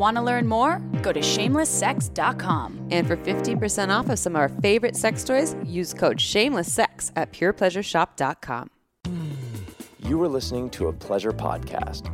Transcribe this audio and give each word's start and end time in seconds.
Want 0.00 0.16
to 0.16 0.22
learn 0.22 0.48
more? 0.48 0.78
Go 1.02 1.12
to 1.12 1.20
shamelesssex.com. 1.20 2.88
And 2.90 3.06
for 3.06 3.18
15% 3.18 3.90
off 3.90 4.08
of 4.08 4.18
some 4.18 4.34
of 4.34 4.40
our 4.40 4.48
favorite 4.48 4.96
sex 4.96 5.22
toys, 5.22 5.54
use 5.62 5.92
code 5.92 6.16
SHAMELESSSEX 6.16 7.12
at 7.16 7.34
PurePleasureShop.com. 7.34 8.70
You 9.98 10.22
are 10.22 10.28
listening 10.28 10.70
to 10.70 10.88
a 10.88 10.92
pleasure 10.94 11.32
podcast. 11.32 12.08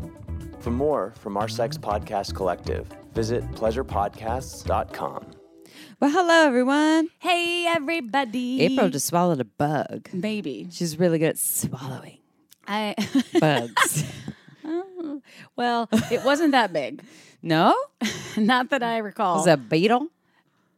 For 0.60 0.73
more 0.73 1.15
from 1.20 1.37
our 1.37 1.46
sex 1.46 1.79
podcast 1.79 2.34
collective, 2.34 2.88
visit 3.15 3.48
pleasurepodcasts.com. 3.52 5.30
Well, 6.01 6.10
hello, 6.10 6.45
everyone. 6.45 7.09
Hey, 7.21 7.66
everybody. 7.68 8.62
April 8.62 8.88
just 8.88 9.07
swallowed 9.07 9.41
a 9.41 9.45
bug. 9.45 10.09
Maybe. 10.12 10.66
She's 10.73 10.98
really 10.98 11.21
good 11.21 11.29
at 11.30 11.38
swallowing 11.38 12.18
I. 12.66 12.96
bugs. 13.41 14.05
Oh, 14.68 15.23
well, 15.55 15.88
it 16.10 16.24
wasn't 16.24 16.51
that 16.51 16.73
big. 16.73 17.01
No? 17.42 17.74
Not 18.36 18.70
that 18.70 18.82
I 18.82 18.98
recall. 18.98 19.36
Was 19.36 19.46
it 19.46 19.52
a 19.52 19.56
beetle? 19.56 20.08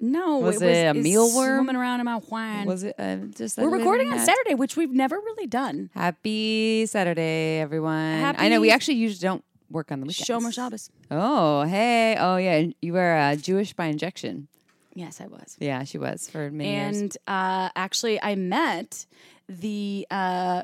no, 0.01 0.39
was 0.39 0.63
it 0.63 0.67
was 0.67 0.77
it 0.77 0.87
a 0.87 0.95
mealworm? 0.95 1.57
Swimming 1.57 1.77
around 1.77 2.01
in 2.01 2.07
my 2.07 2.21
wine. 2.29 2.67
Was 2.67 2.85
it 2.85 2.95
uh, 2.99 3.17
just 3.37 3.59
We're 3.59 3.69
recording 3.69 4.13
on? 4.13 4.19
Saturday, 4.19 4.55
which 4.55 4.77
we've 4.77 4.93
never 4.93 5.17
really 5.17 5.47
done. 5.47 5.91
Happy 5.95 6.87
Saturday, 6.87 7.59
everyone. 7.59 8.23
I 8.39 8.49
know 8.49 8.61
we 8.61 8.71
actually 8.71 8.95
usually 8.95 9.27
don't 9.27 9.45
work 9.71 9.91
on 9.91 10.01
the 10.01 10.07
weekends. 10.07 10.29
Shomer 10.29 10.53
Shabbos. 10.53 10.91
Oh, 11.11 11.63
hey. 11.63 12.17
Oh, 12.19 12.37
yeah. 12.37 12.67
You 12.81 12.93
were 12.93 13.17
uh, 13.17 13.37
Jewish 13.37 13.73
by 13.73 13.87
injection. 13.87 14.49
Yes, 14.95 15.21
I 15.21 15.27
was. 15.27 15.57
Yeah, 15.61 15.85
she 15.85 15.99
was 15.99 16.29
for 16.29 16.51
many 16.51 16.73
years. 16.73 17.01
And 17.01 17.17
uh, 17.27 17.71
actually, 17.77 18.21
I 18.23 18.35
met 18.35 19.07
the 19.49 20.07
uh, 20.11 20.63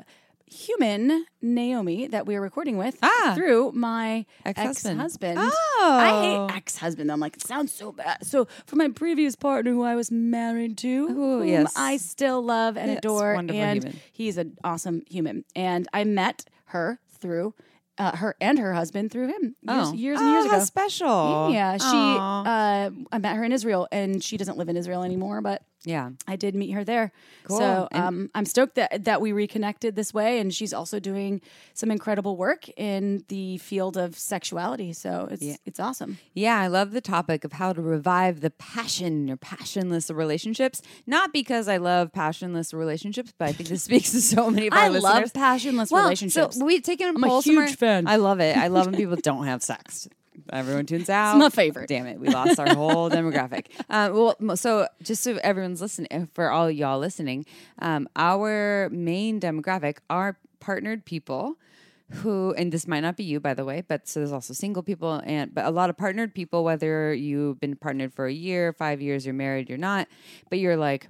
human 0.55 1.25
Naomi 1.41 2.07
that 2.07 2.25
we 2.25 2.35
are 2.35 2.41
recording 2.41 2.77
with 2.77 2.97
Ah. 3.03 3.33
through 3.35 3.71
my 3.73 4.25
Ex-husband. 4.45 4.99
ex-husband. 5.01 5.37
Oh. 5.41 5.99
I 6.01 6.21
hate 6.49 6.55
ex-husband. 6.57 7.11
I'm 7.11 7.19
like, 7.19 7.35
it 7.35 7.43
sounds 7.43 7.71
so 7.71 7.91
bad. 7.91 8.25
So 8.25 8.47
for 8.65 8.75
my 8.77 8.87
previous 8.89 9.35
partner, 9.35 9.71
who 9.71 9.83
I 9.83 9.95
was 9.95 10.09
married 10.11 10.77
to, 10.79 10.87
Ooh, 10.87 11.07
whom 11.39 11.47
yes. 11.47 11.73
I 11.75 11.97
still 11.97 12.41
love 12.41 12.77
and 12.77 12.89
Yes, 12.89 12.99
adore, 12.99 13.33
and 13.33 13.51
human. 13.51 13.99
he's 14.11 14.37
an 14.37 14.57
awesome 14.63 15.03
human. 15.09 15.43
And 15.55 15.87
I 15.93 16.03
met 16.05 16.45
her 16.65 16.99
through. 17.19 17.53
Uh, 17.97 18.13
her 18.17 18.35
and 18.41 18.59
her 18.59 18.73
husband 18.73 19.09
through 19.09 19.27
him 19.27 19.55
years, 19.61 19.87
oh. 19.87 19.93
years 19.93 20.19
and 20.19 20.27
Oh, 20.29 20.33
years 20.33 20.45
ago. 20.47 20.59
special. 20.65 21.49
Yeah, 21.51 21.77
she. 21.77 21.85
Uh, 21.85 22.89
I 23.11 23.17
met 23.19 23.35
her 23.37 23.43
in 23.45 23.51
Israel, 23.53 23.87
and 23.91 24.21
she 24.23 24.35
doesn't 24.37 24.57
live 24.57 24.67
in 24.67 24.75
Israel 24.75 25.03
anymore. 25.03 25.39
But 25.41 25.61
yeah. 25.85 26.09
I 26.27 26.35
did 26.35 26.55
meet 26.55 26.71
her 26.71 26.83
there. 26.83 27.11
Cool. 27.43 27.57
So 27.59 27.87
um, 27.91 28.29
I'm 28.35 28.45
stoked 28.45 28.75
that 28.75 29.05
that 29.05 29.21
we 29.21 29.31
reconnected 29.31 29.95
this 29.95 30.13
way, 30.13 30.39
and 30.39 30.53
she's 30.53 30.73
also 30.73 30.99
doing 30.99 31.41
some 31.73 31.89
incredible 31.91 32.35
work 32.37 32.67
in 32.75 33.23
the 33.29 33.59
field 33.59 33.95
of 33.95 34.17
sexuality. 34.17 34.91
So 34.93 35.27
it's 35.31 35.57
it's 35.65 35.79
awesome. 35.79 36.17
Yeah, 36.33 36.59
I 36.59 36.67
love 36.67 36.91
the 36.91 37.01
topic 37.01 37.43
of 37.45 37.53
how 37.53 37.71
to 37.71 37.81
revive 37.81 38.41
the 38.41 38.49
passion 38.49 39.29
or 39.29 39.37
passionless 39.37 40.09
relationships. 40.09 40.81
Not 41.07 41.31
because 41.31 41.67
I 41.69 41.77
love 41.77 42.11
passionless 42.11 42.73
relationships, 42.73 43.31
but 43.37 43.47
I 43.49 43.51
think 43.53 43.69
this 43.69 43.83
speaks 43.89 44.11
to 44.11 44.21
so 44.21 44.49
many 44.49 44.67
of 44.67 44.73
our 44.73 44.79
I 44.79 44.87
listeners. 44.89 45.03
love 45.03 45.33
passionless 45.33 45.91
Well, 45.91 46.03
relationships. 46.03 46.57
So 46.57 46.65
we've 46.65 46.83
taken 46.83 47.07
a 47.07 47.11
I'm 47.11 47.23
a 47.23 47.41
huge 47.41 47.75
fan. 47.85 48.07
I 48.07 48.15
love 48.17 48.39
it. 48.39 48.57
I 48.57 48.67
love 48.67 48.87
when 48.87 48.95
people 49.03 49.15
don't 49.15 49.45
have 49.45 49.63
sex. 49.63 50.07
Everyone 50.51 50.85
tunes 50.85 51.09
out. 51.09 51.35
It's 51.35 51.39
my 51.39 51.49
favorite. 51.49 51.87
Damn 51.87 52.05
it, 52.07 52.19
we 52.19 52.29
lost 52.29 52.59
our 52.59 52.73
whole 52.73 53.09
demographic. 53.11 53.67
Uh, 53.89 54.11
well, 54.13 54.57
so 54.57 54.87
just 55.01 55.23
so 55.23 55.39
everyone's 55.41 55.81
listening, 55.81 56.29
for 56.33 56.51
all 56.51 56.69
y'all 56.69 56.99
listening, 56.99 57.45
um, 57.79 58.07
our 58.15 58.89
main 58.91 59.39
demographic 59.39 59.97
are 60.09 60.37
partnered 60.59 61.05
people 61.05 61.55
who 62.11 62.53
and 62.55 62.71
this 62.71 62.87
might 62.87 62.99
not 62.99 63.17
be 63.17 63.23
you 63.23 63.39
by 63.39 63.53
the 63.53 63.65
way 63.65 63.83
but 63.87 64.07
so 64.07 64.19
there's 64.19 64.31
also 64.31 64.53
single 64.53 64.83
people 64.83 65.21
and 65.25 65.53
but 65.55 65.65
a 65.65 65.71
lot 65.71 65.89
of 65.89 65.97
partnered 65.97 66.35
people 66.35 66.63
whether 66.63 67.11
you've 67.13 67.59
been 67.59 67.75
partnered 67.75 68.13
for 68.13 68.27
a 68.27 68.31
year 68.31 68.71
five 68.71 69.01
years 69.01 69.25
you're 69.25 69.33
married 69.33 69.67
you're 69.69 69.77
not 69.77 70.07
but 70.49 70.59
you're 70.59 70.77
like 70.77 71.07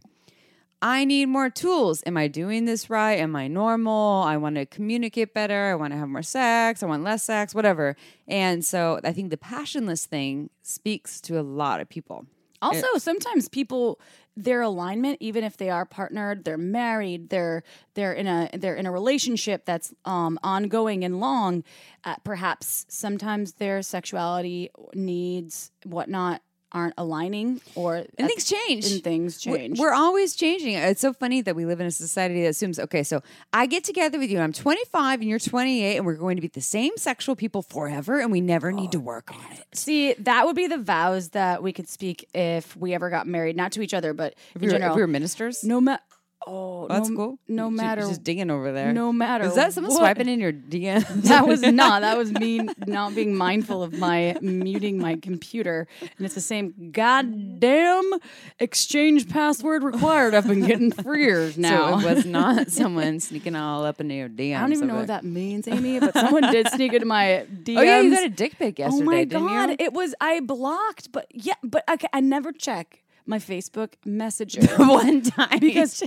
I 0.81 1.05
need 1.05 1.27
more 1.27 1.49
tools. 1.49 2.03
Am 2.05 2.17
I 2.17 2.27
doing 2.27 2.65
this 2.65 2.89
right? 2.89 3.19
Am 3.19 3.35
I 3.35 3.47
normal? 3.47 4.23
I 4.23 4.37
want 4.37 4.55
to 4.55 4.65
communicate 4.65 5.33
better. 5.33 5.71
I 5.71 5.75
want 5.75 5.93
to 5.93 5.99
have 5.99 6.09
more 6.09 6.21
sex. 6.21 6.83
I 6.83 6.85
want 6.85 7.03
less 7.03 7.23
sex, 7.23 7.55
whatever. 7.55 7.95
And 8.27 8.63
so 8.63 8.99
I 9.03 9.11
think 9.11 9.29
the 9.29 9.37
passionless 9.37 10.05
thing 10.05 10.49
speaks 10.61 11.21
to 11.21 11.39
a 11.39 11.43
lot 11.43 11.81
of 11.81 11.89
people. 11.89 12.25
Also, 12.61 12.87
sometimes 12.97 13.47
people 13.47 13.99
their 14.37 14.61
alignment, 14.61 15.17
even 15.21 15.43
if 15.43 15.55
they 15.55 15.69
are 15.69 15.85
partnered, 15.85 16.43
they're 16.43 16.57
married, 16.57 17.29
they're 17.29 17.63
they're 17.93 18.13
in 18.13 18.27
a 18.27 18.49
they're 18.53 18.75
in 18.75 18.85
a 18.85 18.91
relationship 18.91 19.65
that's 19.65 19.93
um, 20.03 20.37
ongoing 20.43 21.03
and 21.03 21.19
long. 21.19 21.63
Uh, 22.03 22.15
perhaps 22.23 22.85
sometimes 22.89 23.53
their 23.53 23.81
sexuality 23.81 24.69
needs 24.93 25.71
whatnot 25.83 26.41
aren't 26.75 26.93
aligning, 26.97 27.61
or 27.73 27.95
And 28.17 28.27
things 28.27 28.43
change. 28.43 28.91
and 28.91 29.03
things 29.03 29.43
We're- 29.45 29.57
change. 29.59 29.79
We're, 29.79 29.93
always 29.93 30.35
changing. 30.35 30.73
It's 30.75 30.99
so 31.01 31.13
funny 31.13 31.41
that 31.41 31.55
we 31.55 31.65
live 31.65 31.79
in 31.79 31.87
a 31.87 31.91
society 31.91 32.41
that 32.43 32.49
assumes, 32.49 32.77
okay, 32.79 33.01
so 33.01 33.23
I 33.53 33.65
get 33.65 33.85
together 33.85 34.19
with 34.19 34.29
you, 34.29 34.35
and 34.37 34.43
I'm 34.43 34.51
25 34.53 35.21
and 35.21 35.29
you're 35.29 35.39
28, 35.39 35.95
and 35.97 36.05
we're 36.05 36.15
going 36.15 36.35
to 36.35 36.41
be 36.41 36.49
the 36.49 36.59
same 36.61 36.91
sexual 36.97 37.35
people 37.37 37.61
forever, 37.61 38.19
and 38.19 38.29
we 38.31 38.41
never 38.41 38.71
need 38.73 38.91
to 38.91 38.99
work 38.99 39.31
on 39.33 39.39
it. 39.53 39.65
See, 39.73 40.13
that 40.15 40.45
would 40.45 40.55
be 40.57 40.67
the 40.67 40.77
vows 40.77 41.29
that 41.29 41.63
we 41.63 41.71
could 41.71 41.87
speak 41.87 42.27
if 42.35 42.75
we 42.75 42.93
ever 42.93 43.09
got 43.09 43.25
married, 43.25 43.55
not 43.55 43.71
to 43.71 43.81
each 43.81 43.93
other, 43.93 44.13
but 44.13 44.35
If 44.53 44.57
in 44.57 44.61
we 44.61 44.67
were, 44.67 44.71
general. 44.73 44.91
if 44.91 44.95
we 44.97 45.01
were 45.01 45.07
ministers, 45.07 45.63
no 45.63 45.79
matter. 45.79 46.03
Oh, 46.47 46.87
that's 46.87 47.09
no, 47.09 47.15
cool. 47.15 47.39
No 47.47 47.69
She- 47.69 47.75
matter. 47.75 48.01
just 48.01 48.23
digging 48.23 48.51
over 48.51 48.71
there. 48.71 48.93
no 48.93 49.11
matter 49.11 49.45
Is 49.45 49.55
that 49.55 49.73
someone 49.73 49.91
what- 49.93 49.99
swiping 49.99 50.29
in 50.29 50.39
your 50.39 50.53
DM? 50.53 51.03
That 51.23 51.47
was 51.47 51.61
not. 51.81 52.01
That 52.01 52.17
was 52.17 52.31
me 52.31 52.59
not 52.85 53.15
being 53.15 53.35
mindful 53.35 53.81
of 53.81 53.93
my 53.93 54.37
muting 54.41 54.99
my 54.99 55.15
computer. 55.15 55.87
And 56.17 56.25
it's 56.25 56.35
the 56.35 56.41
same 56.41 56.91
goddamn 56.91 58.11
exchange 58.59 59.27
password 59.29 59.83
required. 59.83 60.33
I've 60.35 60.47
been 60.47 60.65
getting 60.65 60.91
for 60.91 61.15
years 61.17 61.57
now. 61.57 61.99
So 61.99 62.07
it 62.07 62.15
was 62.15 62.25
not 62.27 62.69
someone 62.71 63.19
sneaking 63.19 63.55
all 63.55 63.83
up 63.83 63.99
into 63.99 64.13
your 64.15 64.29
DMs. 64.29 64.57
I 64.57 64.61
don't 64.61 64.73
even 64.73 64.87
know 64.87 64.93
over 64.93 65.01
what 65.01 65.07
that 65.07 65.23
means, 65.23 65.67
Amy, 65.67 65.99
but 65.99 66.13
someone 66.13 66.43
did 66.51 66.67
sneak 66.69 66.93
into 66.93 67.05
my 67.07 67.45
DMs. 67.63 67.77
Oh 67.77 67.81
yeah, 67.81 68.01
you 68.01 68.11
got 68.11 68.23
a 68.23 68.29
dick 68.29 68.57
pic 68.57 68.75
oh 68.79 68.83
yesterday, 68.83 69.01
Oh 69.01 69.05
my 69.05 69.23
god! 69.25 69.69
you? 69.71 69.75
It 69.79 69.93
was 69.93 70.13
I 70.21 70.39
blocked, 70.41 71.11
but 71.11 71.27
yeah, 71.31 71.53
but 71.63 71.83
ca- 71.87 72.07
I 72.13 72.19
never 72.19 72.51
check 72.51 73.01
my 73.25 73.39
Facebook 73.39 73.93
Messenger 74.05 74.61
One 74.77 75.21
time 75.21 75.59
because 75.59 76.03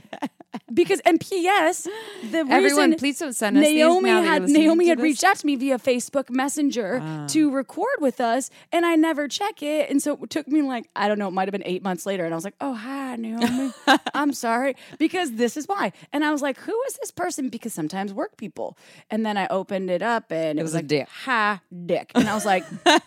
because 0.73 1.01
and 1.01 1.21
P.S. 1.21 1.83
The 1.85 1.91
reason. 2.45 2.51
Everyone, 2.53 2.95
please 2.97 3.19
don't 3.19 3.35
send 3.35 3.57
us 3.59 3.63
Naomi 3.63 4.09
had 4.11 4.49
Naomi 4.49 4.89
had 4.89 4.99
this. 4.99 5.03
reached 5.03 5.25
out 5.25 5.37
to 5.37 5.47
me 5.47 5.57
via 5.57 5.79
Facebook 5.79 6.31
Messenger 6.31 7.01
Ah. 7.03 7.27
to 7.29 7.51
record 7.51 7.97
with 8.01 8.21
us, 8.21 8.51
and 8.73 8.87
I 8.87 8.95
never 8.97 9.29
check 9.29 9.63
it, 9.63 9.91
and 9.91 10.01
so 10.03 10.19
it 10.23 10.31
took 10.31 10.49
me 10.49 10.63
like 10.63 10.89
I 10.97 11.09
don't 11.09 11.19
know, 11.19 11.29
it 11.29 11.33
might 11.33 11.49
have 11.49 11.53
been 11.53 11.63
eight 11.67 11.83
months 11.83 12.07
later, 12.07 12.25
and 12.25 12.33
I 12.33 12.37
was 12.37 12.45
like, 12.45 12.55
"Oh 12.61 12.75
hi, 12.75 13.17
Naomi, 13.17 13.73
I'm 14.15 14.33
sorry," 14.33 14.75
because 14.99 15.33
this 15.33 15.57
is 15.57 15.67
why, 15.67 15.93
and 16.13 16.25
I 16.25 16.31
was 16.33 16.41
like, 16.43 16.59
"Who 16.59 16.77
is 16.89 16.95
this 17.01 17.11
person?" 17.11 17.49
Because 17.49 17.73
sometimes 17.75 18.13
work 18.13 18.37
people, 18.37 18.77
and 19.11 19.25
then 19.27 19.37
I 19.37 19.47
opened 19.49 19.91
it 19.91 20.03
up, 20.03 20.31
and 20.33 20.59
it, 20.59 20.63
was 20.63 20.69
was 20.73 20.75
a 20.75 20.79
like, 20.79 20.87
dick. 20.87 21.09
"Hi, 21.25 21.61
dick," 21.87 22.13
and 22.15 22.29
I 22.29 22.35
was 22.35 22.47
like. 22.47 22.65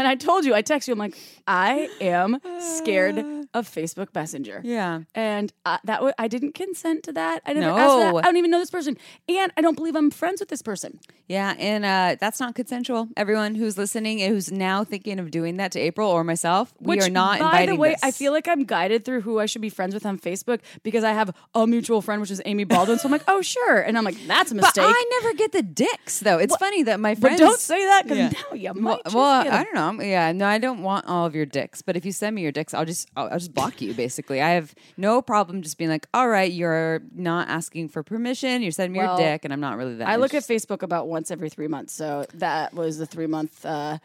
And 0.00 0.08
I 0.08 0.14
told 0.14 0.46
you, 0.46 0.54
I 0.54 0.62
text 0.62 0.88
you. 0.88 0.92
I'm 0.92 0.98
like, 0.98 1.14
I 1.46 1.90
am 2.00 2.38
scared 2.58 3.18
of 3.54 3.68
Facebook 3.68 4.14
Messenger. 4.14 4.62
Yeah. 4.64 5.00
And 5.14 5.52
uh, 5.66 5.76
that 5.84 5.96
w- 5.96 6.14
I 6.18 6.26
didn't 6.26 6.54
consent 6.54 7.02
to 7.04 7.12
that. 7.12 7.42
I 7.44 7.52
for 7.52 7.60
No. 7.60 7.74
that. 7.76 8.14
I 8.16 8.22
don't 8.22 8.36
even 8.38 8.50
know 8.50 8.60
this 8.60 8.70
person, 8.70 8.96
and 9.28 9.52
I 9.58 9.60
don't 9.60 9.76
believe 9.76 9.94
I'm 9.96 10.10
friends 10.10 10.40
with 10.40 10.48
this 10.48 10.62
person. 10.62 11.00
Yeah, 11.28 11.54
and 11.58 11.84
uh, 11.84 12.16
that's 12.18 12.40
not 12.40 12.54
consensual. 12.54 13.08
Everyone 13.16 13.54
who's 13.56 13.76
listening 13.76 14.22
and 14.22 14.32
who's 14.32 14.50
now 14.50 14.84
thinking 14.84 15.18
of 15.18 15.30
doing 15.30 15.58
that 15.58 15.70
to 15.72 15.78
April 15.80 16.08
or 16.10 16.24
myself, 16.24 16.72
we 16.80 16.96
Which, 16.96 17.06
are 17.06 17.10
not 17.10 17.40
by 17.40 17.66
the 17.66 17.76
way, 17.76 17.90
this. 17.90 18.00
I 18.02 18.10
feel 18.10 18.32
like 18.32 18.48
I'm 18.48 18.64
guided 18.64 19.04
through 19.04 19.20
who 19.20 19.38
I 19.38 19.46
should 19.46 19.60
be 19.62 19.68
friends 19.68 19.92
with 19.94 20.06
on 20.06 20.18
Facebook 20.18 20.60
because 20.82 21.04
I 21.04 21.12
have 21.12 21.30
a 21.54 21.66
mutual 21.66 22.00
friend, 22.00 22.20
which 22.22 22.30
is 22.30 22.40
Amy 22.46 22.64
Baldwin. 22.64 22.98
so 22.98 23.06
I'm 23.06 23.12
like, 23.12 23.24
oh 23.28 23.42
sure, 23.42 23.80
and 23.80 23.98
I'm 23.98 24.04
like, 24.04 24.16
that's 24.26 24.50
a 24.50 24.54
but 24.54 24.62
mistake. 24.62 24.84
I 24.88 25.20
never 25.20 25.34
get 25.36 25.52
the 25.52 25.62
dicks 25.62 26.20
though. 26.20 26.38
It's 26.38 26.56
funny 26.56 26.84
that 26.84 26.98
my 27.00 27.14
but 27.14 27.20
friends 27.20 27.40
don't 27.40 27.58
say 27.60 27.84
that 27.84 28.04
because 28.04 28.18
Yeah. 28.18 28.28
now 28.30 28.56
you 28.56 28.72
Well, 28.72 28.82
might 29.04 29.12
well, 29.14 29.44
get 29.44 29.52
I 29.52 29.64
don't 29.64 29.74
know. 29.74 29.89
Yeah, 29.98 30.30
no, 30.32 30.46
I 30.46 30.58
don't 30.58 30.82
want 30.82 31.06
all 31.06 31.24
of 31.24 31.34
your 31.34 31.46
dicks. 31.46 31.80
But 31.80 31.96
if 31.96 32.04
you 32.04 32.12
send 32.12 32.36
me 32.36 32.42
your 32.42 32.52
dicks, 32.52 32.74
I'll 32.74 32.84
just 32.84 33.08
I'll, 33.16 33.30
I'll 33.30 33.38
just 33.38 33.54
block 33.54 33.80
you. 33.80 33.94
Basically, 33.94 34.42
I 34.42 34.50
have 34.50 34.74
no 34.98 35.22
problem 35.22 35.62
just 35.62 35.78
being 35.78 35.88
like, 35.88 36.06
all 36.12 36.28
right, 36.28 36.52
you're 36.52 37.00
not 37.14 37.48
asking 37.48 37.88
for 37.88 38.02
permission. 38.02 38.60
You're 38.62 38.72
sending 38.72 38.92
me 38.92 38.98
Well, 38.98 39.18
your 39.18 39.30
dick, 39.30 39.44
and 39.44 39.52
I'm 39.52 39.60
not 39.60 39.78
really 39.78 39.94
that. 39.96 40.06
I 40.08 40.16
look 40.16 40.34
at. 40.34 40.44
Facebook 40.50 40.82
about 40.82 41.06
once 41.06 41.30
every 41.30 41.48
three 41.48 41.68
months, 41.68 41.92
so 41.94 42.26
that 42.34 42.74
was 42.74 42.98
the 42.98 43.06
three 43.06 43.28
month 43.28 43.64
uh, 43.64 43.98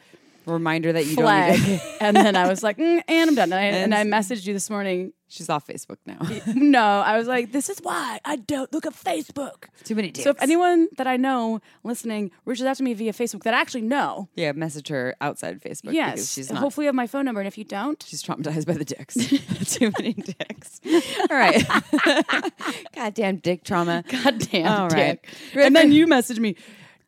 reminder 0.53 0.93
that 0.93 1.05
you 1.05 1.15
flag. 1.15 1.57
don't. 1.59 1.67
Need 1.67 1.81
and 2.01 2.15
then 2.17 2.35
I 2.35 2.47
was 2.47 2.63
like, 2.63 2.77
mm, 2.77 3.01
and 3.07 3.29
I'm 3.29 3.35
done. 3.35 3.53
And 3.53 3.93
I, 3.93 3.99
and 3.99 4.13
I 4.13 4.19
messaged 4.19 4.45
you 4.45 4.53
this 4.53 4.69
morning. 4.69 5.13
She's 5.27 5.49
off 5.49 5.65
Facebook 5.65 5.97
now. 6.05 6.19
No, 6.53 6.83
I 6.83 7.17
was 7.17 7.27
like, 7.27 7.51
this 7.51 7.67
is 7.67 7.79
why 7.81 8.19
I 8.23 8.35
don't 8.35 8.71
look 8.71 8.85
at 8.85 8.93
Facebook. 8.93 9.65
Too 9.83 9.95
many 9.95 10.11
dicks. 10.11 10.23
So 10.23 10.29
if 10.29 10.41
anyone 10.41 10.87
that 10.97 11.07
I 11.07 11.17
know 11.17 11.61
listening 11.83 12.29
reaches 12.45 12.65
out 12.65 12.77
to 12.77 12.83
me 12.83 12.93
via 12.93 13.11
Facebook 13.11 13.41
that 13.43 13.53
I 13.55 13.59
actually 13.59 13.81
know, 13.81 14.29
yeah, 14.35 14.51
message 14.51 14.87
her 14.89 15.15
outside 15.21 15.59
Facebook. 15.63 15.93
yes, 15.93 16.31
she's 16.31 16.51
not. 16.51 16.59
hopefully 16.59 16.85
you 16.85 16.89
have 16.89 16.95
my 16.95 17.07
phone 17.07 17.25
number. 17.25 17.41
And 17.41 17.47
if 17.47 17.57
you 17.57 17.63
don't, 17.63 18.01
She's 18.07 18.21
traumatized 18.23 18.67
by 18.67 18.73
the 18.73 18.85
dicks. 18.85 19.15
Too 19.73 19.91
many 19.97 20.13
dicks. 20.13 20.79
All 21.29 21.35
right. 21.35 21.65
Goddamn 22.93 23.37
dick 23.37 23.63
trauma. 23.63 24.03
goddamn 24.07 24.67
All 24.67 24.89
right. 24.89 25.19
dick. 25.21 25.27
And 25.55 25.75
then 25.75 25.91
you 25.91 26.07
messaged 26.07 26.39
me, 26.39 26.55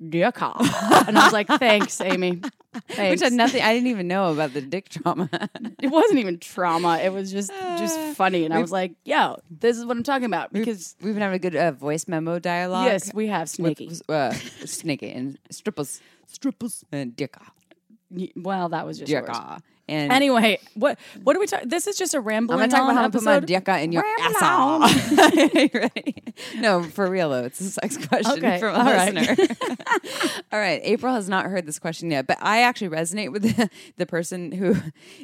dick 0.10 0.42
off. 0.42 0.60
And 1.08 1.18
I 1.18 1.24
was 1.26 1.34
like, 1.34 1.48
thanks, 1.48 2.00
Amy. 2.02 2.42
Thanks. 2.90 3.10
Which 3.10 3.22
had 3.22 3.34
nothing. 3.34 3.62
I 3.64 3.74
didn't 3.74 3.88
even 3.88 4.08
know 4.08 4.32
about 4.32 4.54
the 4.54 4.62
dick 4.62 4.90
trauma. 4.90 5.30
it 5.82 5.88
wasn't 5.88 6.20
even 6.20 6.38
trauma. 6.40 6.98
It 7.00 7.12
was 7.12 7.32
just 7.32 7.50
just 7.52 7.98
funny. 8.18 8.46
And 8.46 8.54
I 8.54 8.60
was 8.62 8.72
like, 8.72 8.94
yo, 9.06 9.38
this 9.50 9.78
is 9.78 9.86
what 9.86 9.98
I'm 9.98 10.04
talking 10.04 10.26
about. 10.26 10.54
Because 10.54 10.96
We've 11.02 11.14
been 11.14 11.22
having 11.24 11.36
a 11.38 11.40
good 11.40 11.56
uh, 11.56 11.72
voice 11.72 12.08
memo 12.08 12.40
dialogue. 12.40 12.86
yes, 12.86 13.14
we 13.14 13.28
have 13.28 13.44
with, 13.60 13.78
Snaky. 13.78 13.92
uh, 14.10 14.32
Snakey 14.66 15.12
and 15.12 15.40
strippers, 15.50 16.02
strippers 16.28 16.84
and 16.92 17.16
dicka, 17.16 17.42
Y- 18.12 18.32
Well, 18.36 18.70
that 18.70 18.86
was 18.86 19.00
just 19.00 19.12
yours. 19.12 19.28
dicka. 19.28 19.60
And 19.90 20.12
Anyway, 20.12 20.60
what 20.74 21.00
what 21.24 21.36
are 21.36 21.40
we 21.40 21.48
talking? 21.48 21.70
This 21.70 21.88
is 21.88 21.98
just 21.98 22.14
a 22.14 22.20
rambling. 22.20 22.60
I'm 22.60 22.70
gonna 22.70 22.72
talk 22.72 22.92
about 22.92 22.96
how 22.96 23.08
to 23.08 23.12
put 23.12 23.24
my 23.24 23.40
dicka 23.40 23.84
in 23.84 23.92
your 23.92 24.04
Ramble 24.04 24.84
asshole. 24.84 25.70
Ready? 25.74 26.24
No, 26.58 26.84
for 26.84 27.10
real 27.10 27.30
though, 27.30 27.46
it's 27.46 27.62
a 27.62 27.70
sex 27.70 27.98
question 28.06 28.38
Okay, 28.38 28.60
from 28.60 28.76
a 28.76 28.80
all 28.80 28.86
right. 28.86 29.14
listener. 29.14 29.48
all 30.52 30.60
right, 30.60 30.82
April 30.84 31.14
has 31.14 31.30
not 31.30 31.46
heard 31.46 31.66
this 31.66 31.80
question 31.80 32.12
yet, 32.12 32.28
but 32.28 32.38
I 32.42 32.64
actually 32.64 32.90
resonate 32.90 33.32
with 33.32 33.44
the, 33.44 33.70
the 33.98 34.06
person 34.06 34.52
who 34.52 34.76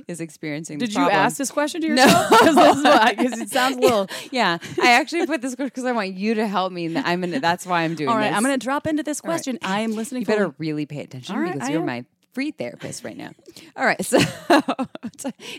is 0.07 0.21
experiencing. 0.21 0.77
Did 0.77 0.89
you 0.89 0.95
problem. 0.95 1.15
ask 1.15 1.37
this 1.37 1.51
question 1.51 1.81
to 1.81 1.87
yourself? 1.87 2.29
Because 2.29 3.39
it 3.39 3.49
sounds 3.49 3.77
a 3.77 3.79
little. 3.79 4.07
Yeah, 4.31 4.57
I 4.81 4.91
actually 4.93 5.25
put 5.25 5.41
this 5.41 5.55
question 5.55 5.67
because 5.67 5.85
I 5.85 5.91
want 5.91 6.13
you 6.13 6.35
to 6.35 6.47
help 6.47 6.71
me. 6.71 6.85
And 6.85 6.97
I'm 6.99 7.21
gonna. 7.21 7.39
That's 7.39 7.65
why 7.65 7.81
I'm 7.81 7.95
doing. 7.95 8.09
All 8.09 8.15
right, 8.15 8.29
this. 8.29 8.37
I'm 8.37 8.43
going 8.43 8.57
to 8.57 8.63
drop 8.63 8.87
into 8.87 9.03
this 9.03 9.21
right. 9.23 9.29
question. 9.29 9.59
I 9.61 9.81
am 9.81 9.91
listening. 9.91 10.21
You 10.21 10.27
better 10.27 10.45
fully. 10.45 10.55
really 10.57 10.85
pay 10.85 11.01
attention 11.01 11.35
All 11.35 11.41
right, 11.41 11.53
because 11.53 11.67
I 11.67 11.71
you're 11.73 11.81
am. 11.81 11.87
my 11.87 12.05
free 12.33 12.51
therapist 12.51 13.03
right 13.03 13.17
now. 13.17 13.31
All 13.75 13.85
right, 13.85 14.03
so 14.05 14.19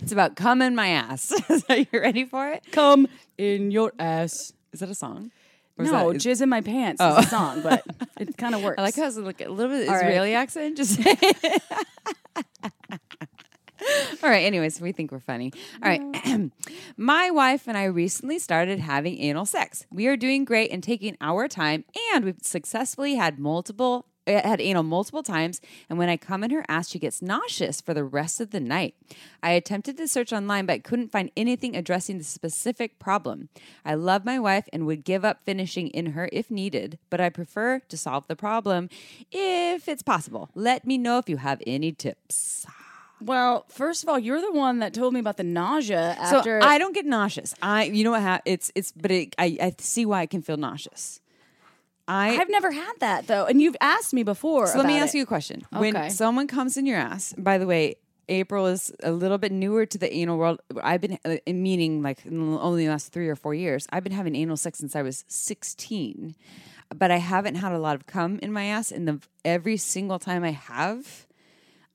it's, 0.01 0.13
about 0.13 0.37
cum 0.37 0.61
in 0.63 0.75
my 0.75 0.89
ass. 0.89 1.33
Are 1.69 1.77
you 1.77 1.87
ready 1.93 2.25
for 2.25 2.49
it? 2.51 2.65
come 2.73 3.07
in 3.39 3.71
your 3.71 3.93
ass. 3.99 4.53
Is 4.73 4.81
that 4.81 4.89
a 4.91 4.95
song? 4.95 5.31
Or 5.79 5.85
No, 5.85 6.13
that- 6.13 6.21
jizz 6.21 6.41
in 6.43 6.49
my 6.49 6.61
pants 6.61 7.01
Oh. 7.03 7.19
is 7.19 7.27
a 7.27 7.29
song, 7.29 7.61
but 7.63 7.85
it 8.19 8.37
kind 8.37 8.55
of 8.55 8.63
works. 8.63 8.79
I 8.79 8.83
like 8.83 8.97
how 8.97 9.07
it's 9.07 9.17
like 9.17 9.41
a 9.41 9.49
little 9.49 9.77
bit 9.77 9.89
All 9.89 9.95
right. 9.95 10.05
Israeli 10.05 10.35
accent. 10.35 10.77
Just. 10.77 11.01
All 14.23 14.31
right. 14.31 14.45
Anyways, 14.45 14.81
we 14.81 14.93
think 14.93 15.13
we're 15.13 15.19
funny. 15.21 15.53
All 15.83 15.89
right. 15.91 16.51
My 16.97 17.31
wife 17.31 17.67
and 17.69 17.77
I 17.77 17.85
recently 17.85 18.39
started 18.39 18.79
having 18.79 19.19
anal 19.19 19.45
sex. 19.45 19.85
We 19.91 20.07
are 20.07 20.17
doing 20.17 20.45
great 20.45 20.71
and 20.71 20.83
taking 20.83 21.17
our 21.21 21.49
time, 21.49 21.85
and 22.15 22.25
we've 22.25 22.39
successfully 22.41 23.17
had 23.17 23.39
multiple. 23.39 24.07
Had 24.27 24.61
anal 24.61 24.83
multiple 24.83 25.23
times, 25.23 25.61
and 25.91 25.99
when 25.99 26.09
I 26.09 26.17
come 26.17 26.43
in 26.43 26.51
her 26.51 26.65
ass, 26.69 26.89
she 26.89 26.99
gets 26.99 27.21
nauseous 27.21 27.81
for 27.83 27.93
the 27.93 28.05
rest 28.05 28.41
of 28.41 28.51
the 28.53 28.61
night. 28.61 28.95
I 29.43 29.51
attempted 29.51 29.97
to 29.99 30.09
search 30.09 30.33
online, 30.33 30.65
but 30.65 30.83
couldn't 30.83 31.13
find 31.13 31.31
anything 31.37 31.77
addressing 31.77 32.17
the 32.19 32.25
specific 32.25 32.99
problem. 32.99 33.51
I 33.85 33.95
love 33.95 34.25
my 34.25 34.39
wife 34.39 34.67
and 34.73 34.87
would 34.87 35.05
give 35.05 35.25
up 35.25 35.45
finishing 35.45 35.89
in 35.89 36.13
her 36.13 36.31
if 36.33 36.51
needed, 36.51 36.99
but 37.11 37.21
I 37.21 37.29
prefer 37.29 37.81
to 37.81 37.97
solve 37.99 38.27
the 38.27 38.37
problem 38.37 38.89
if 39.31 39.89
it's 39.89 40.03
possible. 40.03 40.49
Let 40.55 40.87
me 40.87 40.97
know 40.97 41.19
if 41.19 41.29
you 41.29 41.37
have 41.37 41.63
any 41.67 41.93
tips. 41.93 42.67
well, 43.21 43.65
first 43.69 44.03
of 44.03 44.09
all, 44.09 44.19
you're 44.19 44.41
the 44.41 44.53
one 44.53 44.79
that 44.79 44.95
told 44.95 45.13
me 45.15 45.21
about 45.21 45.37
the 45.37 45.45
nausea 45.45 46.17
So 46.31 46.39
after. 46.39 46.63
I 46.63 46.79
don't 46.79 46.95
get 46.95 47.05
nauseous. 47.07 47.55
I, 47.63 47.85
you 47.85 48.05
know 48.05 48.11
what? 48.13 48.23
Ha- 48.23 48.41
it's 48.45 48.73
it's, 48.75 48.93
but 48.93 49.11
it, 49.11 49.35
I 49.39 49.57
I 49.61 49.75
see 49.79 50.07
why 50.07 50.21
I 50.21 50.27
can 50.27 50.41
feel 50.43 50.57
nauseous. 50.57 51.21
I 52.07 52.37
I've 52.37 52.51
never 52.51 52.71
had 52.71 52.93
that 53.01 53.27
though, 53.27 53.47
and 53.47 53.61
you've 53.61 53.77
asked 53.81 54.13
me 54.13 54.23
before. 54.23 54.67
So 54.67 54.79
let 54.79 54.87
me 54.87 54.99
ask 54.99 55.15
it. 55.15 55.19
you 55.19 55.25
a 55.25 55.27
question. 55.27 55.67
Okay. 55.73 55.93
When 55.93 56.11
someone 56.11 56.47
comes 56.47 56.77
in 56.77 56.87
your 56.87 56.99
ass, 56.99 57.35
by 57.39 57.59
the 57.59 57.67
way, 57.67 57.97
April 58.29 58.67
is 58.67 58.93
a 59.03 59.13
little 59.13 59.39
bit 59.39 59.53
newer 59.53 59.87
to 59.87 59.99
the 59.99 60.13
anal 60.13 60.39
world. 60.39 60.61
I've 60.83 61.01
been, 61.01 61.19
uh, 61.25 61.37
meaning 61.47 62.03
like 62.03 62.25
in 62.25 62.55
only 62.55 62.85
the 62.85 62.91
last 62.91 63.13
three 63.13 63.29
or 63.29 63.37
four 63.37 63.55
years, 63.55 63.87
I've 63.91 64.05
been 64.05 64.13
having 64.13 64.35
anal 64.35 64.57
sex 64.57 64.79
since 64.79 64.97
I 64.97 65.03
was 65.03 65.25
16. 65.29 66.35
But 66.95 67.11
I 67.11 67.17
haven't 67.17 67.57
had 67.57 67.73
a 67.73 67.79
lot 67.79 67.97
of 67.97 68.07
cum 68.07 68.39
in 68.43 68.53
my 68.53 68.67
ass. 68.67 68.93
And 68.93 69.09
the 69.09 69.21
every 69.45 69.77
single 69.77 70.19
time 70.19 70.45
I 70.45 70.51
have, 70.53 71.27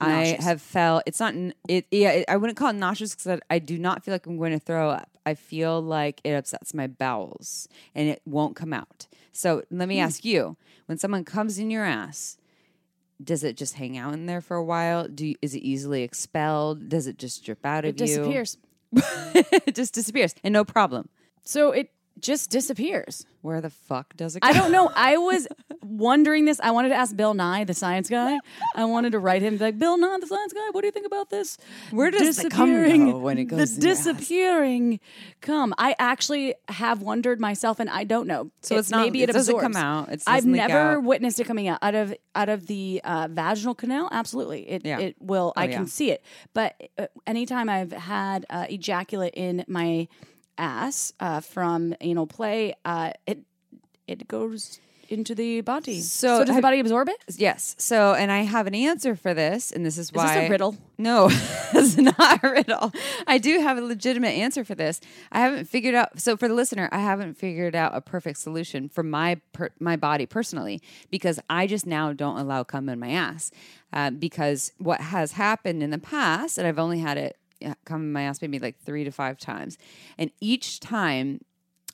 Nauseous. 0.01 0.39
I 0.39 0.43
have 0.43 0.61
felt 0.61 1.03
it's 1.05 1.19
not 1.19 1.33
it. 1.67 1.85
Yeah, 1.91 2.11
it, 2.11 2.25
I 2.29 2.37
wouldn't 2.37 2.57
call 2.57 2.69
it 2.69 2.75
nauseous 2.75 3.15
because 3.15 3.39
I, 3.49 3.55
I 3.55 3.59
do 3.59 3.77
not 3.77 4.03
feel 4.03 4.13
like 4.13 4.25
I'm 4.25 4.37
going 4.37 4.53
to 4.53 4.59
throw 4.59 4.89
up. 4.89 5.09
I 5.25 5.33
feel 5.33 5.81
like 5.81 6.21
it 6.23 6.31
upsets 6.31 6.73
my 6.73 6.87
bowels 6.87 7.67
and 7.93 8.07
it 8.07 8.21
won't 8.25 8.55
come 8.55 8.71
out. 8.71 9.07
So 9.31 9.63
let 9.71 9.85
Hmm. 9.85 9.89
me 9.89 9.99
ask 9.99 10.25
you: 10.25 10.57
When 10.85 10.97
someone 10.97 11.23
comes 11.25 11.59
in 11.59 11.69
your 11.71 11.85
ass, 11.85 12.37
does 13.23 13.43
it 13.43 13.57
just 13.57 13.75
hang 13.75 13.97
out 13.97 14.13
in 14.13 14.25
there 14.25 14.41
for 14.41 14.57
a 14.57 14.63
while? 14.63 15.07
Do 15.07 15.27
you, 15.27 15.35
is 15.41 15.53
it 15.55 15.59
easily 15.59 16.03
expelled? 16.03 16.89
Does 16.89 17.07
it 17.07 17.17
just 17.17 17.43
drip 17.43 17.65
out 17.65 17.85
It 17.85 17.89
of 17.89 17.99
you? 17.99 18.03
It 18.03 18.07
disappears. 18.07 18.57
it 19.67 19.75
just 19.75 19.93
disappears 19.93 20.33
and 20.43 20.53
no 20.53 20.65
problem. 20.65 21.09
So 21.43 21.71
it 21.71 21.91
just 22.21 22.49
disappears. 22.49 23.25
Where 23.41 23.61
the 23.61 23.69
fuck 23.69 24.17
does 24.17 24.35
it 24.35 24.41
go? 24.41 24.49
I 24.49 24.53
don't 24.53 24.71
know. 24.71 24.91
I 24.93 25.15
was 25.17 25.47
wondering 25.81 26.43
this. 26.45 26.59
I 26.61 26.71
wanted 26.71 26.89
to 26.89 26.95
ask 26.95 27.15
Bill 27.15 27.33
Nye, 27.33 27.63
the 27.63 27.73
science 27.73 28.09
guy. 28.09 28.37
I 28.75 28.83
wanted 28.85 29.13
to 29.13 29.19
write 29.19 29.41
him 29.41 29.57
like, 29.57 29.77
Bill 29.79 29.97
Nye, 29.97 30.17
the 30.19 30.27
science 30.27 30.51
guy. 30.51 30.67
What 30.71 30.81
do 30.81 30.87
you 30.87 30.91
think 30.91 31.05
about 31.05 31.29
this? 31.29 31.57
Where 31.91 32.11
does 32.11 32.35
the 32.37 32.49
cum 32.49 32.69
Disappearing- 32.69 33.11
go 33.11 33.17
when 33.19 33.37
it 33.37 33.45
goes 33.45 33.75
The 33.75 33.81
disappearing 33.81 34.99
cum. 35.41 35.73
I 35.77 35.95
actually 35.99 36.55
have 36.67 37.01
wondered 37.01 37.39
myself, 37.39 37.79
and 37.79 37.89
I 37.89 38.03
don't 38.03 38.27
know. 38.27 38.51
So 38.61 38.77
it's 38.77 38.89
not- 38.89 39.01
maybe 39.01 39.23
it 39.23 39.29
it, 39.29 39.33
doesn't 39.33 39.57
come 39.59 39.75
out. 39.75 40.09
It 40.09 40.21
I've 40.27 40.45
never 40.45 40.97
out. 40.97 41.03
witnessed 41.03 41.39
it 41.39 41.47
coming 41.47 41.67
out 41.67 41.79
out 41.81 41.95
of 41.95 42.13
out 42.35 42.49
of 42.49 42.67
the 42.67 43.01
uh, 43.03 43.27
vaginal 43.31 43.73
canal. 43.75 44.09
Absolutely, 44.11 44.69
it 44.69 44.85
Yeah. 44.85 44.99
it 44.99 45.15
will. 45.19 45.53
I 45.55 45.65
yeah. 45.65 45.75
can 45.77 45.87
see 45.87 46.11
it. 46.11 46.23
But 46.53 46.75
uh, 46.97 47.07
anytime 47.25 47.69
I've 47.69 47.91
had 47.93 48.45
uh, 48.49 48.65
ejaculate 48.69 49.33
in 49.35 49.63
my 49.67 50.07
ass 50.59 51.13
uh, 51.19 51.39
from 51.39 51.95
anal 52.01 52.27
play, 52.27 52.75
uh, 52.85 53.11
it 53.25 53.39
it 54.07 54.27
goes 54.27 54.79
into 55.09 55.33
the 55.33 55.61
body. 55.61 56.01
So 56.01 56.45
does 56.45 56.55
the 56.55 56.61
body 56.61 56.79
absorb 56.79 57.09
it? 57.09 57.17
Yes. 57.35 57.75
So, 57.79 58.13
and 58.13 58.31
I 58.31 58.41
have 58.41 58.67
an 58.67 58.75
answer 58.75 59.15
for 59.15 59.33
this, 59.33 59.71
and 59.71 59.85
this 59.85 59.97
is 59.97 60.07
Is 60.07 60.13
why 60.13 60.35
this 60.35 60.47
a 60.47 60.51
riddle? 60.51 60.77
No, 60.97 61.29
it's 61.73 61.97
not 61.97 62.43
a 62.43 62.51
riddle. 62.51 62.93
I 63.27 63.37
do 63.39 63.59
have 63.59 63.77
a 63.77 63.81
legitimate 63.81 64.29
answer 64.29 64.63
for 64.63 64.75
this. 64.75 65.01
I 65.31 65.39
haven't 65.39 65.65
figured 65.65 65.95
out. 65.95 66.19
So, 66.19 66.37
for 66.37 66.47
the 66.47 66.53
listener, 66.53 66.89
I 66.91 66.99
haven't 66.99 67.35
figured 67.35 67.75
out 67.75 67.95
a 67.95 68.01
perfect 68.01 68.37
solution 68.37 68.87
for 68.89 69.03
my 69.03 69.41
per, 69.51 69.69
my 69.79 69.95
body 69.95 70.25
personally 70.25 70.81
because 71.09 71.39
I 71.49 71.67
just 71.67 71.85
now 71.85 72.13
don't 72.13 72.37
allow 72.37 72.63
cum 72.63 72.87
in 72.89 72.99
my 72.99 73.09
ass. 73.09 73.51
Uh, 73.91 74.11
because 74.11 74.71
what 74.77 75.01
has 75.01 75.31
happened 75.31 75.81
in 75.81 75.89
the 75.89 75.97
past, 75.97 76.57
and 76.59 76.67
I've 76.67 76.77
only 76.77 76.99
had 76.99 77.17
it 77.17 77.37
come 77.85 78.01
in 78.01 78.11
my 78.13 78.23
ass 78.23 78.41
maybe 78.41 78.59
like 78.59 78.77
three 78.79 79.03
to 79.03 79.11
five 79.11 79.37
times, 79.37 79.77
and 80.17 80.31
each 80.39 80.79
time 80.79 81.41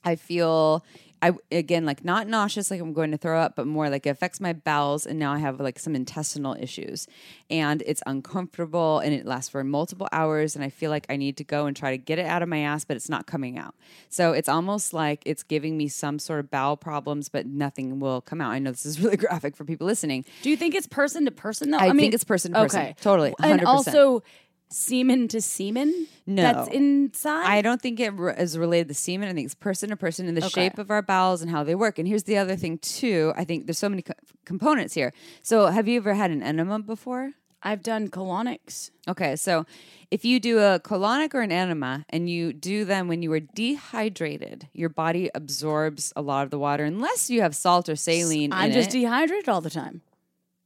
I 0.04 0.16
feel 0.16 0.86
I 1.22 1.32
again 1.52 1.86
like 1.86 2.06
not 2.06 2.28
nauseous 2.28 2.70
like 2.70 2.80
I'm 2.80 2.94
going 2.94 3.10
to 3.10 3.18
throw 3.18 3.40
up, 3.40 3.56
but 3.56 3.66
more 3.66 3.90
like 3.90 4.06
it 4.06 4.10
affects 4.10 4.40
my 4.40 4.54
bowels 4.54 5.08
and 5.08 5.18
now 5.18 5.34
I 5.34 5.40
have 5.40 5.60
like 5.60 5.80
some 5.80 5.96
intestinal 5.96 6.56
issues. 6.60 7.08
And 7.50 7.82
it's 7.86 8.04
uncomfortable 8.06 9.00
and 9.00 9.14
it 9.14 9.26
lasts 9.26 9.50
for 9.50 9.64
multiple 9.64 10.08
hours 10.12 10.56
and 10.56 10.64
I 10.64 10.70
feel 10.70 10.92
like 10.92 11.08
I 11.10 11.16
need 11.16 11.38
to 11.38 11.44
go 11.44 11.66
and 11.66 11.76
try 11.76 11.92
to 11.92 11.98
get 11.98 12.20
it 12.20 12.26
out 12.26 12.44
of 12.44 12.50
my 12.50 12.60
ass, 12.60 12.86
but 12.86 12.96
it's 12.96 13.10
not 13.10 13.26
coming 13.26 13.58
out. 13.58 13.74
So 14.10 14.34
it's 14.34 14.50
almost 14.50 14.94
like 14.94 15.24
it's 15.26 15.42
giving 15.42 15.78
me 15.78 15.88
some 15.88 16.20
sort 16.20 16.42
of 16.42 16.52
bowel 16.52 16.78
problems, 16.78 17.30
but 17.30 17.48
nothing 17.48 18.00
will 18.00 18.22
come 18.22 18.40
out. 18.40 18.52
I 18.52 18.60
know 18.60 18.72
this 18.72 18.86
is 18.86 19.00
really 19.02 19.18
graphic 19.18 19.56
for 19.56 19.66
people 19.66 19.88
listening. 19.88 20.26
Do 20.44 20.52
you 20.52 20.58
think 20.58 20.76
it's 20.76 20.88
person 20.88 21.26
to 21.26 21.32
person 21.32 21.72
though? 21.72 21.78
I 21.78 21.88
mean, 21.88 21.98
think 21.98 22.14
it's 22.14 22.24
person 22.24 22.54
to 22.54 22.62
person. 22.62 22.82
Okay, 22.82 22.96
Totally, 23.02 23.34
And 23.40 23.54
100%. 23.54 23.58
And 23.60 23.68
also 23.68 24.22
semen 24.70 25.28
to 25.30 25.42
semen. 25.42 26.08
No. 26.28 26.42
that's 26.42 26.70
inside. 26.70 27.46
I 27.46 27.62
don't 27.62 27.82
think 27.82 28.00
it 28.00 28.10
re- 28.14 28.34
is 28.38 28.58
related 28.58 28.88
to 28.90 28.94
semen. 28.94 29.30
I 29.30 29.34
think 29.34 29.46
it's 29.46 29.54
person 29.56 29.90
to 29.90 29.96
person 29.96 30.28
and 30.28 30.36
the 30.36 30.46
Okay. 30.46 30.70
shape 30.70 30.80
of 30.80 30.90
our 30.92 31.02
bowels 31.02 31.42
and 31.42 31.52
how 31.52 31.64
they 31.64 31.76
work. 31.76 32.00
And 32.00 32.08
here's 32.08 32.24
the 32.24 32.38
other 32.38 32.56
thing 32.56 32.80
too. 32.80 33.32
I 33.36 33.44
think 33.46 33.68
there's 33.68 33.78
so 33.78 33.90
many 33.90 34.02
co- 34.02 34.14
components 34.46 34.94
here. 34.94 35.14
So, 35.44 35.68
have 35.68 35.88
you 35.88 35.98
ever 35.98 36.14
had 36.16 36.32
an 36.32 36.42
enema 36.42 36.80
before? 36.80 37.32
I've 37.68 37.82
done 37.82 38.10
colonics. 38.10 38.92
Okay, 39.08 39.36
so 39.36 39.66
if 40.12 40.24
you 40.24 40.40
do 40.40 40.60
a 40.60 40.80
colonic 40.80 41.34
or 41.34 41.42
an 41.42 41.52
enema 41.52 42.06
and 42.10 42.30
you 42.30 42.54
do 42.54 42.86
them 42.86 43.08
when 43.08 43.24
you 43.24 43.32
are 43.34 43.40
dehydrated, 43.40 44.68
your 44.74 44.90
body 44.90 45.32
absorbs 45.34 46.14
a 46.16 46.22
lot 46.22 46.44
of 46.44 46.52
the 46.52 46.60
water 46.60 46.84
unless 46.84 47.30
you 47.30 47.42
have 47.42 47.56
salt 47.56 47.90
or 47.90 47.96
saline 47.96 48.52
I'm 48.54 48.72
just 48.72 48.90
it. 48.90 49.00
dehydrated 49.00 49.50
all 49.50 49.62
the 49.62 49.70
time. 49.72 50.02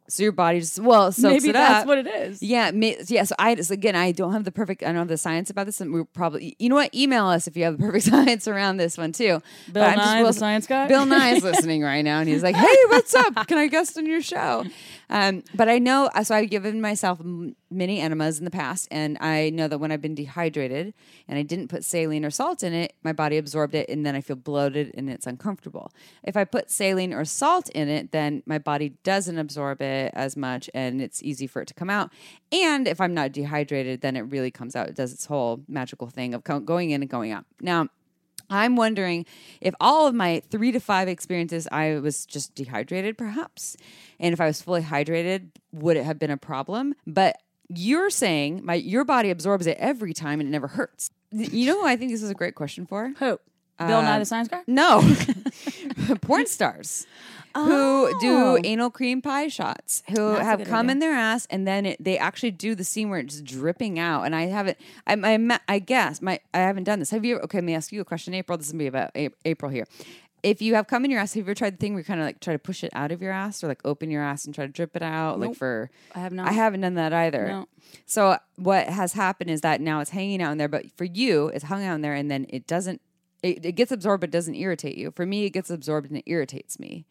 So 0.10 0.24
your 0.24 0.32
body 0.32 0.60
just 0.60 0.80
well 0.80 1.12
soaks 1.12 1.44
Maybe 1.44 1.50
it 1.50 1.54
that's 1.54 1.82
up. 1.84 1.88
what 1.88 1.98
it 2.00 2.08
is. 2.08 2.42
Yeah, 2.44 2.72
ma- 2.72 2.94
yeah. 3.08 3.24
So 3.24 3.36
I 3.40 3.56
just 3.56 3.72
again, 3.72 3.96
I 3.96 4.12
don't 4.12 4.34
have 4.34 4.44
the 4.44 4.52
perfect. 4.52 4.84
I 4.84 4.88
don't 4.88 4.96
have 4.98 5.08
the 5.08 5.18
science 5.18 5.50
about 5.50 5.66
this, 5.66 5.80
and 5.80 5.94
we're 5.94 6.06
probably. 6.06 6.56
You 6.60 6.70
know 6.70 6.76
what? 6.76 6.94
Email 6.94 7.28
us 7.28 7.48
if 7.48 7.56
you 7.56 7.64
have 7.64 7.78
the 7.78 7.84
perfect 7.84 8.06
science 8.14 8.48
around 8.48 8.78
this 8.78 8.98
one 8.98 9.12
too. 9.12 9.42
Bill 9.72 9.74
But 9.74 9.84
I'm 9.84 9.98
just 9.98 10.06
Nye, 10.14 10.24
the 10.24 10.34
science 10.34 10.68
guy? 10.68 10.88
Bill 10.88 11.06
Nye 11.06 11.30
is 11.36 11.44
listening 11.44 11.82
right 11.84 12.02
now, 12.02 12.20
and 12.20 12.28
he's 12.28 12.44
like, 12.44 12.56
"Hey, 12.66 12.76
what's 12.88 13.14
up? 13.16 13.48
Can 13.48 13.58
I 13.58 13.68
guest 13.68 13.98
on 13.98 14.06
your 14.06 14.22
show?" 14.22 14.66
Um, 15.10 15.44
but 15.56 15.68
I 15.68 15.80
know, 15.80 16.10
so 16.24 16.36
I've 16.36 16.50
given 16.50 16.82
myself 16.82 17.20
many 17.72 18.00
enemas 18.00 18.38
in 18.40 18.46
the 18.46 18.52
past, 18.52 18.88
and 18.92 19.18
I 19.20 19.50
know 19.50 19.68
that 19.68 19.80
when 19.80 19.92
I've 19.92 20.02
been 20.02 20.16
dehydrated 20.16 20.94
and 21.28 21.40
I 21.40 21.42
didn't 21.42 21.68
put 21.68 21.84
saline 21.84 22.24
or 22.24 22.30
salt 22.30 22.64
in 22.64 22.74
it, 22.74 22.94
my 23.04 23.14
body 23.14 23.38
absorbed 23.38 23.74
it, 23.76 23.90
and 23.90 24.06
then 24.06 24.16
I 24.16 24.22
feel 24.22 24.36
bloated 24.36 24.92
and 24.94 25.10
it's 25.10 25.26
uncomfortable. 25.26 25.92
If 26.24 26.38
I 26.38 26.44
put 26.44 26.70
saline 26.70 27.14
or 27.14 27.26
salt 27.26 27.70
in 27.70 27.90
it, 27.90 28.12
then 28.12 28.44
my 28.46 28.60
body 28.60 28.94
doesn't 29.04 29.38
absorb 29.38 29.82
it 29.82 30.12
as 30.14 30.38
much, 30.38 30.70
and 30.74 31.02
it's 31.02 31.24
easy 31.24 31.48
for 31.48 31.62
it 31.62 31.68
to 31.70 31.74
come 31.74 31.90
out. 31.90 32.12
And 32.52 32.88
if 32.88 33.02
I'm 33.02 33.14
not 33.14 33.32
dehydrated, 33.32 34.02
then 34.02 34.16
it 34.16 34.22
really 34.22 34.52
comes 34.52 34.76
out. 34.76 34.90
It 34.90 34.96
does 34.96 35.12
its 35.14 35.26
whole 35.26 35.62
magical 35.68 36.08
thing 36.08 36.34
of 36.34 36.44
going 36.44 36.92
in 36.92 37.02
and 37.02 37.10
going 37.10 37.32
out. 37.32 37.46
Now, 37.62 37.88
I'm 38.50 38.76
wondering 38.76 39.26
if 39.62 39.74
all 39.80 40.08
of 40.08 40.16
my 40.16 40.42
three 40.50 40.72
to 40.72 40.80
five 40.80 41.08
experiences, 41.08 41.68
I 41.72 42.00
was 42.00 42.26
just 42.26 42.56
dehydrated, 42.56 43.18
perhaps. 43.18 43.78
And 44.20 44.34
if 44.34 44.42
I 44.42 44.46
was 44.46 44.62
fully 44.62 44.82
hydrated, 44.82 45.50
would 45.72 45.98
it 45.98 46.04
have 46.04 46.20
been 46.20 46.32
a 46.32 46.38
problem? 46.38 46.96
But 47.06 47.38
you're 47.70 48.10
saying 48.10 48.62
my 48.64 48.76
your 48.76 49.06
body 49.06 49.30
absorbs 49.30 49.68
it 49.68 49.78
every 49.80 50.14
time 50.14 50.40
and 50.40 50.50
it 50.50 50.52
never 50.52 50.68
hurts. 50.68 51.12
You 51.32 51.68
know 51.68 51.82
who 51.82 51.88
I 51.88 51.96
think 51.96 52.12
this 52.12 52.24
is 52.24 52.30
a 52.32 52.36
great 52.36 52.56
question 52.56 52.88
for? 52.88 53.14
Who? 53.20 53.40
Bill 53.80 54.02
Nye 54.02 54.14
the 54.14 54.20
um, 54.20 54.26
Science 54.26 54.48
Guy? 54.48 54.62
No, 54.68 55.02
porn 56.22 56.46
stars 56.46 57.08
who 57.56 58.20
do 58.20 58.32
oh. 58.32 58.58
anal 58.64 58.90
cream 58.90 59.22
pie 59.22 59.48
shots, 59.48 60.04
who 60.10 60.20
Oh. 60.20 60.30
That's 60.34 60.42
a 60.42 60.46
have 60.46 60.60
good 60.60 60.68
come 60.68 60.86
idea. 60.88 60.92
in 60.92 61.00
their 61.00 61.14
ass, 61.14 61.48
and 61.50 61.68
then 61.68 61.86
it, 61.86 62.04
they 62.04 62.18
actually 62.18 62.52
do 62.52 62.76
the 62.76 62.84
scene 62.84 63.10
where 63.10 63.20
it's 63.20 63.42
dripping 63.42 63.98
out. 63.98 64.24
And 64.24 64.36
I 64.36 64.48
haven't, 64.48 64.78
I, 65.08 65.14
I, 65.14 65.38
ma- 65.38 65.58
I 65.68 65.80
guess 65.80 66.22
my, 66.22 66.40
I 66.54 66.60
haven't 66.60 66.84
done 66.84 67.00
this. 67.00 67.10
Have 67.12 67.26
you? 67.26 67.40
Okay, 67.40 67.58
let 67.58 67.64
me 67.64 67.74
ask 67.74 67.92
you 67.92 68.02
a 68.02 68.06
question, 68.06 68.34
April. 68.34 68.58
This 68.58 68.68
is 68.68 68.74
gonna 68.74 68.80
be 68.84 68.88
about 68.88 69.12
A- 69.16 69.30
April 69.46 69.72
here. 69.72 69.86
If 70.42 70.62
you 70.62 70.76
have 70.76 70.88
come 70.88 71.04
in 71.04 71.12
your 71.12 71.20
ass, 71.20 71.34
have 71.34 71.38
you 71.38 71.44
ever 71.44 71.56
tried 71.56 71.74
the 71.74 71.78
thing 71.78 71.94
where 71.94 72.00
you 72.02 72.06
kind 72.06 72.20
of 72.22 72.26
like 72.26 72.40
try 72.40 72.54
to 72.54 72.60
push 72.60 72.84
it 72.84 72.92
out 72.94 73.12
of 73.12 73.22
your 73.22 73.32
ass, 73.32 73.64
or 73.64 73.68
like 73.68 73.82
open 73.84 74.10
your 74.12 74.24
ass 74.24 74.46
and 74.46 74.54
try 74.54 74.66
to 74.66 74.72
drip 74.72 74.96
it 74.96 75.02
out, 75.02 75.40
like 75.40 75.50
Nope. 75.50 75.58
for? 75.58 75.90
I 76.16 76.20
have 76.20 76.32
not. 76.32 76.48
I 76.48 76.52
haven't 76.54 76.82
done 76.82 76.96
that 76.96 77.14
either. 77.14 77.48
No. 77.48 77.68
So 78.06 78.38
what 78.56 78.88
has 78.88 79.14
happened 79.14 79.50
is 79.50 79.62
that 79.62 79.82
now 79.82 80.00
it's 80.02 80.12
hanging 80.12 80.42
out 80.42 80.52
in 80.52 80.58
there, 80.58 80.68
but 80.68 80.86
for 80.96 81.06
you, 81.06 81.48
it's 81.48 81.66
hung 81.66 81.84
out 81.84 81.96
in 81.96 82.02
there, 82.02 82.14
and 82.14 82.30
then 82.30 82.46
it 82.50 82.68
doesn't. 82.68 83.02
It, 83.42 83.66
it 83.66 83.72
gets 83.74 83.92
absorbed, 83.92 84.22
but 84.22 84.32
doesn't 84.32 84.56
irritate 84.56 84.98
you. 84.98 85.12
For 85.12 85.26
me, 85.26 85.46
it 85.46 85.52
gets 85.52 85.70
absorbed 85.70 86.10
and 86.10 86.18
it 86.18 86.24
irritates 86.26 86.80
me, 86.80 87.06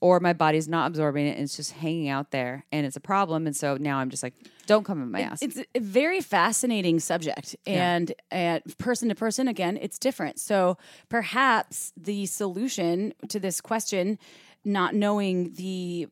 or 0.00 0.20
my 0.20 0.32
body's 0.32 0.68
not 0.68 0.86
absorbing 0.88 1.26
it 1.26 1.32
and 1.32 1.40
it's 1.40 1.56
just 1.56 1.72
hanging 1.72 2.08
out 2.08 2.30
there, 2.30 2.64
and 2.72 2.86
it's 2.86 2.96
a 2.96 3.00
problem. 3.00 3.46
And 3.46 3.56
so 3.56 3.76
now 3.76 3.98
I'm 3.98 4.10
just 4.10 4.22
like, 4.22 4.34
don't 4.66 4.84
come 4.84 5.02
in 5.02 5.10
my 5.10 5.20
ass. 5.20 5.42
It's 5.42 5.58
a 5.74 5.80
very 5.80 6.20
fascinating 6.20 7.00
subject, 7.00 7.56
and 7.66 8.12
and 8.30 8.62
person 8.78 9.08
to 9.10 9.14
person, 9.14 9.48
again, 9.48 9.78
it's 9.80 9.98
different. 9.98 10.40
So 10.40 10.78
perhaps 11.08 11.92
the 11.96 12.26
solution 12.26 13.14
to 13.28 13.38
this 13.38 13.60
question, 13.60 14.18
not 14.64 14.94
knowing 14.94 15.52
the 15.54 16.08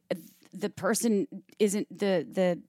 the 0.53 0.71
person 0.71 1.27
isn't 1.59 1.89
the 1.91 2.27
the 2.31 2.61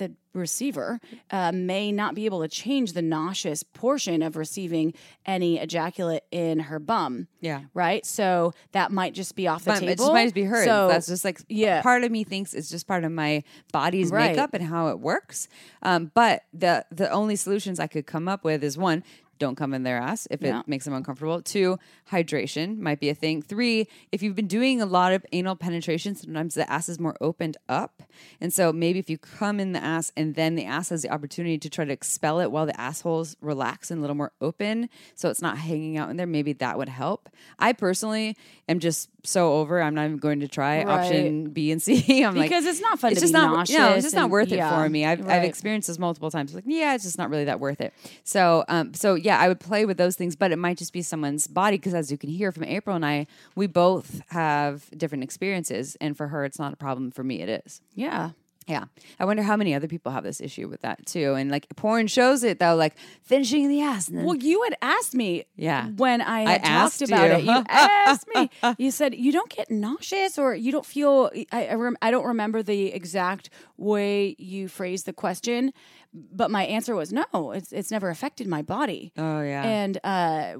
the 0.00 0.12
receiver 0.32 0.98
uh, 1.30 1.52
may 1.52 1.92
not 1.92 2.14
be 2.14 2.24
able 2.24 2.40
to 2.40 2.48
change 2.48 2.92
the 2.94 3.02
nauseous 3.02 3.62
portion 3.62 4.22
of 4.22 4.36
receiving 4.36 4.94
any 5.26 5.58
ejaculate 5.58 6.22
in 6.32 6.58
her 6.60 6.78
bum. 6.78 7.28
Yeah. 7.40 7.62
Right. 7.74 8.04
So 8.06 8.52
that 8.72 8.90
might 8.90 9.12
just 9.14 9.36
be 9.36 9.46
off 9.46 9.64
the 9.64 9.70
But 9.72 9.80
table. 9.80 9.92
it 9.92 9.98
just 9.98 10.12
might 10.12 10.22
just 10.24 10.34
be 10.34 10.44
hers. 10.44 10.64
So 10.64 10.88
That's 10.88 11.06
just 11.06 11.24
like 11.24 11.40
yeah. 11.48 11.82
Part 11.82 12.02
of 12.04 12.10
me 12.10 12.24
thinks 12.24 12.54
it's 12.54 12.70
just 12.70 12.86
part 12.88 13.04
of 13.04 13.12
my 13.12 13.44
body's 13.72 14.10
Right. 14.10 14.30
makeup 14.30 14.54
and 14.54 14.64
how 14.64 14.88
it 14.88 14.98
works. 15.00 15.46
Um, 15.82 16.10
but 16.14 16.42
the 16.52 16.84
the 16.90 17.10
only 17.10 17.36
solutions 17.36 17.78
I 17.78 17.86
could 17.86 18.06
come 18.06 18.26
up 18.28 18.42
with 18.44 18.64
is 18.64 18.78
one, 18.78 19.04
don't 19.40 19.56
come 19.56 19.74
in 19.74 19.82
their 19.82 19.98
ass 19.98 20.28
if 20.30 20.40
Yeah. 20.40 20.60
it 20.60 20.68
makes 20.68 20.84
them 20.84 20.94
uncomfortable. 20.94 21.42
Two, 21.42 21.78
hydration 22.12 22.78
might 22.78 23.00
be 23.00 23.08
a 23.08 23.14
thing. 23.14 23.42
Three, 23.42 23.88
if 24.12 24.22
you've 24.22 24.36
been 24.36 24.46
doing 24.46 24.80
a 24.80 24.86
lot 24.86 25.12
of 25.12 25.24
anal 25.32 25.56
penetration, 25.56 26.14
sometimes 26.14 26.54
the 26.54 26.70
ass 26.70 26.88
is 26.88 27.00
more 27.00 27.16
opened 27.20 27.56
up. 27.68 28.02
And 28.40 28.52
so 28.52 28.72
maybe 28.72 28.98
if 28.98 29.10
you 29.10 29.18
come 29.18 29.58
in 29.58 29.72
the 29.72 29.82
ass 29.82 30.12
and 30.16 30.34
then 30.34 30.54
the 30.54 30.64
ass 30.66 30.90
has 30.90 31.02
the 31.02 31.10
opportunity 31.10 31.58
to 31.58 31.68
try 31.68 31.84
to 31.84 31.92
expel 31.92 32.38
it 32.40 32.52
while 32.52 32.66
the 32.66 32.78
asshole's 32.80 33.36
relaxed 33.40 33.90
and 33.90 33.98
a 33.98 34.00
little 34.02 34.16
more 34.16 34.32
open, 34.40 34.88
so 35.14 35.28
it's 35.30 35.42
not 35.42 35.58
hanging 35.58 35.96
out 35.96 36.10
in 36.10 36.16
there, 36.16 36.26
maybe 36.26 36.52
that 36.54 36.76
would 36.78 36.88
help. 36.88 37.28
I 37.58 37.72
personally 37.72 38.36
am 38.68 38.78
just 38.78 39.08
so 39.24 39.54
over. 39.54 39.80
I'm 39.82 39.94
not 39.94 40.04
even 40.06 40.16
going 40.18 40.40
to 40.40 40.48
try 40.48 40.78
Right. 40.84 40.86
option 40.88 41.50
B 41.50 41.70
and 41.72 41.80
C. 41.82 42.24
I'm 42.24 42.34
like 42.36 42.48
Because 42.48 42.64
it's 42.66 42.80
not 42.80 42.98
fun 42.98 43.12
it's 43.12 43.20
to 43.20 43.24
just 43.24 43.32
not 43.32 43.50
no, 43.50 43.56
nauseous 43.56 43.96
it's 43.96 44.04
just 44.06 44.14
not 44.16 44.30
worth 44.30 44.52
it 44.52 44.56
yeah, 44.56 44.70
for 44.70 44.88
me. 44.88 45.04
I've 45.04 45.26
I've 45.28 45.44
experienced 45.44 45.88
this 45.88 45.98
multiple 45.98 46.30
times. 46.30 46.54
Like, 46.54 46.64
yeah, 46.66 46.94
it's 46.94 47.04
just 47.04 47.18
not 47.18 47.30
really 47.30 47.44
that 47.44 47.60
worth 47.60 47.80
it. 47.80 47.92
So, 48.24 48.64
um, 48.68 48.92
so 48.94 49.14
yeah, 49.14 49.29
I 49.38 49.48
would 49.48 49.60
play 49.60 49.84
with 49.84 49.96
those 49.98 50.16
things, 50.16 50.34
but 50.36 50.50
it 50.52 50.56
might 50.56 50.78
just 50.78 50.92
be 50.92 51.02
someone's 51.02 51.46
body 51.46 51.76
because, 51.76 51.94
as 51.94 52.10
you 52.10 52.16
can 52.18 52.30
hear 52.30 52.50
from 52.52 52.64
April 52.64 52.96
and 52.96 53.04
I, 53.04 53.26
we 53.54 53.66
both 53.66 54.22
have 54.30 54.88
different 54.96 55.24
experiences, 55.24 55.96
and 56.00 56.16
for 56.16 56.28
her, 56.28 56.44
it's 56.44 56.58
not 56.58 56.72
a 56.72 56.76
problem. 56.76 57.10
For 57.10 57.22
me, 57.24 57.40
it 57.42 57.62
is. 57.64 57.80
yeah. 57.94 58.30
Yeah, 58.66 58.84
I 59.18 59.24
wonder 59.24 59.42
how 59.42 59.56
many 59.56 59.74
other 59.74 59.88
people 59.88 60.12
have 60.12 60.22
this 60.22 60.40
issue 60.40 60.68
with 60.68 60.82
that 60.82 61.04
too. 61.04 61.34
And 61.34 61.50
like 61.50 61.66
porn 61.74 62.06
shows 62.06 62.44
it 62.44 62.60
though, 62.60 62.76
like 62.76 62.94
finishing 63.24 63.68
the 63.68 63.80
ass. 63.80 64.06
And 64.06 64.18
then, 64.18 64.26
Well, 64.26 64.36
you 64.36 64.62
had 64.62 64.76
asked 64.80 65.12
me 65.12 65.44
Yeah. 65.56 65.88
when 65.88 66.20
I 66.20 66.44
I 66.44 66.50
had 66.52 66.60
asked 66.62 67.00
talked 67.00 67.10
about 67.10 67.30
you. 67.30 67.36
it. 67.38 67.44
You 67.46 67.64
asked 67.68 68.28
me. 68.32 68.50
You 68.78 68.92
said 68.92 69.16
you 69.16 69.32
don't 69.32 69.50
get 69.50 69.72
nauseous 69.72 70.38
or 70.38 70.54
you 70.54 70.70
don't 70.70 70.86
feel. 70.86 71.32
I 71.50 71.66
I, 71.68 71.74
rem, 71.74 71.96
I 72.00 72.12
don't 72.12 72.26
remember 72.26 72.62
the 72.62 72.92
exact 72.92 73.50
way 73.76 74.36
you 74.38 74.68
phrased 74.68 75.04
the 75.06 75.14
question, 75.14 75.72
but 76.12 76.50
my 76.50 76.64
answer 76.64 76.94
was 76.94 77.12
no. 77.12 77.52
It's 77.52 77.72
it's 77.72 77.90
never 77.90 78.08
affected 78.10 78.46
my 78.46 78.62
body. 78.62 79.12
oh 79.16 79.42
yeah, 79.42 79.62
And 79.64 79.98
uh, 80.04 80.54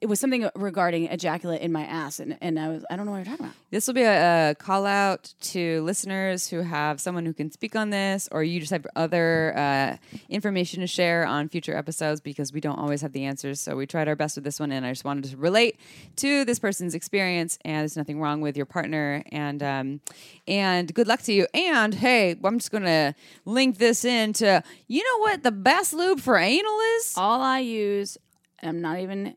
it 0.00 0.06
was 0.06 0.20
something 0.20 0.48
regarding 0.54 1.06
ejaculate 1.06 1.60
in 1.60 1.72
my 1.72 1.84
ass, 1.84 2.20
and, 2.20 2.36
and 2.40 2.58
I 2.58 2.68
was 2.68 2.84
I 2.90 2.96
don't 2.96 3.06
know 3.06 3.12
what 3.12 3.18
you're 3.18 3.26
talking 3.26 3.46
about. 3.46 3.56
This 3.70 3.86
will 3.86 3.94
be 3.94 4.02
a, 4.02 4.50
a 4.50 4.54
call 4.54 4.86
out 4.86 5.32
to 5.40 5.82
listeners 5.82 6.48
who 6.48 6.60
have 6.60 7.00
someone 7.00 7.26
who 7.26 7.32
can 7.32 7.50
speak 7.50 7.76
on 7.76 7.90
this, 7.90 8.28
or 8.32 8.42
you 8.42 8.60
just 8.60 8.72
have 8.72 8.86
other 8.96 9.56
uh, 9.56 9.96
information 10.28 10.80
to 10.80 10.86
share 10.86 11.26
on 11.26 11.48
future 11.48 11.76
episodes 11.76 12.20
because 12.20 12.52
we 12.52 12.60
don't 12.60 12.78
always 12.78 13.02
have 13.02 13.12
the 13.12 13.24
answers. 13.24 13.60
So 13.60 13.76
we 13.76 13.86
tried 13.86 14.08
our 14.08 14.16
best 14.16 14.36
with 14.36 14.44
this 14.44 14.60
one, 14.60 14.72
and 14.72 14.84
I 14.84 14.90
just 14.90 15.04
wanted 15.04 15.24
to 15.30 15.36
relate 15.36 15.78
to 16.16 16.44
this 16.44 16.58
person's 16.58 16.94
experience. 16.94 17.58
And 17.64 17.80
there's 17.80 17.96
nothing 17.96 18.20
wrong 18.20 18.40
with 18.40 18.56
your 18.56 18.66
partner, 18.66 19.22
and 19.32 19.62
um, 19.62 20.00
and 20.46 20.92
good 20.92 21.06
luck 21.06 21.22
to 21.22 21.32
you. 21.32 21.46
And 21.54 21.94
hey, 21.94 22.36
I'm 22.42 22.58
just 22.58 22.70
gonna 22.70 23.14
link 23.44 23.78
this 23.78 24.04
into 24.04 24.62
you 24.86 25.02
know 25.02 25.18
what 25.20 25.42
the 25.42 25.52
best 25.52 25.92
lube 25.92 26.20
for 26.20 26.36
anal 26.36 26.78
is. 26.98 27.14
All 27.16 27.40
I 27.40 27.60
use, 27.60 28.18
I'm 28.62 28.80
not 28.80 28.98
even 28.98 29.36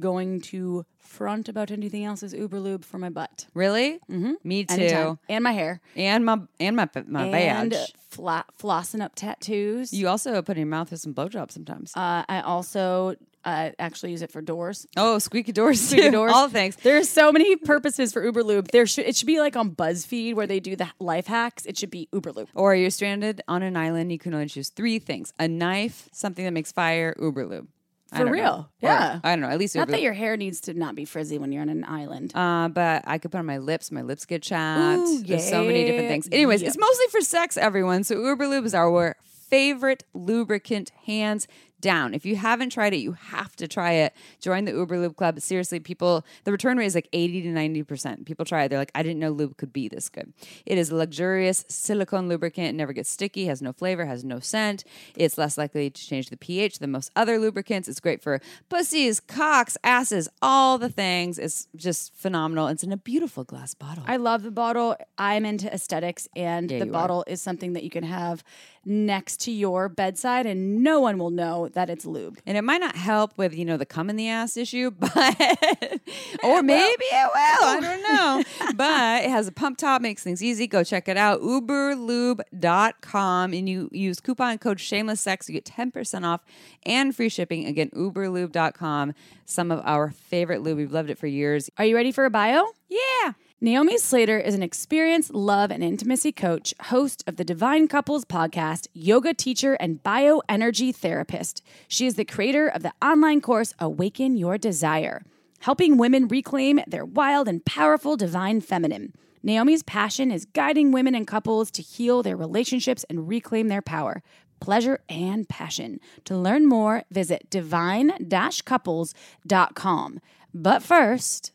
going 0.00 0.40
to 0.42 0.84
front 0.98 1.48
about 1.48 1.70
anything 1.70 2.04
else, 2.04 2.22
is 2.22 2.32
Uber 2.32 2.60
Lube 2.60 2.84
for 2.84 2.98
my 2.98 3.10
butt. 3.10 3.46
Really? 3.54 3.98
Mm-hmm. 4.10 4.32
Me 4.44 4.64
too. 4.64 4.74
Anytime. 4.74 5.18
And 5.28 5.44
my 5.44 5.52
hair. 5.52 5.80
And 5.96 6.24
my 6.24 6.38
and 6.60 6.76
my 6.76 6.88
my 7.06 7.24
and 7.26 7.70
badge. 7.70 7.92
fla- 8.08 8.44
flossing 8.60 9.02
up 9.02 9.14
tattoos. 9.14 9.92
You 9.92 10.08
also 10.08 10.40
put 10.42 10.56
in 10.56 10.60
your 10.62 10.66
mouth 10.68 10.90
with 10.90 11.00
some 11.00 11.14
blowjobs 11.14 11.52
sometimes. 11.52 11.92
uh, 11.96 12.24
I 12.28 12.40
also 12.42 13.16
uh, 13.44 13.70
actually 13.80 14.12
use 14.12 14.22
it 14.22 14.30
for 14.30 14.40
doors. 14.40 14.86
oh, 14.96 15.18
squeaky 15.18 15.50
doors, 15.52 15.80
Squeaky 15.80 16.10
doors. 16.10 16.32
All 16.32 16.48
things. 16.48 16.76
There's 16.76 17.08
so 17.08 17.32
many 17.32 17.56
purposes 17.56 18.12
for 18.12 18.24
Uber 18.24 18.44
Lube. 18.44 18.68
There 18.68 18.86
should 18.86 19.04
it 19.04 19.16
should 19.16 19.26
be 19.26 19.40
like 19.40 19.56
on 19.56 19.74
BuzzFeed 19.74 20.34
where 20.34 20.46
they 20.46 20.60
do 20.60 20.76
the 20.76 20.88
life 21.00 21.26
hacks. 21.26 21.66
It 21.66 21.76
should 21.76 21.90
be 21.90 22.08
Uber 22.12 22.32
Lube. 22.32 22.48
Or 22.54 22.74
you're 22.74 22.90
stranded 22.90 23.42
on 23.48 23.62
an 23.62 23.76
island. 23.76 24.12
You 24.12 24.18
can 24.18 24.32
only 24.32 24.46
choose 24.46 24.68
three 24.68 24.98
things: 25.00 25.32
a 25.40 25.48
knife, 25.48 26.08
something 26.12 26.44
that 26.44 26.52
makes 26.52 26.70
fire, 26.72 27.14
Uber 27.20 27.46
lube. 27.46 27.68
For 28.14 28.26
real. 28.26 28.68
Or- 28.82 28.88
Yeah. 28.88 29.20
I 29.24 29.30
don't 29.30 29.40
know. 29.40 29.48
At 29.48 29.58
least 29.58 29.74
Not 29.74 29.88
that 29.88 30.02
your 30.02 30.12
hair 30.12 30.36
needs 30.36 30.60
to 30.62 30.74
not 30.74 30.94
be 30.94 31.04
frizzy 31.04 31.38
when 31.38 31.52
you're 31.52 31.62
on 31.62 31.68
an 31.68 31.84
island. 31.84 32.32
Uh, 32.34 32.68
but 32.68 33.02
I 33.06 33.18
could 33.18 33.30
put 33.32 33.38
on 33.38 33.46
my 33.46 33.58
lips. 33.58 33.90
My 33.90 34.02
lips 34.02 34.24
get 34.26 34.42
chapped. 34.42 35.00
Ooh, 35.00 35.22
There's 35.22 35.48
so 35.48 35.64
many 35.64 35.84
different 35.84 36.08
things. 36.08 36.28
Anyways, 36.30 36.62
Yep. 36.62 36.68
it's 36.68 36.78
mostly 36.78 37.06
for 37.10 37.20
sex, 37.20 37.56
everyone. 37.56 38.04
So 38.04 38.22
Uber 38.22 38.46
Lube 38.46 38.64
is 38.66 38.74
our 38.74 39.16
favorite 39.50 40.04
lubricant, 40.14 40.90
hands 41.06 41.46
down. 41.82 42.14
If 42.14 42.24
you 42.24 42.36
haven't 42.36 42.70
tried 42.70 42.94
it, 42.94 42.98
you 42.98 43.12
have 43.12 43.54
to 43.56 43.68
try 43.68 43.92
it. 43.92 44.14
Join 44.40 44.64
the 44.64 44.72
Uber 44.72 44.98
Lube 44.98 45.16
Club. 45.16 45.38
Seriously, 45.40 45.78
people, 45.80 46.24
the 46.44 46.52
return 46.52 46.78
rate 46.78 46.86
is 46.86 46.94
like 46.94 47.08
80 47.12 47.42
to 47.42 47.48
90%. 47.48 48.24
People 48.24 48.46
try 48.46 48.64
it. 48.64 48.68
They're 48.70 48.78
like, 48.78 48.90
I 48.94 49.02
didn't 49.02 49.18
know 49.18 49.28
lube 49.30 49.58
could 49.58 49.72
be 49.72 49.88
this 49.88 50.08
good. 50.08 50.32
It 50.64 50.78
is 50.78 50.88
a 50.90 50.96
luxurious 50.96 51.66
silicone 51.68 52.28
lubricant. 52.28 52.68
It 52.68 52.74
never 52.74 52.94
gets 52.94 53.10
sticky, 53.10 53.44
has 53.46 53.60
no 53.60 53.72
flavor, 53.74 54.06
has 54.06 54.24
no 54.24 54.40
scent. 54.40 54.84
It's 55.16 55.36
less 55.36 55.58
likely 55.58 55.90
to 55.90 56.06
change 56.06 56.30
the 56.30 56.36
pH 56.38 56.78
than 56.78 56.90
most 56.90 57.10
other 57.14 57.38
lubricants. 57.38 57.88
It's 57.88 58.00
great 58.00 58.22
for 58.22 58.40
pussies, 58.70 59.20
cocks, 59.20 59.76
asses, 59.84 60.28
all 60.40 60.78
the 60.78 60.88
things. 60.88 61.38
It's 61.38 61.68
just 61.76 62.14
phenomenal. 62.14 62.68
It's 62.68 62.84
in 62.84 62.92
a 62.92 62.96
beautiful 62.96 63.44
glass 63.44 63.74
bottle. 63.74 64.04
I 64.06 64.16
love 64.16 64.42
the 64.44 64.50
bottle. 64.52 64.96
I'm 65.18 65.44
into 65.44 65.72
aesthetics, 65.72 66.28
and 66.36 66.70
Yeah, 66.70 66.78
the 66.78 66.86
you 66.86 66.90
are. 66.90 66.94
bottle 66.94 67.24
is 67.26 67.42
something 67.42 67.72
that 67.72 67.82
you 67.82 67.90
can 67.90 68.04
have 68.04 68.44
next 68.84 69.40
to 69.42 69.52
your 69.52 69.88
bedside, 69.88 70.46
and 70.46 70.82
no 70.82 71.00
one 71.00 71.18
will 71.18 71.30
know 71.30 71.68
that 71.68 71.88
it's 71.88 72.04
lube. 72.04 72.38
And 72.46 72.56
it 72.56 72.62
might 72.62 72.80
not 72.80 72.96
help 72.96 73.38
with, 73.38 73.54
you 73.54 73.64
know, 73.64 73.76
the 73.76 73.86
cum 73.86 74.10
in 74.10 74.16
the 74.16 74.28
ass 74.28 74.56
issue, 74.56 74.90
but 74.98 76.00
or 76.42 76.62
maybe 76.62 77.04
it 77.04 77.30
will. 77.34 77.66
I 77.66 77.78
don't 77.80 78.02
know. 78.02 78.42
but 78.74 79.24
it 79.24 79.30
has 79.30 79.48
a 79.48 79.52
pump 79.52 79.78
top, 79.78 80.02
makes 80.02 80.22
things 80.22 80.42
easy. 80.42 80.66
Go 80.66 80.84
check 80.84 81.08
it 81.08 81.16
out. 81.16 81.40
Uberlube.com. 81.40 83.52
And 83.52 83.68
you 83.68 83.88
use 83.92 84.20
coupon 84.20 84.58
code 84.58 84.80
shameless 84.80 85.20
sex, 85.20 85.48
you 85.48 85.54
get 85.54 85.64
10% 85.64 86.24
off 86.24 86.42
and 86.84 87.14
free 87.14 87.28
shipping. 87.28 87.66
Again, 87.66 87.90
uberlube.com. 87.90 89.14
Some 89.44 89.70
of 89.70 89.80
our 89.84 90.10
favorite 90.10 90.62
lube. 90.62 90.78
We've 90.78 90.92
loved 90.92 91.10
it 91.10 91.18
for 91.18 91.26
years. 91.26 91.68
Are 91.78 91.84
you 91.84 91.94
ready 91.94 92.12
for 92.12 92.24
a 92.24 92.30
bio? 92.30 92.66
Yeah. 92.88 93.32
Naomi 93.64 93.96
Slater 93.96 94.40
is 94.40 94.56
an 94.56 94.62
experienced 94.64 95.32
love 95.32 95.70
and 95.70 95.84
intimacy 95.84 96.32
coach, 96.32 96.74
host 96.86 97.22
of 97.28 97.36
the 97.36 97.44
Divine 97.44 97.86
Couples 97.86 98.24
podcast, 98.24 98.88
yoga 98.92 99.32
teacher, 99.32 99.74
and 99.74 100.02
bioenergy 100.02 100.92
therapist. 100.92 101.62
She 101.86 102.04
is 102.04 102.16
the 102.16 102.24
creator 102.24 102.66
of 102.66 102.82
the 102.82 102.92
online 103.00 103.40
course 103.40 103.72
Awaken 103.78 104.36
Your 104.36 104.58
Desire, 104.58 105.22
helping 105.60 105.96
women 105.96 106.26
reclaim 106.26 106.80
their 106.88 107.04
wild 107.04 107.46
and 107.46 107.64
powerful 107.64 108.16
divine 108.16 108.60
feminine. 108.62 109.12
Naomi's 109.44 109.84
passion 109.84 110.32
is 110.32 110.44
guiding 110.44 110.90
women 110.90 111.14
and 111.14 111.24
couples 111.24 111.70
to 111.70 111.82
heal 111.82 112.24
their 112.24 112.36
relationships 112.36 113.04
and 113.08 113.28
reclaim 113.28 113.68
their 113.68 113.80
power, 113.80 114.24
pleasure, 114.58 115.04
and 115.08 115.48
passion. 115.48 116.00
To 116.24 116.36
learn 116.36 116.66
more, 116.66 117.04
visit 117.12 117.48
divine 117.48 118.28
couples.com. 118.64 120.20
But 120.52 120.82
first, 120.82 121.52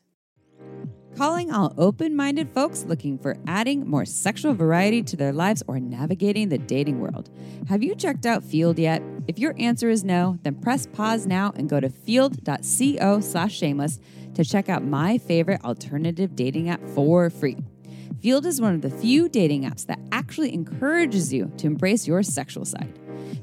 Calling 1.17 1.51
all 1.51 1.73
open 1.79 2.15
minded 2.15 2.47
folks 2.47 2.83
looking 2.83 3.17
for 3.17 3.37
adding 3.47 3.89
more 3.89 4.05
sexual 4.05 4.53
variety 4.53 5.01
to 5.01 5.15
their 5.15 5.33
lives 5.33 5.63
or 5.67 5.79
navigating 5.79 6.49
the 6.49 6.59
dating 6.59 6.99
world. 6.99 7.31
Have 7.69 7.81
you 7.81 7.95
checked 7.95 8.27
out 8.27 8.43
Feeld 8.43 8.77
yet? 8.77 9.01
If 9.27 9.39
your 9.39 9.55
answer 9.57 9.89
is 9.89 10.03
no, 10.03 10.37
then 10.43 10.53
press 10.61 10.85
pause 10.85 11.25
now 11.25 11.53
and 11.55 11.67
go 11.67 11.79
to 11.79 11.89
feeld.co 11.89 13.19
slash 13.21 13.57
shameless 13.57 13.99
to 14.35 14.45
check 14.45 14.69
out 14.69 14.83
my 14.83 15.17
favorite 15.17 15.63
alternative 15.63 16.35
dating 16.35 16.69
app 16.69 16.87
for 16.89 17.31
free. 17.31 17.57
Feeld 18.19 18.45
is 18.45 18.61
one 18.61 18.75
of 18.75 18.83
the 18.83 18.91
few 18.91 19.27
dating 19.27 19.63
apps 19.63 19.87
that 19.87 19.99
actually 20.11 20.53
encourages 20.53 21.33
you 21.33 21.51
to 21.57 21.65
embrace 21.65 22.05
your 22.05 22.21
sexual 22.21 22.63
side. 22.63 22.93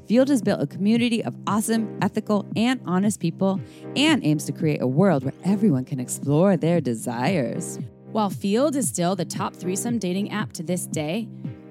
Feeld 0.07 0.27
has 0.27 0.41
built 0.41 0.61
a 0.61 0.67
community 0.67 1.23
of 1.23 1.35
awesome, 1.47 1.97
ethical, 2.01 2.45
and 2.55 2.79
honest 2.85 3.19
people 3.19 3.59
and 3.95 4.23
aims 4.25 4.45
to 4.45 4.51
create 4.51 4.81
a 4.81 4.87
world 4.87 5.23
where 5.23 5.33
everyone 5.43 5.85
can 5.85 5.99
explore 5.99 6.57
their 6.57 6.81
desires. 6.81 7.79
While 8.11 8.29
Feeld 8.29 8.75
is 8.75 8.87
still 8.87 9.15
the 9.15 9.25
top 9.25 9.55
threesome 9.55 9.99
dating 9.99 10.31
app 10.31 10.53
to 10.53 10.63
this 10.63 10.87
day, 10.87 11.27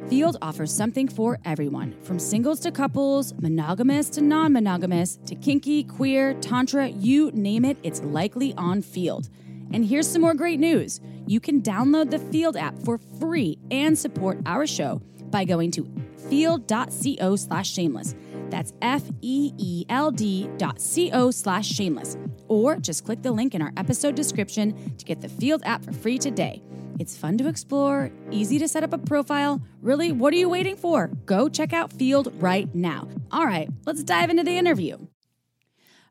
Feeld 0.08 0.36
offers 0.42 0.70
something 0.70 1.08
for 1.08 1.38
everyone 1.46 1.96
from 2.02 2.18
singles 2.18 2.60
to 2.60 2.70
couples, 2.70 3.32
monogamous 3.40 4.10
to 4.10 4.20
non 4.20 4.52
monogamous, 4.52 5.18
to 5.24 5.34
kinky, 5.34 5.82
queer, 5.82 6.34
tantra, 6.34 6.88
you 6.88 7.30
name 7.32 7.64
it, 7.64 7.78
it's 7.82 8.02
likely 8.02 8.52
on 8.58 8.82
Feeld. 8.82 9.30
And 9.72 9.84
here's 9.84 10.06
some 10.06 10.20
more 10.20 10.34
great 10.34 10.60
news 10.60 11.00
you 11.26 11.40
can 11.40 11.62
download 11.62 12.10
the 12.10 12.18
Feeld 12.18 12.60
app 12.60 12.78
for 12.80 12.98
free 12.98 13.58
and 13.70 13.98
support 13.98 14.38
our 14.44 14.66
show 14.66 15.00
by 15.30 15.44
going 15.44 15.70
to 15.72 15.84
feeld.co 16.30 17.36
slash 17.36 17.70
shameless. 17.70 18.14
That's 18.50 18.72
F 18.82 19.02
E 19.20 19.52
E 19.56 19.84
L 19.88 20.10
D 20.10 20.48
dot 20.58 20.80
C 20.80 21.10
O 21.12 21.30
slash 21.30 21.66
shameless. 21.66 22.16
Or 22.48 22.76
just 22.76 23.04
click 23.04 23.22
the 23.22 23.32
link 23.32 23.54
in 23.54 23.62
our 23.62 23.72
episode 23.76 24.14
description 24.14 24.96
to 24.96 25.04
get 25.04 25.20
the 25.20 25.28
Feeld 25.28 25.62
app 25.64 25.82
for 25.84 25.92
free 25.92 26.18
today. 26.18 26.62
It's 27.00 27.16
fun 27.16 27.38
to 27.38 27.48
explore, 27.48 28.12
easy 28.30 28.58
to 28.58 28.68
set 28.68 28.84
up 28.84 28.92
a 28.92 28.98
profile. 28.98 29.60
Really, 29.80 30.12
what 30.12 30.32
are 30.32 30.36
you 30.36 30.48
waiting 30.48 30.76
for? 30.76 31.08
Go 31.26 31.48
check 31.48 31.72
out 31.72 31.90
Feeld 31.90 32.32
right 32.40 32.72
now. 32.74 33.08
All 33.32 33.46
right, 33.46 33.68
let's 33.86 34.04
dive 34.04 34.30
into 34.30 34.44
the 34.44 34.56
interview. 34.56 34.98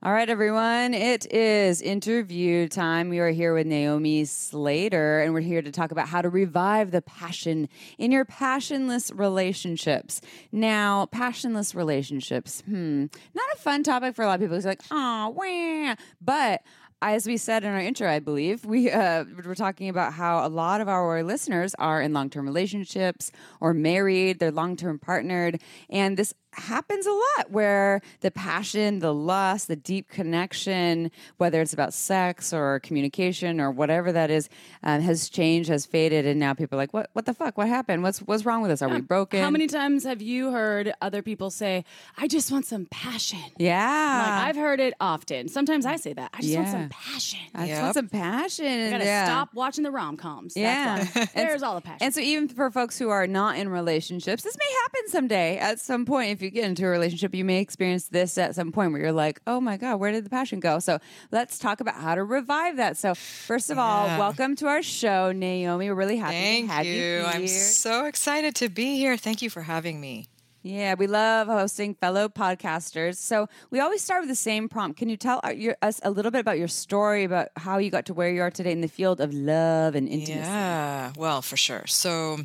All 0.06 0.12
right, 0.12 0.30
everyone. 0.30 0.94
It 0.94 1.32
is 1.32 1.82
interview 1.82 2.68
time. 2.68 3.08
We 3.08 3.20
are 3.20 3.30
here 3.30 3.54
with 3.54 3.66
Naomi 3.66 4.26
Slater, 4.26 5.22
and 5.22 5.34
we're 5.34 5.40
here 5.40 5.62
to 5.62 5.72
talk 5.72 5.92
about 5.92 6.10
how 6.10 6.22
to 6.22 6.28
revive 6.28 6.92
the 6.92 7.02
passion 7.02 7.70
in 7.98 8.12
your 8.12 8.26
passionless 8.26 9.14
relationships. 9.14 10.20
Now, 10.52 11.06
passionless 11.06 11.74
relationships, 11.74 12.64
hmm, 12.66 13.06
not 13.34 13.46
a 13.54 13.58
fun 13.58 13.84
topic 13.84 14.14
for 14.14 14.24
a 14.24 14.26
lot 14.26 14.34
of 14.34 14.42
people. 14.42 14.58
It's 14.58 14.66
like, 14.66 14.82
oh, 14.92 15.30
wah. 15.38 15.96
But 16.20 16.64
as 17.02 17.26
we 17.26 17.38
said 17.38 17.64
in 17.64 17.70
our 17.70 17.80
intro, 17.80 18.10
I 18.10 18.20
believe 18.20 18.66
we 18.66 18.92
uh, 18.92 19.24
were 19.46 19.56
talking 19.56 19.88
about 19.88 20.12
how 20.12 20.46
a 20.46 20.50
lot 20.50 20.82
of 20.82 20.90
our 20.90 21.24
listeners 21.24 21.76
are 21.80 22.02
in 22.02 22.12
long-term 22.12 22.46
relationships 22.46 23.32
or 23.62 23.74
married, 23.74 24.40
they're 24.40 24.52
long-term 24.52 25.00
partnered, 25.00 25.62
and 25.90 26.18
this 26.18 26.34
happens 26.54 27.06
a 27.06 27.12
lot 27.12 27.52
where 27.52 28.02
the 28.22 28.32
passion, 28.32 29.00
the 29.00 29.14
lust, 29.14 29.68
the 29.68 29.76
deep 29.76 30.10
connection, 30.10 31.12
whether 31.38 31.62
it's 31.62 31.74
about 31.74 31.94
sex 31.94 32.54
or 32.54 32.80
communication 32.82 33.60
or 33.60 33.72
whatever 33.72 34.12
that 34.12 34.30
is, 34.30 34.50
um, 34.84 35.02
has 35.02 35.30
changed, 35.30 35.70
has 35.70 35.86
faded, 35.86 36.26
and 36.26 36.40
now 36.40 36.54
people 36.54 36.78
are 36.78 36.82
like, 36.82 36.94
"What? 36.94 37.10
What 37.14 37.26
the 37.26 37.34
fuck? 37.34 37.58
What 37.58 37.68
happened? 37.68 38.04
What's 38.04 38.20
what's 38.20 38.46
wrong 38.46 38.62
with 38.62 38.72
us? 38.72 38.82
Are 38.82 38.90
we 38.90 39.02
broken?" 39.02 39.42
How 39.42 39.50
many 39.50 39.68
times 39.68 40.04
have 40.04 40.22
you 40.22 40.52
heard 40.52 40.94
other 41.02 41.22
people 41.22 41.50
say, 41.50 41.86
I 42.18 42.28
just 42.28 42.52
want 42.52 42.66
some 42.66 42.86
passion? 42.88 43.40
Yeah, 43.58 44.24
Like, 44.28 44.50
I've 44.50 44.56
heard 44.56 44.80
it 44.80 44.94
often. 45.00 45.48
Sometimes 45.48 45.86
I 45.86 45.96
say 45.96 46.14
that. 46.14 46.30
I 46.34 46.42
just 46.42 46.56
want 46.56 46.70
some 46.70 46.90
passion. 46.90 47.40
I 47.56 47.60
just 47.60 47.70
Yep. 47.70 47.82
want 47.84 47.94
some 47.96 48.10
passion. 48.10 48.66
I 48.88 48.90
gotta 48.92 49.06
yeah. 49.06 49.26
stop 49.26 49.50
watching 49.54 49.84
the 49.84 49.92
rom 49.92 50.18
coms. 50.18 50.56
Yeah. 50.56 51.04
There's 51.36 51.64
all 51.64 51.76
the 51.76 51.82
passion. 51.82 52.00
And 52.02 52.14
so, 52.14 52.20
even 52.22 52.48
for 52.48 52.70
folks 52.70 53.00
who 53.00 53.10
are 53.10 53.26
not 53.28 53.58
in 53.58 53.70
relationships, 53.70 54.44
this 54.44 54.58
may 54.58 54.72
happen 54.84 55.10
someday. 55.10 55.58
At 55.58 55.80
some 55.80 56.06
point, 56.06 56.32
if 56.32 56.42
you 56.44 56.52
get 56.52 56.66
into 56.66 56.86
a 56.86 56.90
relationship, 56.90 57.34
you 57.34 57.46
may 57.46 57.60
experience 57.60 58.06
this 58.10 58.38
at 58.38 58.56
some 58.56 58.72
point 58.72 58.92
where 58.92 59.02
you're 59.02 59.12
like, 59.12 59.40
"Oh 59.48 59.60
my 59.62 59.78
god, 59.78 59.96
where 60.00 60.12
did 60.12 60.26
the 60.26 60.30
passion 60.30 60.60
go?" 60.60 60.80
So, 60.80 61.00
let's 61.32 61.58
talk 61.58 61.80
about 61.80 61.96
how 61.96 62.16
to 62.16 62.24
revive 62.24 62.78
that. 62.78 62.98
So, 62.98 63.16
first 63.16 63.70
of 63.70 63.78
all, 63.80 64.06
Yeah. 64.08 64.20
welcome 64.20 64.56
to 64.58 64.68
our 64.68 64.82
show, 64.84 65.32
Naomi. 65.32 65.90
We're 65.90 65.96
really 65.96 66.18
happy 66.18 66.34
Thank 66.36 66.68
to 66.68 66.74
have 66.74 66.86
you, 66.86 66.94
you. 66.94 67.00
here. 67.00 67.26
I'm 67.26 67.48
so 67.48 68.06
excited 68.06 68.56
to 68.56 68.70
be 68.70 68.98
here. 68.98 69.18
Thank 69.18 69.42
you 69.42 69.50
for 69.50 69.64
having 69.64 70.00
me. 70.02 70.28
Yeah, 70.66 70.94
we 70.98 71.08
love 71.08 71.48
hosting 71.48 71.94
fellow 71.96 72.30
podcasters. 72.30 73.18
So 73.18 73.50
we 73.70 73.82
always 73.82 74.02
start 74.02 74.22
with 74.22 74.30
the 74.30 74.36
same 74.36 74.70
prompt. 74.70 74.98
Can 74.98 75.10
you 75.10 75.18
tell 75.18 75.42
our, 75.44 75.52
your, 75.52 75.76
us 75.82 76.00
a 76.04 76.10
little 76.10 76.32
bit 76.32 76.40
about 76.40 76.58
your 76.58 76.70
story 76.70 77.26
about 77.26 77.50
how 77.58 77.80
you 77.80 77.90
got 77.90 78.06
to 78.06 78.14
where 78.14 78.30
you 78.32 78.42
are 78.42 78.50
today 78.50 78.72
in 78.72 78.80
the 78.80 78.88
field 78.88 79.20
of 79.20 79.34
love 79.34 79.94
and 79.94 80.08
intimacy? 80.08 80.40
Yeah, 80.40 81.12
well, 81.18 81.42
for 81.42 81.58
sure. 81.58 81.84
So 81.88 82.38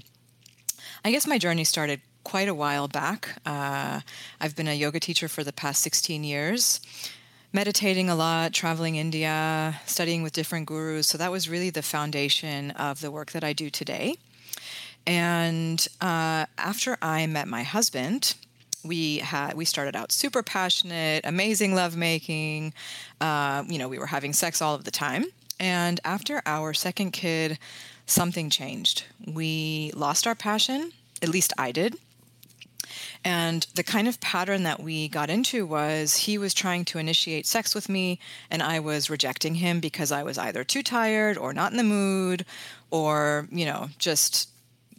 I 1.05 1.13
guess 1.13 1.29
my 1.29 1.39
journey 1.39 1.63
started 1.63 2.01
quite 2.29 2.47
a 2.47 2.53
while 2.55 2.89
back. 2.89 3.41
Uh, 3.47 4.01
I've 4.39 4.55
been 4.55 4.69
a 4.69 4.75
yoga 4.75 5.01
teacher 5.01 5.29
for 5.29 5.43
the 5.43 5.53
past 5.53 5.81
16 5.81 6.25
years, 6.25 6.79
meditating 7.55 8.11
a 8.11 8.15
lot, 8.15 8.53
traveling 8.53 8.97
India, 8.97 9.81
studying 9.87 10.23
with 10.23 10.35
different 10.35 10.67
gurus. 10.67 11.07
So 11.07 11.17
that 11.17 11.31
was 11.31 11.49
really 11.49 11.71
the 11.71 11.81
foundation 11.81 12.73
of 12.73 13.01
the 13.01 13.11
work 13.11 13.31
that 13.31 13.43
I 13.43 13.55
do 13.55 13.71
today. 13.71 14.17
And 15.07 15.89
uh, 16.03 16.45
after 16.59 16.99
I 17.01 17.27
met 17.27 17.49
my 17.49 17.63
husband, 17.63 18.35
we 18.85 19.21
had 19.21 19.55
we 19.55 19.65
started 19.65 19.97
out 19.97 20.13
super 20.13 20.43
passionate, 20.43 21.25
amazing 21.25 21.75
lovemaking. 21.75 22.75
Uh, 23.23 23.65
you 23.67 23.79
know, 23.79 23.89
we 23.89 23.99
were 23.99 24.07
having 24.07 24.35
sex 24.35 24.61
all 24.61 24.75
of 24.75 24.85
the 24.85 24.91
time. 24.91 25.25
And 25.59 25.99
after 26.05 26.43
our 26.45 26.75
second 26.75 27.13
kid, 27.13 27.59
something 28.05 28.51
changed. 28.51 29.05
We 29.27 29.93
lost 29.95 30.27
our 30.27 30.35
passion. 30.35 30.93
At 31.23 31.31
least 31.31 31.55
I 31.57 31.73
did. 31.73 31.97
And 33.25 33.67
the 33.75 33.83
kind 33.83 34.09
of 34.09 34.21
pattern 34.21 34.63
that 34.63 34.81
we 34.81 35.09
got 35.09 35.31
into 35.31 35.67
was 35.67 36.17
he 36.17 36.39
was 36.39 36.55
trying 36.55 36.85
to 36.87 36.99
initiate 36.99 37.47
sex 37.47 37.75
with 37.75 37.89
me, 37.89 38.19
and 38.51 38.63
I 38.63 38.81
was 38.81 39.11
rejecting 39.11 39.57
him 39.57 39.81
because 39.81 40.13
I 40.13 40.23
was 40.23 40.39
either 40.39 40.65
too 40.65 40.83
tired 40.83 41.37
or 41.37 41.53
not 41.53 41.73
in 41.73 41.79
the 41.79 41.85
mood, 41.85 42.45
or 42.91 43.49
you 43.51 43.65
know, 43.65 43.91
just 43.99 44.51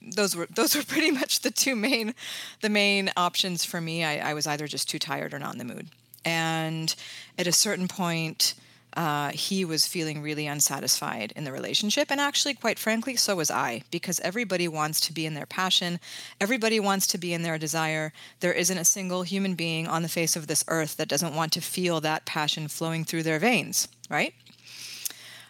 those 0.02 0.36
were 0.36 0.48
those 0.56 0.76
were 0.76 0.84
pretty 0.84 1.12
much 1.12 1.42
the 1.42 1.52
two 1.52 1.76
main 1.76 2.14
the 2.62 2.70
main 2.70 3.12
options 3.16 3.64
for 3.66 3.80
me. 3.80 4.04
I, 4.04 4.32
I 4.32 4.34
was 4.34 4.48
either 4.48 4.68
just 4.68 4.90
too 4.90 5.00
tired 5.00 5.34
or 5.34 5.40
not 5.40 5.54
in 5.54 5.60
the 5.60 5.74
mood. 5.74 5.88
And 6.26 6.94
at 7.38 7.48
a 7.48 7.52
certain 7.52 7.88
point, 7.88 8.54
uh, 8.94 9.30
he 9.30 9.64
was 9.64 9.86
feeling 9.86 10.22
really 10.22 10.48
unsatisfied 10.48 11.32
in 11.36 11.44
the 11.44 11.52
relationship. 11.52 12.10
And 12.10 12.20
actually, 12.20 12.54
quite 12.56 12.80
frankly, 12.80 13.16
so 13.16 13.36
was 13.36 13.52
I, 13.52 13.84
because 13.92 14.20
everybody 14.22 14.68
wants 14.68 15.00
to 15.02 15.14
be 15.14 15.26
in 15.26 15.36
their 15.36 15.46
passion. 15.46 16.00
Everybody 16.42 16.80
wants 16.80 17.06
to 17.08 17.18
be 17.18 17.34
in 17.34 17.44
their 17.44 17.58
desire. 17.58 18.12
There 18.40 18.54
isn't 18.54 18.78
a 18.78 18.86
single 18.86 19.24
human 19.24 19.54
being 19.56 19.88
on 19.88 20.02
the 20.02 20.10
face 20.10 20.36
of 20.36 20.48
this 20.48 20.66
earth 20.68 20.98
that 20.98 21.08
doesn't 21.08 21.36
want 21.36 21.52
to 21.54 21.62
feel 21.62 22.02
that 22.02 22.26
passion 22.26 22.68
flowing 22.68 23.06
through 23.06 23.24
their 23.24 23.40
veins, 23.40 23.88
right? 24.10 24.34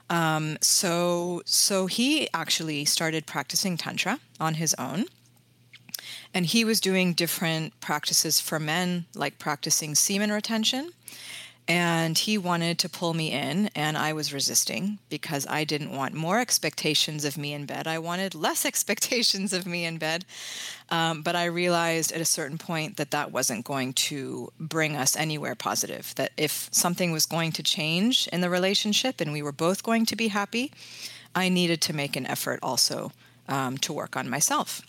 Um, 0.09 0.57
so, 0.61 1.41
so 1.45 1.85
he 1.85 2.27
actually 2.33 2.83
started 2.85 3.25
practicing 3.25 3.77
Tantra 3.77 4.19
on 4.39 4.55
his 4.55 4.73
own. 4.75 5.05
And 6.33 6.45
he 6.45 6.63
was 6.63 6.79
doing 6.79 7.13
different 7.13 7.79
practices 7.79 8.39
for 8.39 8.59
men, 8.59 9.05
like 9.15 9.39
practicing 9.39 9.95
semen 9.95 10.31
retention 10.31 10.91
and 11.69 12.17
he 12.17 12.37
wanted 12.37 12.79
to 12.79 12.89
pull 12.89 13.13
me 13.13 13.31
in 13.31 13.69
and 13.75 13.97
i 13.97 14.11
was 14.11 14.33
resisting 14.33 14.99
because 15.09 15.47
i 15.47 15.63
didn't 15.63 15.95
want 15.95 16.13
more 16.13 16.39
expectations 16.39 17.23
of 17.23 17.37
me 17.37 17.53
in 17.53 17.65
bed. 17.65 17.87
I 17.87 17.99
wanted 17.99 18.35
less 18.35 18.65
expectations 18.71 19.53
of 19.53 19.65
me 19.65 19.85
in 19.85 19.97
bed. 19.97 20.25
Um, 20.89 21.21
but 21.21 21.35
i 21.35 21.45
realized 21.45 22.11
at 22.11 22.21
a 22.21 22.25
certain 22.25 22.57
point 22.57 22.97
that 22.97 23.11
that 23.11 23.31
wasn't 23.31 23.63
going 23.63 23.93
to 23.93 24.51
bring 24.59 24.95
us 24.97 25.15
anywhere 25.15 25.55
positive 25.55 26.13
that 26.15 26.31
if 26.35 26.67
something 26.71 27.11
was 27.11 27.25
going 27.25 27.51
to 27.53 27.63
change 27.63 28.27
in 28.33 28.41
the 28.41 28.49
relationship 28.49 29.21
and 29.21 29.31
we 29.31 29.41
were 29.41 29.51
both 29.51 29.83
going 29.83 30.05
to 30.07 30.15
be 30.15 30.29
happy 30.29 30.73
i 31.35 31.47
needed 31.47 31.79
to 31.81 31.93
make 31.93 32.15
an 32.15 32.25
effort 32.25 32.59
also 32.63 33.11
um, 33.49 33.77
to 33.79 33.91
work 33.91 34.15
on 34.15 34.29
myself. 34.29 34.81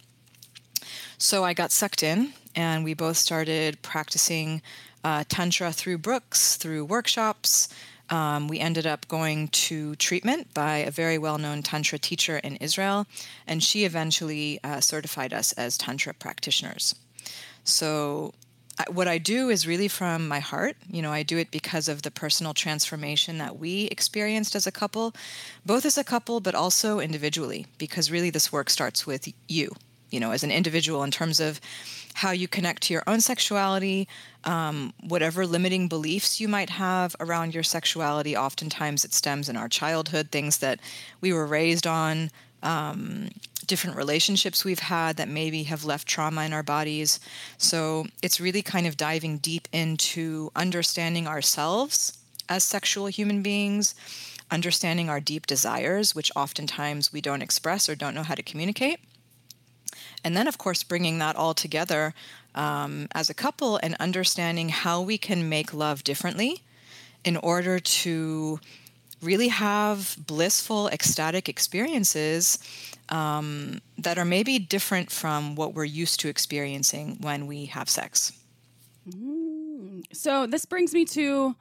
So 1.18 1.44
I 1.44 1.54
got 1.54 1.72
sucked 1.72 2.02
in, 2.02 2.34
and 2.54 2.84
we 2.84 2.94
both 2.94 3.16
started 3.16 3.82
practicing 3.82 4.62
uh, 5.04 5.24
Tantra 5.28 5.72
through 5.72 5.98
Brooks, 5.98 6.56
through 6.56 6.84
workshops. 6.84 7.68
Um, 8.10 8.48
we 8.48 8.58
ended 8.58 8.86
up 8.86 9.06
going 9.06 9.48
to 9.48 9.94
treatment 9.96 10.52
by 10.52 10.78
a 10.78 10.90
very 10.90 11.16
well 11.16 11.38
known 11.38 11.62
Tantra 11.62 11.98
teacher 11.98 12.38
in 12.38 12.56
Israel, 12.56 13.06
and 13.46 13.62
she 13.62 13.84
eventually 13.84 14.58
uh, 14.64 14.80
certified 14.80 15.32
us 15.32 15.52
as 15.52 15.78
Tantra 15.78 16.12
practitioners. 16.12 16.96
So, 17.62 18.34
what 18.88 19.08
I 19.08 19.18
do 19.18 19.50
is 19.50 19.66
really 19.66 19.88
from 19.88 20.26
my 20.26 20.40
heart. 20.40 20.76
You 20.90 21.02
know, 21.02 21.12
I 21.12 21.22
do 21.22 21.38
it 21.38 21.50
because 21.50 21.88
of 21.88 22.02
the 22.02 22.10
personal 22.10 22.54
transformation 22.54 23.38
that 23.38 23.58
we 23.58 23.84
experienced 23.84 24.54
as 24.54 24.66
a 24.66 24.72
couple, 24.72 25.14
both 25.66 25.84
as 25.84 25.98
a 25.98 26.04
couple, 26.04 26.40
but 26.40 26.54
also 26.54 26.98
individually, 26.98 27.66
because 27.78 28.10
really 28.10 28.30
this 28.30 28.52
work 28.52 28.70
starts 28.70 29.06
with 29.06 29.28
you, 29.48 29.74
you 30.10 30.18
know, 30.18 30.30
as 30.30 30.42
an 30.42 30.50
individual 30.50 31.04
in 31.04 31.10
terms 31.10 31.40
of 31.40 31.60
how 32.14 32.30
you 32.30 32.48
connect 32.48 32.82
to 32.84 32.94
your 32.94 33.02
own 33.06 33.20
sexuality, 33.20 34.08
um, 34.44 34.92
whatever 35.02 35.46
limiting 35.46 35.88
beliefs 35.88 36.40
you 36.40 36.48
might 36.48 36.70
have 36.70 37.14
around 37.20 37.54
your 37.54 37.62
sexuality. 37.62 38.36
Oftentimes 38.36 39.04
it 39.04 39.14
stems 39.14 39.48
in 39.48 39.56
our 39.56 39.68
childhood, 39.68 40.30
things 40.30 40.58
that 40.58 40.80
we 41.20 41.32
were 41.32 41.46
raised 41.46 41.86
on, 41.86 42.30
um, 42.62 43.28
different 43.66 43.96
relationships 43.96 44.64
we've 44.64 44.80
had 44.80 45.16
that 45.16 45.28
maybe 45.28 45.64
have 45.64 45.84
left 45.84 46.08
trauma 46.08 46.42
in 46.42 46.52
our 46.52 46.62
bodies. 46.62 47.20
So 47.58 48.06
it's 48.22 48.40
really 48.40 48.62
kind 48.62 48.86
of 48.86 48.96
diving 48.96 49.38
deep 49.38 49.68
into 49.72 50.50
understanding 50.56 51.26
ourselves 51.26 52.18
as 52.48 52.64
sexual 52.64 53.06
human 53.06 53.42
beings, 53.42 53.94
understanding 54.50 55.08
our 55.08 55.20
deep 55.20 55.46
desires, 55.46 56.14
which 56.14 56.32
oftentimes 56.34 57.12
we 57.12 57.20
don't 57.20 57.42
express 57.42 57.88
or 57.88 57.94
don't 57.94 58.14
know 58.14 58.24
how 58.24 58.34
to 58.34 58.42
communicate. 58.42 58.98
And 60.24 60.36
then, 60.36 60.48
of 60.48 60.58
course, 60.58 60.82
bringing 60.82 61.18
that 61.18 61.36
all 61.36 61.54
together 61.54 62.14
um, 62.54 63.08
as 63.12 63.30
a 63.30 63.34
couple 63.34 63.78
and 63.82 63.94
understanding 64.00 64.68
how 64.68 65.00
we 65.00 65.18
can 65.18 65.48
make 65.48 65.72
love 65.72 66.04
differently 66.04 66.62
in 67.24 67.36
order 67.36 67.78
to 67.78 68.60
really 69.22 69.48
have 69.48 70.16
blissful, 70.26 70.88
ecstatic 70.88 71.48
experiences 71.48 72.58
um, 73.10 73.80
that 73.98 74.18
are 74.18 74.24
maybe 74.24 74.58
different 74.58 75.10
from 75.10 75.54
what 75.54 75.74
we're 75.74 75.84
used 75.84 76.20
to 76.20 76.28
experiencing 76.28 77.18
when 77.20 77.46
we 77.46 77.66
have 77.66 77.88
sex. 77.88 78.32
Mm. 79.08 80.04
So, 80.12 80.46
this 80.46 80.64
brings 80.64 80.94
me 80.94 81.04
to 81.06 81.54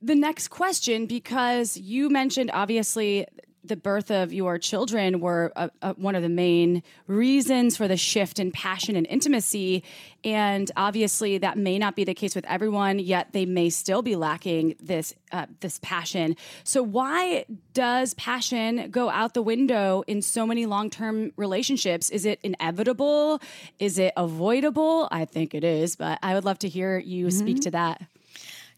the 0.00 0.14
next 0.14 0.48
question 0.48 1.06
because 1.06 1.76
you 1.76 2.10
mentioned 2.10 2.50
obviously 2.52 3.26
the 3.64 3.76
birth 3.76 4.10
of 4.10 4.32
your 4.32 4.58
children 4.58 5.20
were 5.20 5.52
uh, 5.56 5.68
uh, 5.82 5.94
one 5.94 6.14
of 6.14 6.22
the 6.22 6.28
main 6.28 6.82
reasons 7.06 7.76
for 7.76 7.88
the 7.88 7.96
shift 7.96 8.38
in 8.38 8.52
passion 8.52 8.94
and 8.94 9.06
intimacy. 9.06 9.82
And 10.22 10.70
obviously, 10.76 11.38
that 11.38 11.56
may 11.58 11.78
not 11.78 11.96
be 11.96 12.04
the 12.04 12.14
case 12.14 12.34
with 12.34 12.44
everyone. 12.46 12.98
Yet 12.98 13.32
they 13.32 13.46
may 13.46 13.70
still 13.70 14.02
be 14.02 14.16
lacking 14.16 14.76
this 14.80 15.14
uh, 15.32 15.46
this 15.60 15.78
passion. 15.82 16.36
So, 16.62 16.82
why 16.82 17.46
does 17.72 18.14
passion 18.14 18.90
go 18.90 19.10
out 19.10 19.34
the 19.34 19.42
window 19.42 20.04
in 20.06 20.22
so 20.22 20.46
many 20.46 20.66
long 20.66 20.90
term 20.90 21.32
relationships? 21.36 22.10
Is 22.10 22.24
it 22.24 22.38
inevitable? 22.42 23.40
Is 23.78 23.98
it 23.98 24.12
avoidable? 24.16 25.08
I 25.10 25.24
think 25.24 25.54
it 25.54 25.64
is, 25.64 25.96
but 25.96 26.18
I 26.22 26.34
would 26.34 26.44
love 26.44 26.58
to 26.60 26.68
hear 26.68 26.98
you 26.98 27.26
mm-hmm. 27.26 27.38
speak 27.38 27.60
to 27.62 27.70
that. 27.72 28.02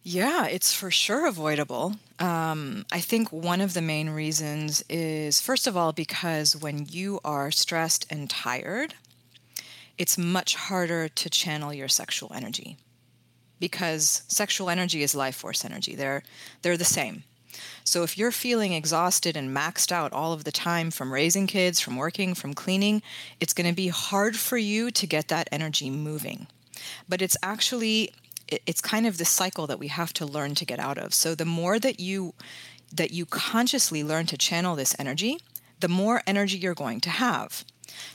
Yeah, 0.09 0.47
it's 0.47 0.73
for 0.73 0.92
sure 0.92 1.27
avoidable. 1.27 1.97
Um, 2.21 2.87
I 2.92 3.01
think 3.01 3.33
one 3.33 3.61
of 3.61 3.75
the 3.75 3.83
main 3.83 4.11
reasons 4.11 4.85
is, 4.88 5.40
first 5.40 5.66
of 5.66 5.77
all, 5.77 5.92
because 5.92 6.55
when 6.55 6.87
you 6.88 7.19
are 7.25 7.51
stressed 7.51 8.07
and 8.09 8.31
tired, 8.31 8.95
it's 9.99 10.16
much 10.16 10.55
harder 10.55 11.09
to 11.09 11.29
channel 11.29 11.75
your 11.75 11.88
sexual 11.88 12.31
energy 12.33 12.77
because 13.59 14.23
sexual 14.29 14.71
energy 14.71 15.03
is 15.03 15.16
life 15.16 15.35
force 15.35 15.64
energy. 15.64 15.97
They're, 15.97 16.23
they're 16.62 16.77
the 16.77 16.85
same. 16.85 17.25
So 17.83 18.05
if 18.05 18.16
you're 18.16 18.31
feeling 18.31 18.75
exhausted 18.75 19.37
and 19.37 19.51
maxed 19.51 19.90
out 19.90 20.12
all 20.12 20.33
of 20.33 20.45
the 20.45 20.53
time 20.53 20.92
from 20.92 21.12
raising 21.12 21.49
kids, 21.49 21.81
from 21.81 21.97
working, 21.97 22.37
from 22.37 22.55
cleaning, 22.55 23.03
it's 23.40 23.53
going 23.53 23.69
to 23.69 23.75
be 23.75 23.88
hard 23.88 24.37
for 24.37 24.57
you 24.57 24.92
to 24.92 25.07
get 25.09 25.27
that 25.27 25.49
energy 25.51 25.90
moving. 25.90 26.47
But 27.09 27.23
it's 27.23 27.37
actually 27.42 28.12
it's 28.49 28.81
kind 28.81 29.07
of 29.07 29.19
the 29.19 29.25
cycle 29.25 29.67
that 29.67 29.79
we 29.79 29.89
have 29.89 30.13
to 30.15 30.27
learn 30.27 30.55
to 30.57 30.65
get 30.65 30.79
out 30.79 30.99
of. 30.99 31.15
So 31.15 31.35
the 31.35 31.45
more 31.45 31.79
that 31.79 32.01
you 32.01 32.35
that 32.93 33.11
you 33.11 33.27
consciously 33.27 34.05
learn 34.05 34.27
to 34.27 34.37
channel 34.37 34.77
this 34.77 34.95
energy, 34.99 35.39
the 35.81 35.89
more 35.89 36.23
energy 36.27 36.57
you're 36.57 36.75
going 36.75 37.01
to 37.01 37.11
have. 37.11 37.65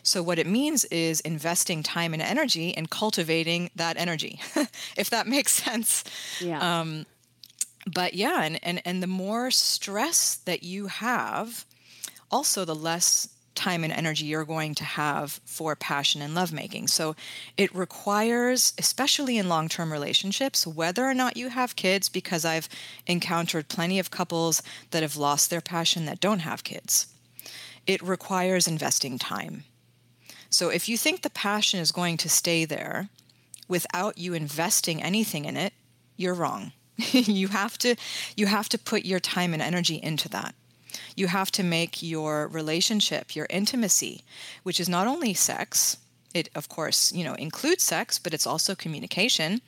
So 0.04 0.24
what 0.24 0.40
it 0.40 0.48
means 0.48 0.86
is 0.86 1.20
investing 1.22 1.84
time 1.84 2.14
and 2.14 2.22
energy 2.22 2.70
in 2.70 2.86
cultivating 2.86 3.70
that 3.76 3.98
energy, 3.98 4.40
if 4.98 5.10
that 5.10 5.28
makes 5.28 5.54
sense. 5.54 6.04
Yeah. 6.40 6.80
Um, 6.80 7.06
but 7.92 8.14
yeah, 8.14 8.44
and, 8.44 8.60
and 8.62 8.82
and 8.86 9.02
the 9.02 9.08
more 9.08 9.50
stress 9.50 10.36
that 10.36 10.62
you 10.64 10.88
have, 10.88 11.66
also 12.30 12.64
the 12.64 12.76
less 12.76 13.28
time 13.56 13.84
and 13.84 13.94
energy 13.94 14.26
you're 14.26 14.46
going 14.46 14.76
to 14.76 14.84
have 14.84 15.40
for 15.46 15.76
passion 15.76 16.22
and 16.22 16.34
lovemaking. 16.34 16.88
So 16.88 17.16
it 17.58 17.74
requires, 17.76 18.74
especially 18.78 19.38
in 19.38 19.50
long 19.50 19.68
term 19.68 19.92
relationships, 19.92 20.66
whether 20.66 21.06
or 21.06 21.14
not 21.14 21.38
you 21.38 21.50
have 21.50 21.76
kids, 21.76 22.10
because 22.10 22.46
I've 22.46 22.70
encountered 23.08 23.68
plenty 23.68 24.00
of 24.00 24.12
couples 24.12 24.62
that 24.92 25.04
have 25.04 25.18
lost 25.18 25.50
their 25.50 25.62
passion 25.62 26.06
that 26.06 26.20
don't 26.20 26.40
have 26.40 26.64
kids, 26.64 27.08
it 27.86 28.02
requires 28.02 28.68
investing 28.68 29.18
time. 29.18 29.64
So 30.50 30.70
if 30.70 30.90
you 30.90 30.98
think 30.98 31.22
the 31.22 31.30
passion 31.30 31.80
is 31.80 31.92
going 31.92 32.18
to 32.18 32.30
stay 32.30 32.66
there 32.66 33.10
without 33.68 34.18
you 34.18 34.34
investing 34.34 35.02
anything 35.02 35.46
in 35.46 35.56
it, 35.56 35.74
you're 36.18 36.34
wrong. 36.34 36.74
you 37.12 37.48
have 37.48 37.78
to 37.80 37.96
you 38.36 38.46
have 38.46 38.70
to 38.70 38.78
put 38.78 39.06
your 39.06 39.20
time 39.20 39.54
and 39.54 39.62
energy 39.62 40.00
into 40.02 40.30
that 40.30 40.54
you 41.16 41.28
have 41.28 41.52
to 41.52 41.64
make 41.64 42.02
your 42.02 42.48
relationship, 42.48 43.36
your 43.36 43.48
intimacy, 43.50 44.24
which 44.64 44.80
is 44.80 44.90
not 44.90 45.08
only 45.08 45.34
sex, 45.34 45.98
it 46.34 46.50
of 46.56 46.70
course, 46.70 47.12
you 47.12 47.24
know, 47.24 47.34
includes 47.36 47.84
sex, 47.84 48.20
but 48.20 48.34
it's 48.34 48.48
also 48.48 48.76
communication. 48.76 49.62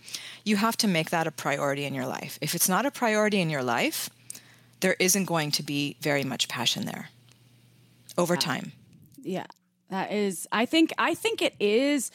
You 0.43 0.57
have 0.57 0.77
to 0.77 0.87
make 0.87 1.09
that 1.09 1.27
a 1.27 1.31
priority 1.31 1.85
in 1.85 1.93
your 1.93 2.05
life. 2.05 2.39
If 2.41 2.55
it's 2.55 2.69
not 2.69 2.85
a 2.85 2.91
priority 2.91 3.41
in 3.41 3.49
your 3.49 3.63
life, 3.63 4.09
there 4.79 4.95
isn't 4.99 5.25
going 5.25 5.51
to 5.51 5.63
be 5.63 5.97
very 6.01 6.23
much 6.23 6.47
passion 6.47 6.85
there 6.85 7.09
over 8.17 8.35
time. 8.35 8.73
Yeah. 9.21 9.45
That 9.89 10.11
is 10.11 10.47
I 10.51 10.65
think 10.65 10.91
I 10.97 11.13
think 11.13 11.41
it 11.41 11.55
is 11.59 12.11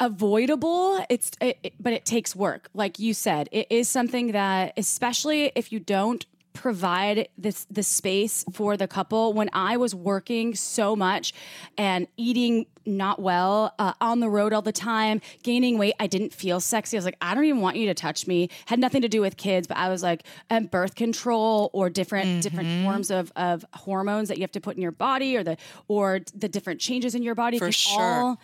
avoidable 0.00 1.04
it's 1.08 1.30
it, 1.40 1.56
it, 1.62 1.74
but 1.78 1.92
it 1.92 2.04
takes 2.04 2.34
work 2.34 2.68
like 2.74 2.98
you 2.98 3.14
said 3.14 3.48
it 3.52 3.64
is 3.70 3.88
something 3.88 4.32
that 4.32 4.72
especially 4.76 5.52
if 5.54 5.70
you 5.70 5.78
don't 5.78 6.26
provide 6.54 7.28
this 7.36 7.66
the 7.70 7.82
space 7.82 8.44
for 8.52 8.76
the 8.76 8.88
couple. 8.88 9.34
When 9.34 9.50
I 9.52 9.76
was 9.76 9.94
working 9.94 10.54
so 10.54 10.96
much 10.96 11.34
and 11.76 12.08
eating 12.16 12.66
not 12.86 13.20
well, 13.20 13.74
uh, 13.78 13.92
on 14.00 14.20
the 14.20 14.28
road 14.28 14.52
all 14.52 14.62
the 14.62 14.72
time, 14.72 15.20
gaining 15.42 15.78
weight. 15.78 15.94
I 15.98 16.06
didn't 16.06 16.32
feel 16.32 16.60
sexy. 16.60 16.96
I 16.96 16.98
was 16.98 17.04
like, 17.04 17.16
I 17.20 17.34
don't 17.34 17.44
even 17.44 17.60
want 17.60 17.76
you 17.76 17.86
to 17.86 17.94
touch 17.94 18.26
me. 18.26 18.50
Had 18.66 18.78
nothing 18.78 19.02
to 19.02 19.08
do 19.08 19.20
with 19.20 19.36
kids, 19.36 19.66
but 19.66 19.76
I 19.76 19.88
was 19.88 20.02
like, 20.02 20.24
and 20.50 20.70
birth 20.70 20.94
control 20.94 21.70
or 21.72 21.90
different 21.90 22.26
mm-hmm. 22.26 22.40
different 22.40 22.84
forms 22.84 23.10
of, 23.10 23.32
of 23.36 23.64
hormones 23.74 24.28
that 24.28 24.38
you 24.38 24.42
have 24.42 24.52
to 24.52 24.60
put 24.60 24.76
in 24.76 24.82
your 24.82 24.92
body 24.92 25.36
or 25.36 25.42
the 25.42 25.56
or 25.88 26.20
the 26.34 26.48
different 26.48 26.80
changes 26.80 27.14
in 27.14 27.22
your 27.22 27.34
body 27.34 27.58
For 27.58 27.66
can 27.66 27.72
sure. 27.72 28.02
all 28.02 28.40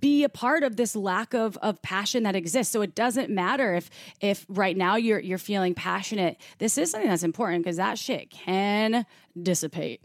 be 0.00 0.24
a 0.24 0.28
part 0.28 0.62
of 0.62 0.76
this 0.76 0.96
lack 0.96 1.34
of 1.34 1.56
of 1.58 1.80
passion 1.82 2.24
that 2.24 2.36
exists. 2.36 2.72
So 2.72 2.82
it 2.82 2.94
doesn't 2.94 3.30
matter 3.30 3.74
if 3.74 3.90
if 4.20 4.46
right 4.48 4.76
now 4.76 4.96
you're 4.96 5.20
you're 5.20 5.38
feeling 5.38 5.74
passionate. 5.74 6.40
This 6.58 6.78
is 6.78 6.90
something 6.90 7.10
that's 7.10 7.22
important 7.22 7.64
because 7.64 7.76
that 7.76 7.98
shit 7.98 8.30
can 8.30 9.06
dissipate. 9.40 10.00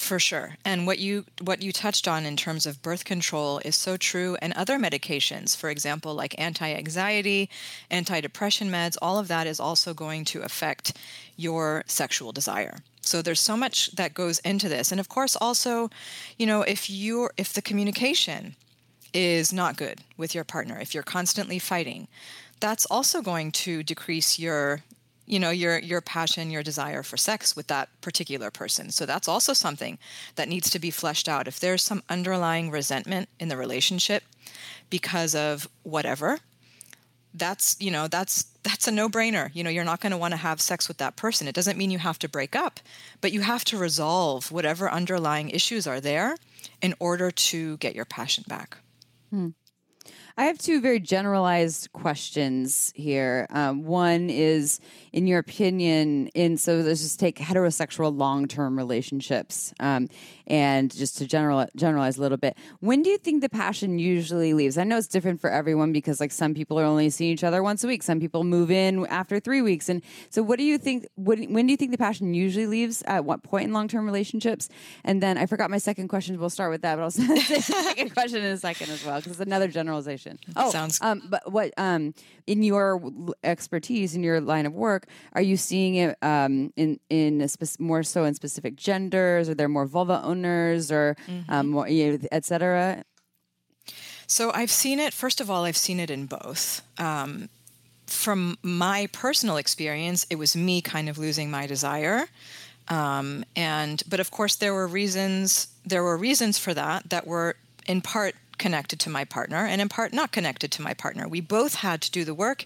For 0.00 0.18
sure. 0.18 0.56
And 0.64 0.86
what 0.86 0.98
you 0.98 1.26
what 1.42 1.60
you 1.62 1.72
touched 1.72 2.08
on 2.08 2.24
in 2.24 2.34
terms 2.34 2.64
of 2.64 2.80
birth 2.80 3.04
control 3.04 3.60
is 3.66 3.76
so 3.76 3.98
true 3.98 4.34
and 4.40 4.54
other 4.54 4.78
medications, 4.78 5.54
for 5.54 5.68
example, 5.68 6.14
like 6.14 6.34
anti-anxiety, 6.38 7.50
anti-depression 7.90 8.70
meds, 8.70 8.96
all 9.02 9.18
of 9.18 9.28
that 9.28 9.46
is 9.46 9.60
also 9.60 9.92
going 9.92 10.24
to 10.24 10.40
affect 10.40 10.96
your 11.36 11.84
sexual 11.86 12.32
desire. 12.32 12.78
So 13.02 13.20
there's 13.20 13.40
so 13.40 13.58
much 13.58 13.90
that 13.92 14.14
goes 14.14 14.38
into 14.38 14.70
this. 14.70 14.90
And 14.90 15.00
of 15.00 15.10
course 15.10 15.36
also, 15.36 15.90
you 16.38 16.46
know, 16.46 16.62
if 16.62 16.88
you're 16.88 17.32
if 17.36 17.52
the 17.52 17.62
communication 17.62 18.56
is 19.12 19.52
not 19.52 19.76
good 19.76 20.00
with 20.16 20.34
your 20.34 20.44
partner, 20.44 20.80
if 20.80 20.94
you're 20.94 21.02
constantly 21.02 21.58
fighting, 21.58 22.08
that's 22.58 22.86
also 22.86 23.20
going 23.20 23.52
to 23.52 23.82
decrease 23.82 24.38
your 24.38 24.82
you 25.30 25.38
know 25.38 25.50
your 25.50 25.78
your 25.78 26.00
passion 26.00 26.50
your 26.50 26.62
desire 26.62 27.02
for 27.04 27.16
sex 27.16 27.54
with 27.54 27.68
that 27.68 27.88
particular 28.00 28.50
person. 28.50 28.90
So 28.90 29.06
that's 29.06 29.28
also 29.28 29.52
something 29.52 29.98
that 30.34 30.48
needs 30.48 30.68
to 30.70 30.78
be 30.80 30.90
fleshed 30.90 31.28
out. 31.28 31.46
If 31.46 31.60
there's 31.60 31.82
some 31.82 32.02
underlying 32.08 32.70
resentment 32.70 33.28
in 33.38 33.48
the 33.48 33.56
relationship 33.56 34.24
because 34.90 35.34
of 35.34 35.68
whatever 35.84 36.40
that's 37.32 37.76
you 37.78 37.92
know 37.92 38.08
that's 38.08 38.42
that's 38.64 38.88
a 38.88 38.90
no-brainer. 38.90 39.50
You 39.54 39.62
know 39.62 39.70
you're 39.70 39.84
not 39.84 40.00
going 40.00 40.10
to 40.10 40.18
want 40.18 40.32
to 40.32 40.36
have 40.36 40.60
sex 40.60 40.88
with 40.88 40.98
that 40.98 41.14
person. 41.14 41.46
It 41.46 41.54
doesn't 41.54 41.78
mean 41.78 41.92
you 41.92 41.98
have 41.98 42.18
to 42.18 42.28
break 42.28 42.56
up 42.56 42.80
but 43.20 43.30
you 43.30 43.42
have 43.42 43.64
to 43.66 43.78
resolve 43.78 44.50
whatever 44.50 44.90
underlying 44.90 45.50
issues 45.50 45.86
are 45.86 46.00
there 46.00 46.34
in 46.82 46.94
order 46.98 47.30
to 47.30 47.76
get 47.76 47.94
your 47.94 48.04
passion 48.04 48.44
back. 48.48 48.78
Hmm. 49.30 49.50
I 50.36 50.44
have 50.44 50.58
two 50.58 50.80
very 50.80 51.00
generalized 51.00 51.92
questions 51.92 52.92
here. 52.94 53.46
Um, 53.50 53.84
one 53.84 54.30
is, 54.30 54.80
in 55.12 55.26
your 55.26 55.38
opinion, 55.38 56.28
in 56.28 56.56
so 56.56 56.76
let's 56.76 57.02
just 57.02 57.18
take 57.18 57.36
heterosexual 57.36 58.16
long 58.16 58.46
term 58.46 58.76
relationships, 58.76 59.74
um, 59.80 60.08
and 60.46 60.94
just 60.94 61.18
to 61.18 61.26
general 61.26 61.66
generalize 61.76 62.16
a 62.16 62.20
little 62.20 62.38
bit. 62.38 62.56
When 62.80 63.02
do 63.02 63.10
you 63.10 63.18
think 63.18 63.42
the 63.42 63.48
passion 63.48 63.98
usually 63.98 64.54
leaves? 64.54 64.78
I 64.78 64.84
know 64.84 64.98
it's 64.98 65.08
different 65.08 65.40
for 65.40 65.50
everyone 65.50 65.92
because 65.92 66.20
like 66.20 66.32
some 66.32 66.54
people 66.54 66.78
are 66.78 66.84
only 66.84 67.10
seeing 67.10 67.32
each 67.32 67.44
other 67.44 67.62
once 67.62 67.82
a 67.82 67.86
week, 67.86 68.02
some 68.02 68.20
people 68.20 68.44
move 68.44 68.70
in 68.70 69.06
after 69.06 69.40
three 69.40 69.62
weeks, 69.62 69.88
and 69.88 70.02
so 70.30 70.42
what 70.42 70.58
do 70.58 70.64
you 70.64 70.78
think? 70.78 71.06
What, 71.16 71.38
when 71.38 71.66
do 71.66 71.72
you 71.72 71.76
think 71.76 71.90
the 71.90 71.98
passion 71.98 72.34
usually 72.34 72.66
leaves? 72.66 73.02
At 73.06 73.24
what 73.24 73.42
point 73.42 73.64
in 73.64 73.72
long 73.72 73.88
term 73.88 74.06
relationships? 74.06 74.68
And 75.04 75.22
then 75.22 75.38
I 75.38 75.46
forgot 75.46 75.70
my 75.70 75.78
second 75.78 76.08
question. 76.08 76.38
We'll 76.38 76.50
start 76.50 76.70
with 76.70 76.82
that, 76.82 76.96
but 76.96 77.02
I'll 77.02 77.10
second 77.60 78.14
question 78.14 78.38
in 78.38 78.52
a 78.52 78.56
second 78.56 78.90
as 78.90 79.04
well 79.04 79.16
because 79.16 79.32
it's 79.32 79.40
another 79.40 79.68
generalization. 79.68 80.19
Oh, 80.56 80.70
Sounds- 80.70 80.98
Um, 81.02 81.22
but 81.28 81.50
what 81.52 81.72
um 81.76 82.14
in 82.46 82.62
your 82.62 83.00
expertise 83.44 84.14
in 84.14 84.22
your 84.22 84.40
line 84.40 84.66
of 84.66 84.72
work 84.74 85.06
are 85.32 85.42
you 85.42 85.56
seeing 85.56 85.94
it 85.96 86.16
um 86.22 86.72
in 86.76 86.98
in 87.08 87.40
a 87.40 87.48
spec- 87.48 87.78
more 87.80 88.02
so 88.02 88.24
in 88.24 88.34
specific 88.34 88.76
genders? 88.76 89.48
Are 89.48 89.54
there 89.54 89.68
more 89.68 89.86
vulva 89.86 90.20
owners 90.24 90.90
or 90.92 91.16
um 91.48 91.68
more, 91.70 91.88
you 91.88 92.12
know, 92.12 92.18
et 92.32 92.44
cetera? 92.44 93.04
So 94.26 94.52
I've 94.52 94.70
seen 94.70 95.00
it, 95.00 95.12
first 95.12 95.40
of 95.40 95.50
all, 95.50 95.64
I've 95.64 95.76
seen 95.76 95.98
it 95.98 96.10
in 96.10 96.26
both. 96.26 96.82
Um, 96.98 97.48
from 98.06 98.58
my 98.62 99.08
personal 99.12 99.56
experience, 99.56 100.26
it 100.30 100.36
was 100.36 100.54
me 100.54 100.80
kind 100.80 101.08
of 101.08 101.18
losing 101.18 101.50
my 101.50 101.66
desire. 101.66 102.28
Um, 102.88 103.44
and 103.56 104.02
but 104.08 104.18
of 104.20 104.30
course 104.30 104.56
there 104.56 104.74
were 104.74 104.86
reasons 104.88 105.68
there 105.86 106.02
were 106.02 106.16
reasons 106.16 106.58
for 106.58 106.74
that 106.74 107.08
that 107.10 107.26
were 107.26 107.54
in 107.86 108.00
part 108.00 108.34
connected 108.60 109.00
to 109.00 109.10
my 109.10 109.24
partner 109.24 109.66
and 109.66 109.80
in 109.80 109.88
part 109.88 110.12
not 110.12 110.30
connected 110.30 110.70
to 110.70 110.82
my 110.82 110.94
partner. 110.94 111.26
We 111.26 111.40
both 111.40 111.74
had 111.76 112.00
to 112.02 112.10
do 112.12 112.24
the 112.24 112.34
work 112.34 112.64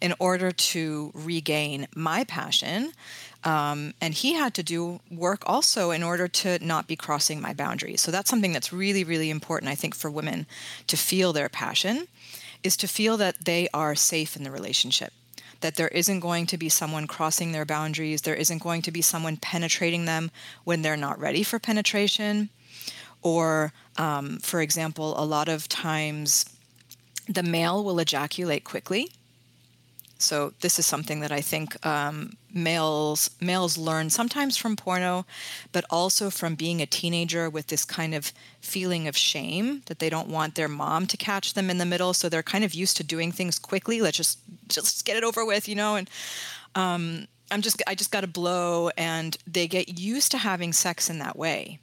in 0.00 0.14
order 0.18 0.50
to 0.50 1.12
regain 1.14 1.86
my 1.94 2.24
passion. 2.24 2.92
Um, 3.44 3.92
and 4.00 4.14
he 4.14 4.32
had 4.32 4.54
to 4.54 4.62
do 4.62 5.00
work 5.10 5.42
also 5.46 5.90
in 5.90 6.02
order 6.02 6.26
to 6.28 6.58
not 6.64 6.88
be 6.88 6.96
crossing 6.96 7.40
my 7.40 7.52
boundaries. 7.52 8.00
So 8.00 8.10
that's 8.10 8.30
something 8.30 8.54
that's 8.54 8.72
really, 8.72 9.04
really 9.04 9.30
important, 9.30 9.70
I 9.70 9.74
think, 9.74 9.94
for 9.94 10.10
women 10.10 10.46
to 10.86 10.96
feel 10.96 11.32
their 11.32 11.50
passion, 11.50 12.08
is 12.62 12.76
to 12.78 12.88
feel 12.88 13.18
that 13.18 13.44
they 13.44 13.68
are 13.74 13.94
safe 13.94 14.34
in 14.34 14.44
the 14.44 14.50
relationship. 14.50 15.12
That 15.60 15.76
there 15.76 15.88
isn't 15.88 16.20
going 16.20 16.46
to 16.46 16.58
be 16.58 16.70
someone 16.70 17.06
crossing 17.06 17.52
their 17.52 17.66
boundaries, 17.66 18.22
there 18.22 18.34
isn't 18.34 18.62
going 18.62 18.82
to 18.82 18.90
be 18.90 19.02
someone 19.02 19.36
penetrating 19.36 20.06
them 20.06 20.30
when 20.64 20.80
they're 20.80 20.96
not 20.96 21.20
ready 21.20 21.42
for 21.42 21.58
penetration. 21.58 22.48
Or, 23.24 23.72
um, 23.96 24.38
for 24.38 24.60
example, 24.60 25.14
a 25.18 25.24
lot 25.24 25.48
of 25.48 25.68
times 25.68 26.44
the 27.28 27.42
male 27.42 27.82
will 27.82 27.98
ejaculate 27.98 28.62
quickly. 28.62 29.10
So 30.18 30.54
this 30.60 30.78
is 30.78 30.86
something 30.86 31.20
that 31.20 31.32
I 31.32 31.40
think 31.40 31.84
um, 31.84 32.36
males 32.52 33.30
males 33.40 33.76
learn 33.76 34.10
sometimes 34.10 34.56
from 34.56 34.76
porno, 34.76 35.26
but 35.72 35.84
also 35.90 36.30
from 36.30 36.54
being 36.54 36.80
a 36.80 36.86
teenager 36.86 37.50
with 37.50 37.66
this 37.66 37.84
kind 37.84 38.14
of 38.14 38.32
feeling 38.60 39.08
of 39.08 39.16
shame 39.16 39.82
that 39.86 39.98
they 39.98 40.08
don't 40.08 40.28
want 40.28 40.54
their 40.54 40.68
mom 40.68 41.06
to 41.08 41.16
catch 41.16 41.54
them 41.54 41.68
in 41.68 41.78
the 41.78 41.84
middle. 41.84 42.14
So 42.14 42.28
they're 42.28 42.42
kind 42.42 42.64
of 42.64 42.74
used 42.74 42.96
to 42.98 43.04
doing 43.04 43.32
things 43.32 43.58
quickly. 43.58 44.00
Let's 44.00 44.16
just 44.16 44.38
just 44.68 45.04
get 45.04 45.16
it 45.16 45.24
over 45.24 45.44
with, 45.44 45.68
you 45.68 45.74
know. 45.74 45.96
And 45.96 46.08
um, 46.74 47.26
I'm 47.50 47.60
just 47.60 47.82
I 47.86 47.94
just 47.94 48.12
got 48.12 48.22
to 48.22 48.26
blow, 48.26 48.90
and 48.96 49.36
they 49.46 49.66
get 49.66 49.98
used 49.98 50.30
to 50.30 50.38
having 50.38 50.72
sex 50.72 51.10
in 51.10 51.18
that 51.18 51.36
way. 51.36 51.80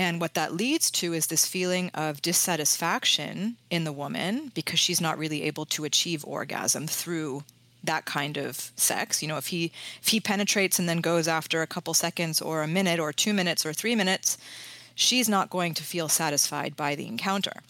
And 0.00 0.18
what 0.18 0.32
that 0.32 0.54
leads 0.54 0.90
to 0.92 1.12
is 1.12 1.26
this 1.26 1.44
feeling 1.44 1.90
of 1.90 2.22
dissatisfaction 2.22 3.58
in 3.68 3.84
the 3.84 3.92
woman 3.92 4.50
because 4.54 4.78
she's 4.78 4.98
not 4.98 5.18
really 5.18 5.42
able 5.42 5.66
to 5.66 5.84
achieve 5.84 6.24
orgasm 6.24 6.86
through 6.86 7.44
that 7.84 8.06
kind 8.06 8.38
of 8.38 8.72
sex. 8.76 9.20
You 9.20 9.28
know, 9.28 9.36
if 9.36 9.48
he 9.48 9.72
if 10.00 10.08
he 10.08 10.18
penetrates 10.18 10.78
and 10.78 10.88
then 10.88 11.02
goes 11.02 11.28
after 11.28 11.60
a 11.60 11.66
couple 11.66 11.92
seconds 11.92 12.40
or 12.40 12.62
a 12.62 12.66
minute 12.66 12.98
or 12.98 13.12
2 13.12 13.34
minutes 13.34 13.66
or 13.66 13.74
3 13.74 13.94
minutes, 13.94 14.38
she's 14.94 15.28
not 15.28 15.50
going 15.50 15.74
to 15.74 15.82
feel 15.82 16.08
satisfied 16.08 16.78
by 16.78 16.94
the 16.94 17.06
encounter. 17.06 17.60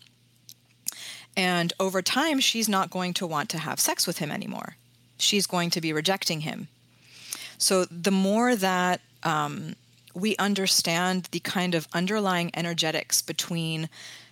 And 1.37 1.73
over 1.81 2.01
time 2.01 2.38
she's 2.38 2.69
not 2.69 2.90
going 2.90 3.12
to 3.14 3.27
want 3.27 3.51
to 3.51 3.59
have 3.59 3.81
sex 3.81 4.07
with 4.07 4.19
him 4.19 4.31
anymore. 4.31 4.77
She's 5.19 5.49
going 5.49 5.71
to 5.71 5.81
be 5.81 5.93
rejecting 5.93 6.43
him. 6.43 6.69
So 7.59 7.87
the 7.87 8.12
more 8.12 8.55
that 8.55 9.01
um, 9.25 9.75
we 10.14 10.37
understand 10.37 11.29
the 11.31 11.40
kind 11.40 11.75
of 11.75 11.88
underlying 11.92 12.51
energetics 12.55 13.23
between 13.23 13.88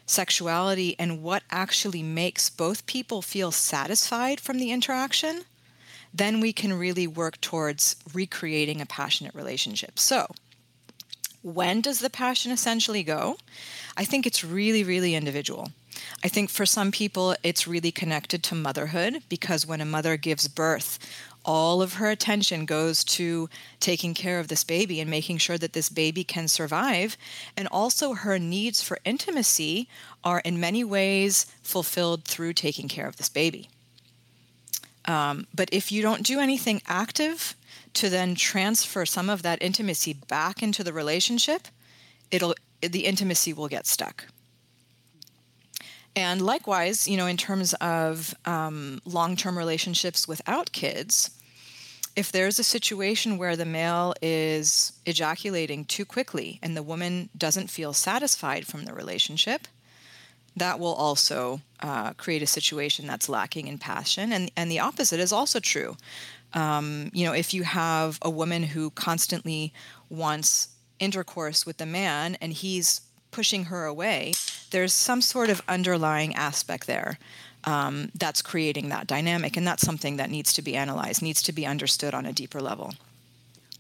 sexuality 0.07 0.97
and 0.99 1.23
what 1.23 1.43
actually 1.51 2.03
makes 2.03 2.49
both 2.49 2.87
people 2.87 3.23
feel 3.23 3.51
satisfied 3.51 4.41
from 4.41 4.59
the 4.59 4.73
interaction, 4.73 5.45
then 6.13 6.41
we 6.41 6.53
can 6.53 6.73
really 6.73 7.07
work 7.07 7.41
towards 7.41 7.97
recreating 8.15 8.81
a 8.81 8.87
passionate 8.87 9.35
relationship. 9.35 9.99
So, 9.99 10.27
when 11.43 11.81
does 11.81 12.01
the 12.01 12.11
passion 12.11 12.51
essentially 12.51 13.03
go? 13.03 13.37
I 13.97 14.05
think 14.05 14.27
it's 14.27 14.43
really, 14.43 14.83
really 14.83 15.15
individual. 15.15 15.71
I 16.25 16.29
think 16.29 16.51
for 16.51 16.67
some 16.67 16.91
people, 16.91 17.37
it's 17.43 17.69
really 17.69 17.93
connected 17.93 18.43
to 18.45 18.55
motherhood 18.55 19.23
because 19.29 19.67
when 19.67 19.81
a 19.81 19.85
mother 19.85 20.17
gives 20.17 20.49
birth, 20.49 20.99
all 21.49 21.81
of 21.81 21.95
her 21.95 22.11
attention 22.11 22.67
goes 22.67 23.03
to 23.03 23.49
taking 23.81 24.13
care 24.13 24.39
of 24.39 24.49
this 24.49 24.65
baby 24.65 25.01
and 25.01 25.11
making 25.11 25.39
sure 25.39 25.57
that 25.57 25.73
this 25.73 25.89
baby 25.89 26.23
can 26.23 26.47
survive. 26.47 27.17
And 27.57 27.67
also, 27.69 28.13
her 28.13 28.39
needs 28.39 28.83
for 28.83 28.99
intimacy 29.03 29.89
are 30.23 30.41
in 30.41 30.61
many 30.61 30.85
ways 30.85 31.47
fulfilled 31.63 32.25
through 32.25 32.53
taking 32.53 32.87
care 32.87 33.09
of 33.09 33.17
this 33.17 33.31
baby. 33.31 33.71
Um, 35.07 35.47
but 35.55 35.71
if 35.73 35.91
you 35.91 36.03
don't 36.03 36.23
do 36.23 36.39
anything 36.39 36.83
active 36.87 37.57
to 37.95 38.11
then 38.11 38.35
transfer 38.35 39.07
some 39.07 39.31
of 39.31 39.41
that 39.41 39.63
intimacy 39.63 40.13
back 40.13 40.63
into 40.63 40.85
the 40.85 40.93
relationship, 40.93 41.69
it'll 42.31 42.55
the 42.83 43.07
intimacy 43.07 43.55
will 43.55 43.69
get 43.69 43.87
stuck. 43.87 44.27
And 46.15 46.43
likewise, 46.43 47.09
you 47.09 47.17
know, 47.17 47.27
in 47.27 47.39
terms 47.39 47.73
of 47.75 48.35
um, 48.45 49.01
long 49.07 49.35
term 49.35 49.57
relationships 49.57 50.29
without 50.29 50.73
kids, 50.73 51.31
if 52.19 52.33
there's 52.33 52.59
a 52.59 52.65
situation 52.65 53.39
where 53.39 53.55
the 53.55 53.65
male 53.65 54.13
is 54.21 54.93
ejaculating 55.07 55.85
too 55.85 56.05
quickly 56.05 56.59
and 56.65 56.77
the 56.77 56.83
woman 56.83 57.29
doesn't 57.39 57.71
feel 57.71 57.93
satisfied 57.93 58.67
from 58.67 58.87
the 58.87 58.93
relationship, 58.93 59.69
that 60.57 60.81
will 60.81 60.95
also 60.95 61.61
uh, 61.79 62.13
create 62.15 62.43
a 62.43 62.47
situation 62.47 63.07
that's 63.07 63.29
lacking 63.29 63.69
in 63.69 63.79
passion. 63.79 64.33
And, 64.33 64.51
and 64.57 64.69
the 64.69 64.81
opposite 64.81 65.21
is 65.21 65.33
also 65.33 65.61
true. 65.61 65.97
Um, 66.55 67.13
you 67.15 67.25
know, 67.25 67.33
if 67.33 67.55
you 67.55 67.63
have 67.63 68.19
a 68.21 68.31
woman 68.31 68.65
who 68.65 68.91
constantly 68.91 69.73
wants 70.11 70.71
intercourse 70.99 71.65
with 71.65 71.77
the 71.77 71.87
man 71.87 72.37
and 72.41 72.53
he's 72.53 73.01
pushing 73.31 73.67
her 73.67 73.85
away, 73.85 74.33
there's 74.73 74.93
some 74.93 75.21
sort 75.21 75.51
of 75.51 75.63
underlying 75.69 76.35
aspect 76.35 76.89
there 76.89 77.17
um, 77.69 78.11
that's 78.15 78.41
creating 78.41 78.89
that 78.89 79.07
dynamic. 79.07 79.57
And 79.57 79.67
that's 79.67 79.83
something 79.83 80.17
that 80.17 80.31
needs 80.31 80.55
to 80.55 80.63
be 80.63 80.75
analyzed, 80.75 81.21
needs 81.23 81.43
to 81.43 81.53
be 81.53 81.67
understood 81.67 82.15
on 82.15 82.25
a 82.25 82.33
deeper 82.33 82.61
level. 82.61 82.95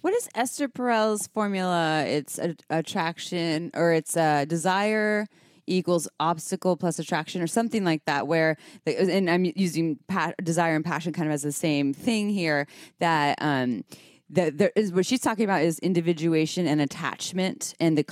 What 0.02 0.12
is 0.12 0.28
Esther 0.34 0.68
Perel's 0.68 1.26
formula? 1.28 2.04
It's 2.06 2.38
a, 2.38 2.54
attraction 2.68 3.70
or 3.74 3.92
it's 3.92 4.16
a 4.16 4.44
desire 4.44 5.26
equals 5.66 6.08
obstacle 6.20 6.76
plus 6.76 6.98
attraction 6.98 7.42
or 7.42 7.46
something 7.46 7.84
like 7.84 8.02
that 8.06 8.26
where 8.26 8.56
and 8.86 9.28
i'm 9.28 9.44
using 9.54 9.98
pa- 10.08 10.32
desire 10.42 10.74
and 10.74 10.82
passion 10.82 11.12
kind 11.12 11.28
of 11.28 11.34
as 11.34 11.42
the 11.42 11.52
same 11.52 11.92
thing 11.92 12.30
here 12.30 12.66
that 13.00 13.36
um 13.42 13.84
that 14.30 14.58
there 14.58 14.72
is 14.76 14.92
what 14.92 15.06
she's 15.06 15.20
talking 15.20 15.44
about 15.44 15.62
is 15.62 15.78
individuation 15.78 16.66
and 16.66 16.80
attachment 16.80 17.74
and 17.80 17.96
the 17.96 18.04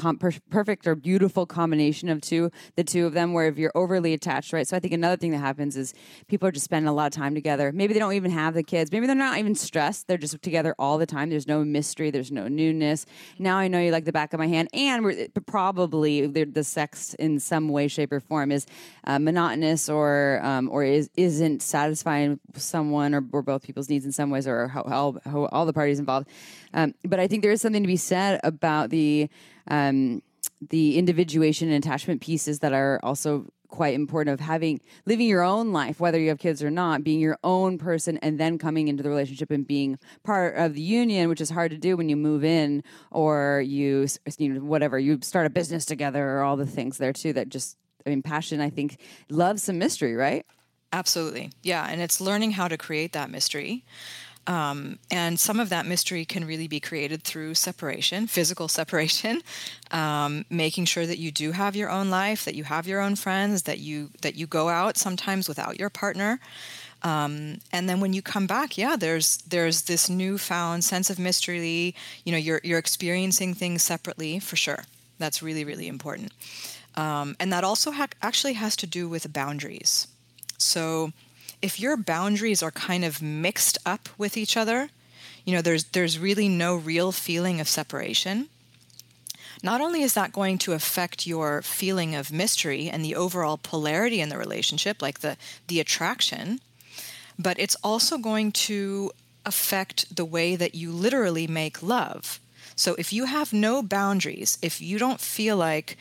perfect 0.51 0.87
or 0.87 0.95
beautiful 0.95 1.45
combination 1.47 2.09
of 2.09 2.21
two 2.21 2.51
the 2.77 2.85
two 2.85 3.07
of 3.07 3.13
them 3.13 3.33
where 3.33 3.49
if 3.49 3.59
you're 3.59 3.73
overly 3.75 4.15
attached 4.15 4.53
right? 4.53 4.67
So 4.67 4.77
i 4.77 4.81
think 4.81 4.95
another 4.95 5.17
thing 5.17 5.33
that 5.33 5.39
happens 5.39 5.77
is 5.77 5.93
people 6.29 6.49
are 6.49 6.53
just 6.53 6.65
spending 6.65 6.89
a 6.89 6.93
lot 6.93 7.07
of 7.07 7.13
time 7.13 7.35
together. 7.35 7.73
Maybe 7.73 7.93
they 7.93 8.01
don't 8.01 8.15
even 8.15 8.31
have 8.31 8.55
the 8.55 8.63
kids. 8.63 8.91
Maybe 8.91 9.07
they're 9.07 9.15
not 9.15 9.39
even 9.39 9.55
stressed. 9.55 10.09
They're 10.09 10.19
just 10.19 10.41
together 10.43 10.75
all 10.79 10.99
the 10.99 11.07
time. 11.07 11.31
There's 11.31 11.47
no 11.47 11.65
mystery. 11.65 12.11
There's 12.11 12.33
no 12.33 12.49
newness. 12.49 13.05
Now 13.39 13.59
i 13.59 13.69
know 13.69 13.81
you 13.81 13.91
like 13.91 14.05
the 14.05 14.13
back 14.13 14.33
of 14.33 14.39
my 14.39 14.47
hand. 14.47 14.69
And 14.73 15.05
we're 15.05 15.29
probably 15.47 16.27
the, 16.27 16.45
the 16.45 16.65
sex 16.65 17.15
in 17.15 17.41
some 17.41 17.69
way 17.69 17.89
shape 17.89 18.13
or 18.13 18.21
form 18.21 18.53
is 18.53 18.67
uh, 19.05 19.19
monotonous 19.19 19.89
or 19.89 20.41
um, 20.43 20.69
or 20.71 20.85
is, 20.85 21.11
isn't 21.17 21.63
satisfying 21.63 22.41
someone 22.55 23.15
or, 23.15 23.25
or 23.33 23.43
both 23.43 23.63
people's 23.63 23.89
needs 23.89 24.05
in 24.05 24.13
some 24.13 24.31
ways 24.31 24.47
or 24.47 24.69
how, 24.69 24.85
how, 24.85 25.17
how 25.25 25.47
all 25.47 25.67
the 25.67 25.73
parties 25.73 25.99
involved. 26.07 26.29
Um, 26.73 26.95
but 27.05 27.21
I 27.21 27.27
think 27.27 27.43
there 27.43 27.53
is 27.53 27.61
something 27.61 27.83
to 27.83 27.87
be 27.87 27.97
said 27.97 28.41
about 28.45 28.91
the 28.91 29.29
um, 29.69 30.23
the 30.71 30.97
individuation 30.97 31.71
and 31.71 31.85
attachment 31.85 32.21
pieces 32.21 32.61
that 32.61 32.73
are 32.73 33.01
also 33.03 33.53
quite 33.69 33.95
important 33.95 34.33
of 34.33 34.39
having 34.39 34.81
living 35.07 35.27
your 35.27 35.43
own 35.43 35.73
life 35.73 35.99
whether 35.99 36.21
you 36.21 36.29
have 36.29 36.39
kids 36.39 36.63
or 36.63 36.71
not 36.71 37.03
being 37.03 37.19
your 37.19 37.37
own 37.43 37.79
person 37.79 38.17
and 38.19 38.39
then 38.39 38.59
coming 38.59 38.87
into 38.87 39.03
the 39.03 39.09
relationship 39.09 39.51
and 39.51 39.67
being 39.67 39.99
part 40.23 40.57
of 40.57 40.75
the 40.75 40.81
union 40.81 41.29
which 41.29 41.41
is 41.41 41.51
hard 41.51 41.73
to 41.73 41.77
do 41.77 41.97
when 41.97 42.09
you 42.09 42.15
move 42.15 42.45
in 42.45 42.81
or 43.11 43.61
you 43.67 44.07
you 44.39 44.49
know 44.51 44.61
whatever 44.61 45.01
you 45.01 45.19
start 45.21 45.47
a 45.47 45.51
business 45.51 45.85
together 45.85 46.37
or 46.37 46.43
all 46.43 46.57
the 46.57 46.65
things 46.65 46.97
there 46.99 47.13
too 47.13 47.33
that 47.33 47.49
just 47.49 47.77
I 48.07 48.11
mean, 48.11 48.23
passion, 48.23 48.61
I 48.61 48.71
think, 48.71 48.99
loves 49.29 49.65
some 49.65 49.79
mystery, 49.79 50.15
right? 50.15 50.47
Absolutely. 50.93 51.51
Yeah. 51.63 51.87
And 51.87 52.01
it's 52.01 52.21
learning 52.21 52.53
how 52.53 52.69
to 52.69 52.79
create 52.79 53.13
that 53.13 53.29
mystery. 53.29 53.85
Um, 54.47 54.99
and 55.11 55.41
some 55.41 55.59
of 55.59 55.71
that 55.71 55.87
mystery 55.87 56.25
can 56.25 56.45
really 56.45 56.69
be 56.69 56.79
created 56.79 57.23
through 57.23 57.55
separation, 57.55 58.27
physical 58.39 58.69
separation, 58.69 59.43
um, 59.91 60.45
making 60.51 60.85
sure 60.85 61.07
that 61.07 61.19
you 61.19 61.31
do 61.33 61.53
have 61.53 61.75
your 61.75 61.91
own 61.91 62.11
life, 62.11 62.45
that 62.45 62.55
you 62.55 62.65
have 62.65 62.87
your 62.87 63.01
own 63.01 63.17
friends, 63.17 63.63
that 63.63 63.81
you 63.81 64.11
that 64.23 64.37
you 64.37 64.47
go 64.47 64.69
out 64.69 64.97
sometimes 64.97 65.49
without 65.49 65.79
your 65.79 65.91
partner. 65.91 66.39
Um, 67.03 67.59
and 67.73 67.89
then 67.89 68.01
when 68.01 68.13
you 68.13 68.23
come 68.23 68.47
back, 68.47 68.79
yeah, 68.79 68.97
there's 68.97 69.39
there's 69.39 69.83
this 69.83 70.09
newfound 70.09 70.85
sense 70.85 71.11
of 71.11 71.19
mystery. 71.19 71.95
You 72.25 72.33
know, 72.33 72.39
you're 72.39 72.61
you're 72.63 72.79
experiencing 72.79 73.55
things 73.55 73.83
separately 73.83 74.39
for 74.39 74.57
sure. 74.57 74.85
That's 75.19 75.43
really 75.43 75.65
really 75.65 75.89
important. 75.89 76.33
Um, 76.95 77.37
and 77.39 77.53
that 77.53 77.63
also 77.63 77.91
ha- 77.91 78.09
actually 78.23 78.55
has 78.55 78.75
to 78.77 78.87
do 78.87 79.09
with 79.09 79.31
boundaries. 79.33 80.09
So 80.59 81.13
if 81.63 81.81
your 81.81 81.97
boundaries 81.97 82.63
are 82.63 82.71
kind 82.71 83.05
of 83.05 83.23
mixed 83.23 83.79
up 83.87 84.09
with 84.19 84.37
each 84.37 84.57
other, 84.57 84.91
you 85.45 85.55
know, 85.55 85.63
there's 85.63 85.85
there's 85.85 86.19
really 86.19 86.49
no 86.49 86.77
real 86.77 87.13
feeling 87.13 87.61
of 87.61 87.69
separation. 87.69 88.49
Not 89.63 89.81
only 89.81 90.03
is 90.03 90.15
that 90.15 90.33
going 90.33 90.59
to 90.59 90.73
affect 90.73 91.27
your 91.27 91.63
feeling 91.63 92.15
of 92.15 92.33
mystery 92.33 92.91
and 92.91 93.05
the 93.05 93.15
overall 93.15 93.57
polarity 93.57 94.21
in 94.21 94.29
the 94.29 94.39
relationship, 94.39 95.01
like 95.01 95.21
the 95.21 95.37
the 95.69 95.81
attraction, 95.81 96.61
but 97.39 97.59
it's 97.59 97.77
also 97.83 98.19
going 98.19 98.53
to 98.53 99.13
affect 99.45 100.15
the 100.15 100.25
way 100.25 100.57
that 100.57 100.75
you 100.75 100.91
literally 100.91 101.47
make 101.47 101.83
love. 101.83 102.41
So 102.75 102.95
if 102.99 103.13
you 103.13 103.25
have 103.25 103.53
no 103.53 103.83
boundaries, 103.83 104.59
if 104.61 104.83
you 104.83 104.99
don't 104.99 105.21
feel 105.21 105.57
like 105.57 105.97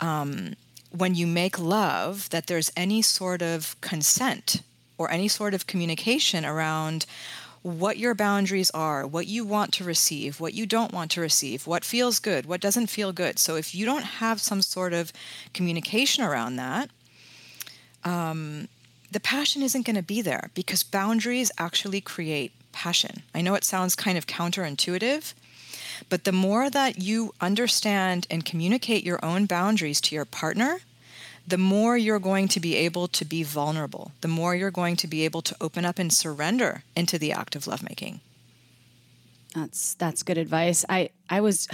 um, 0.00 0.54
when 0.90 1.14
you 1.14 1.26
make 1.26 1.58
love 1.58 2.30
that 2.30 2.46
there's 2.46 2.72
any 2.76 3.02
sort 3.02 3.42
of 3.42 3.78
consent 3.80 4.62
or 4.98 5.10
any 5.10 5.28
sort 5.28 5.54
of 5.54 5.66
communication 5.66 6.44
around 6.44 7.06
what 7.62 7.96
your 7.96 8.14
boundaries 8.14 8.70
are, 8.70 9.06
what 9.06 9.26
you 9.26 9.42
want 9.42 9.72
to 9.72 9.84
receive, 9.84 10.38
what 10.38 10.52
you 10.52 10.66
don't 10.66 10.92
want 10.92 11.10
to 11.10 11.20
receive, 11.20 11.66
what 11.66 11.82
feels 11.82 12.18
good, 12.18 12.44
what 12.44 12.60
doesn't 12.60 12.88
feel 12.88 13.10
good. 13.10 13.38
So 13.38 13.56
if 13.56 13.74
you 13.74 13.86
don't 13.86 14.04
have 14.04 14.38
some 14.38 14.60
sort 14.60 14.92
of 14.92 15.12
communication 15.54 16.22
around 16.22 16.56
that, 16.56 16.90
um, 18.04 18.68
the 19.10 19.20
passion 19.20 19.62
isn't 19.62 19.86
going 19.86 19.96
to 19.96 20.02
be 20.02 20.20
there 20.20 20.50
because 20.54 20.82
boundaries 20.82 21.50
actually 21.56 22.02
create 22.02 22.52
passion. 22.72 23.22
I 23.34 23.40
know 23.40 23.54
it 23.54 23.64
sounds 23.64 23.96
kind 23.96 24.18
of 24.18 24.26
counterintuitive, 24.26 25.32
but 26.10 26.24
the 26.24 26.32
more 26.32 26.68
that 26.68 27.00
you 27.00 27.32
understand 27.40 28.26
and 28.28 28.44
communicate 28.44 29.04
your 29.04 29.24
own 29.24 29.46
boundaries 29.46 30.02
to 30.02 30.14
your 30.14 30.26
partner, 30.26 30.80
the 31.46 31.58
more 31.58 31.96
you're 31.96 32.18
going 32.18 32.48
to 32.48 32.60
be 32.60 32.74
able 32.76 33.08
to 33.08 33.24
be 33.24 33.42
vulnerable, 33.42 34.12
the 34.20 34.28
more 34.28 34.54
you're 34.54 34.70
going 34.70 34.96
to 34.96 35.06
be 35.06 35.24
able 35.24 35.42
to 35.42 35.56
open 35.60 35.84
up 35.84 35.98
and 35.98 36.12
surrender 36.12 36.82
into 36.96 37.18
the 37.18 37.32
act 37.32 37.54
of 37.54 37.66
lovemaking. 37.66 38.20
That's 39.54 39.94
that's 39.94 40.22
good 40.22 40.38
advice. 40.38 40.84
I 40.88 41.10
I 41.30 41.40
was 41.40 41.68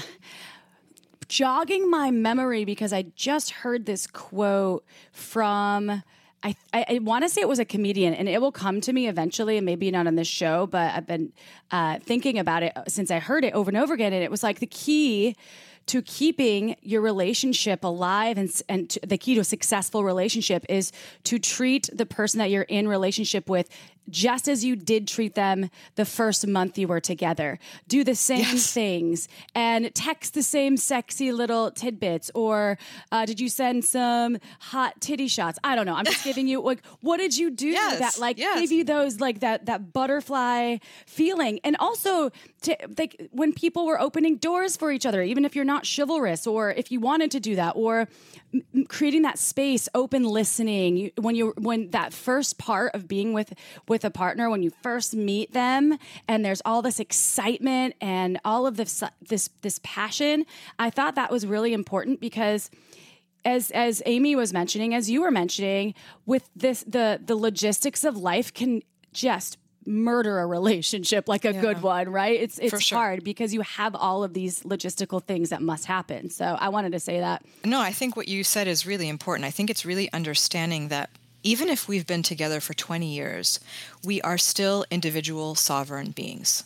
jogging 1.29 1.89
my 1.89 2.11
memory 2.11 2.65
because 2.65 2.93
I 2.93 3.07
just 3.15 3.51
heard 3.51 3.87
this 3.87 4.07
quote 4.07 4.85
from 5.13 6.03
I, 6.43 6.57
I, 6.73 6.87
I 6.89 6.99
want 7.01 7.25
to 7.25 7.29
say 7.29 7.43
it 7.43 7.49
was 7.49 7.59
a 7.59 7.65
comedian, 7.65 8.15
and 8.15 8.29
it 8.29 8.41
will 8.41 8.53
come 8.53 8.81
to 8.83 8.93
me 8.93 9.09
eventually, 9.09 9.59
and 9.59 9.67
maybe 9.67 9.91
not 9.91 10.07
on 10.07 10.15
this 10.15 10.29
show, 10.29 10.67
but 10.67 10.95
I've 10.95 11.07
been 11.07 11.33
uh, 11.71 11.99
thinking 11.99 12.39
about 12.39 12.63
it 12.63 12.73
since 12.89 13.11
I 13.11 13.19
heard 13.19 13.45
it 13.45 13.53
over 13.53 13.71
and 13.71 13.77
over 13.77 13.93
again. 13.93 14.13
And 14.13 14.25
it 14.25 14.31
was 14.31 14.43
like 14.43 14.59
the 14.59 14.67
key 14.67 15.37
to 15.87 16.03
keeping 16.03 16.77
your 16.83 17.01
relationship 17.01 17.85
alive 17.85 18.38
and, 18.38 18.62
and 18.69 18.90
to, 18.90 19.01
the 19.01 19.19
key 19.19 19.35
to 19.35 19.40
a 19.40 19.45
successful 19.45 20.05
relationship 20.05 20.64
is 20.69 20.93
to 21.25 21.38
treat 21.38 21.88
the 21.93 22.07
person 22.07 22.38
that 22.38 22.51
you're 22.51 22.62
in 22.62 22.87
relationship 22.87 23.49
with 23.49 23.69
just 24.11 24.49
as 24.49 24.64
you 24.64 24.77
did 24.77 25.09
treat 25.09 25.35
them 25.35 25.70
the 25.94 26.05
first 26.05 26.46
month 26.46 26.79
you 26.79 26.88
were 26.88 27.01
together. 27.01 27.59
Do 27.88 28.05
the 28.05 28.14
same 28.14 28.40
yes. 28.40 28.73
things 28.73 29.29
and 29.55 29.94
text 29.94 30.35
the 30.35 30.42
same 30.42 30.77
sexy 30.77 31.33
little 31.33 31.70
tidbits. 31.70 32.31
Or 32.35 32.79
uh, 33.12 33.27
did 33.27 33.40
you 33.40 33.49
send 33.49 33.85
some 33.85 34.38
hot 34.61 35.01
titty 35.01 35.29
shots? 35.29 35.59
I 35.64 35.77
don't 35.77 35.87
know. 35.87 35.94
I'm 35.94 36.05
just 36.05 36.25
giving 36.31 36.49
you 36.49 36.61
like, 36.61 36.85
what 37.01 37.18
did 37.18 37.37
you 37.37 37.51
do 37.51 37.68
yes. 37.68 37.99
that 37.99 38.18
like 38.18 38.38
yes. 38.38 38.59
gave 38.59 38.73
you 38.73 38.85
those 38.85 39.20
like 39.20 39.40
that 39.40 39.66
that 39.66 39.92
butterfly 39.92 40.79
feeling? 41.07 41.61
And 41.64 41.77
also, 41.79 42.31
to, 42.62 42.77
like 42.99 43.29
when 43.31 43.53
people 43.53 43.87
were 43.87 44.01
opening 44.01 44.37
doors 44.37 44.77
for 44.77 44.90
each 44.90 45.07
other, 45.07 45.23
even 45.23 45.44
if 45.44 45.57
you're 45.57 45.64
not 45.64 45.87
chivalrous, 45.87 46.46
or 46.46 46.70
if 46.70 46.90
you 46.90 47.01
wanted 47.01 47.31
to 47.33 47.40
do 47.40 47.57
that, 47.57 47.73
or 47.77 48.09
creating 48.89 49.23
that 49.23 49.39
space, 49.39 49.89
open 49.95 50.25
listening. 50.25 51.13
When 51.17 51.35
you 51.35 51.55
when 51.57 51.91
that 51.91 52.13
first 52.13 52.59
part 52.59 52.95
of 52.95 53.07
being 53.07 53.33
with 53.33 53.53
with 53.89 54.05
a 54.05 54.11
partner, 54.11 54.51
when 54.51 54.63
you 54.63 54.71
first 54.83 55.15
meet 55.15 55.53
them, 55.53 55.99
and 56.27 56.45
there's 56.45 56.63
all 56.65 56.83
this 56.83 57.01
excitement 57.01 57.95
and 58.01 58.39
all 58.45 58.67
of 58.67 58.77
this 58.77 59.03
this 59.21 59.51
this 59.63 59.81
passion, 59.83 60.47
I 60.79 60.91
thought 60.91 61.15
that 61.15 61.31
was 61.31 61.47
really 61.47 61.73
important 61.73 62.21
because 62.21 62.71
as 63.45 63.71
as 63.71 64.03
Amy 64.07 64.37
was 64.37 64.53
mentioning, 64.53 64.95
as 64.95 65.11
you 65.11 65.23
were 65.23 65.31
mentioning, 65.31 65.95
with 66.27 66.51
this 66.55 66.83
the 66.83 67.21
the 67.25 67.37
logistics 67.37 68.05
of 68.05 68.17
life 68.17 68.53
can 68.53 68.83
just 69.13 69.59
murder 69.87 70.38
a 70.38 70.47
relationship 70.47 71.29
like 71.29 71.45
a 71.45 71.53
yeah. 71.53 71.61
good 71.61 71.83
one, 71.83 72.11
right? 72.11 72.38
It's 72.40 72.59
it's 72.59 72.83
sure. 72.83 72.99
hard 72.99 73.25
because 73.25 73.55
you 73.55 73.62
have 73.62 73.95
all 73.95 74.23
of 74.23 74.35
these 74.35 74.62
logistical 74.62 75.23
things 75.23 75.51
that 75.51 75.62
must 75.62 75.87
happen. 75.87 76.31
So 76.31 76.57
I 76.59 76.69
wanted 76.69 76.93
to 76.93 77.01
say 77.01 77.21
that. 77.21 77.45
No, 77.64 77.81
I 77.81 77.93
think 77.93 78.16
what 78.16 78.29
you 78.29 78.45
said 78.45 78.69
is 78.69 78.87
really 78.87 79.09
important. 79.09 79.47
I 79.47 79.51
think 79.51 79.71
it's 79.71 79.85
really 79.85 80.12
understanding 80.12 80.88
that 80.88 81.11
even 81.43 81.69
if 81.69 81.88
we've 81.88 82.07
been 82.07 82.23
together 82.23 82.61
for 82.61 82.75
20 82.75 83.07
years, 83.07 83.61
we 84.05 84.21
are 84.23 84.37
still 84.37 84.85
individual 84.90 85.55
sovereign 85.55 86.11
beings. 86.11 86.64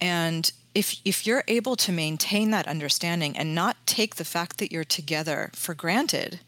And 0.00 0.50
if 0.74 0.96
if 1.04 1.26
you're 1.26 1.44
able 1.48 1.76
to 1.76 1.92
maintain 1.92 2.50
that 2.50 2.68
understanding 2.68 3.36
and 3.36 3.54
not 3.54 3.76
take 3.86 4.16
the 4.16 4.24
fact 4.24 4.58
that 4.58 4.72
you're 4.72 4.84
together 4.84 5.50
for 5.54 5.74
granted, 5.74 6.40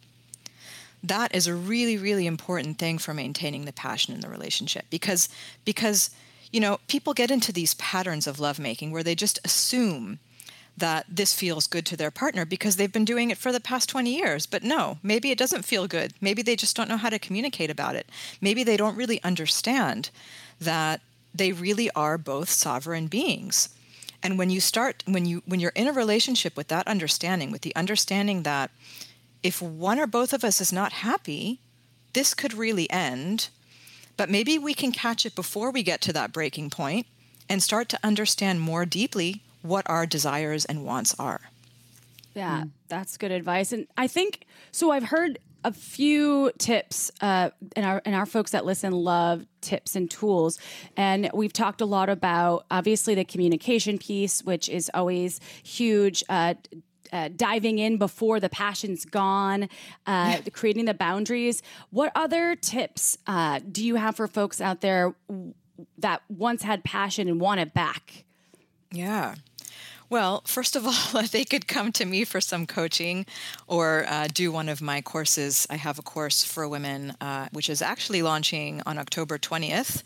that 1.05 1.35
is 1.35 1.47
a 1.47 1.55
really 1.55 1.97
really 1.97 2.27
important 2.27 2.79
thing 2.79 2.99
for 2.99 3.15
maintaining 3.15 3.65
the 3.65 3.73
passion 3.73 4.15
in 4.15 4.21
the 4.21 4.29
relationship 4.29 4.85
because 4.91 5.29
because 5.65 6.11
you 6.51 6.61
know 6.61 6.81
people 6.89 7.15
get 7.15 7.31
into 7.31 7.53
these 7.53 7.75
patterns 7.75 8.27
of 8.27 8.41
lovemaking 8.41 8.91
where 8.91 9.03
they 9.03 9.15
just 9.15 9.39
assume 9.45 10.19
that 10.77 11.07
this 11.09 11.35
feels 11.35 11.67
good 11.67 11.87
to 11.87 11.97
their 11.97 12.11
partner 12.11 12.45
because 12.45 12.77
they've 12.77 12.93
been 12.93 13.05
doing 13.05 13.31
it 13.31 13.39
for 13.39 13.53
the 13.53 13.61
past 13.61 13.89
20 13.89 14.13
years. 14.13 14.45
But 14.45 14.65
no, 14.65 14.99
maybe 15.03 15.31
it 15.31 15.39
doesn't 15.39 15.65
feel 15.65 15.87
good. 15.87 16.13
Maybe 16.21 16.43
they 16.43 16.57
just 16.57 16.77
don't 16.77 16.89
know 16.89 16.97
how 16.97 17.11
to 17.11 17.19
communicate 17.19 17.71
about 17.71 17.95
it. 17.95 18.09
Maybe 18.41 18.65
they 18.65 18.77
don't 18.77 18.97
really 18.97 19.23
understand 19.23 20.11
that 20.61 21.01
they 21.33 21.53
really 21.53 21.91
are 21.93 22.19
both 22.19 22.49
sovereign 22.49 23.07
beings. 23.07 23.69
And 24.23 24.39
when 24.39 24.51
you 24.51 24.61
start 24.61 25.05
when 25.07 25.27
you 25.27 25.43
when 25.47 25.61
you're 25.61 25.73
in 25.75 25.87
a 25.87 25.93
relationship 25.93 26.57
with 26.57 26.69
that 26.69 26.89
understanding, 26.89 27.51
with 27.51 27.63
the 27.63 27.77
understanding 27.77 28.43
that 28.43 28.71
if 29.45 29.61
one 29.63 30.01
or 30.01 30.09
both 30.09 30.33
of 30.33 30.43
us 30.43 30.61
is 30.61 30.73
not 30.73 30.93
happy, 30.93 31.61
this 32.15 32.35
could 32.35 32.55
really 32.55 32.91
end. 32.91 33.51
But 34.17 34.31
maybe 34.31 34.59
we 34.59 34.75
can 34.75 34.91
catch 34.91 35.27
it 35.27 35.35
before 35.35 35.71
we 35.71 35.83
get 35.83 36.01
to 36.03 36.13
that 36.15 36.33
breaking 36.33 36.71
point 36.71 37.07
and 37.49 37.63
start 37.63 37.89
to 37.91 37.99
understand 38.03 38.61
more 38.61 38.87
deeply 38.87 39.43
what 39.61 39.89
our 39.89 40.07
desires 40.07 40.65
and 40.65 40.85
wants 40.85 41.15
are. 41.19 41.43
Yeah, 42.35 42.63
mm. 42.63 42.71
that's 42.89 43.17
good 43.17 43.31
advice. 43.31 43.71
And 43.73 43.87
I 43.97 44.07
think 44.07 44.47
so. 44.73 44.91
I've 44.91 45.05
heard 45.05 45.39
a 45.63 45.73
few 45.73 46.51
tips, 46.59 47.11
uh, 47.21 47.51
and 47.77 47.87
our 47.87 48.03
and 48.05 48.15
our 48.15 48.27
folks 48.27 48.53
that 48.53 48.65
listen 48.65 48.93
love 48.93 49.47
tips 49.61 49.95
and 49.97 50.11
tools. 50.11 50.59
And 50.97 51.31
we've 51.35 51.53
talked 51.53 51.81
a 51.81 51.87
lot 51.87 52.09
about 52.09 52.67
obviously 52.71 53.15
the 53.15 53.25
communication 53.25 53.99
piece, 53.99 54.43
which 54.43 54.69
is 54.69 54.91
always 54.95 55.41
huge. 55.63 56.25
Uh, 56.29 56.55
uh, 57.15 57.29
diving 57.35 57.79
in 57.79 57.97
before 57.97 58.41
the 58.41 58.49
passion's 58.51 59.05
gone, 59.05 59.69
uh, 60.07 60.39
creating 60.53 60.85
the 60.85 60.95
boundaries. 60.95 61.63
What 61.91 62.11
other 62.15 62.57
tips 62.57 63.17
uh, 63.27 63.61
do 63.71 63.87
you 63.87 63.95
have 63.95 64.17
for 64.17 64.27
folks 64.27 64.61
out 64.61 64.81
there 64.81 65.15
that 65.97 66.23
once 66.29 66.63
had 66.63 66.85
passion 66.85 67.29
and 67.29 67.41
want 67.41 67.61
it 67.61 67.73
back? 67.73 68.25
Yeah. 68.91 69.37
Well, 70.11 70.43
first 70.45 70.77
of 70.77 70.87
all, 71.15 71.23
they 71.23 71.45
could 71.45 71.67
come 71.67 71.93
to 71.93 72.05
me 72.05 72.25
for 72.25 72.41
some 72.41 72.67
coaching 72.67 73.27
or 73.67 74.05
uh, 74.09 74.29
do 74.33 74.53
one 74.53 74.69
of 74.69 74.83
my 74.83 75.01
courses. 75.01 75.67
I 75.71 75.77
have 75.77 75.99
a 75.99 76.03
course 76.03 76.45
for 76.45 76.69
women, 76.69 77.15
uh, 77.21 77.49
which 77.53 77.71
is 77.71 77.81
actually 77.81 78.23
launching 78.23 78.83
on 78.87 78.99
October 78.99 79.39
20th. 79.39 80.03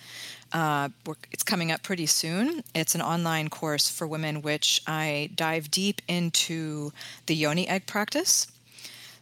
Uh, 0.52 0.88
it's 1.30 1.42
coming 1.42 1.70
up 1.70 1.82
pretty 1.82 2.06
soon. 2.06 2.62
It's 2.74 2.94
an 2.94 3.02
online 3.02 3.48
course 3.48 3.88
for 3.90 4.06
women, 4.06 4.42
which 4.42 4.82
I 4.86 5.30
dive 5.34 5.70
deep 5.70 6.00
into 6.08 6.92
the 7.26 7.34
yoni 7.34 7.68
egg 7.68 7.86
practice. 7.86 8.46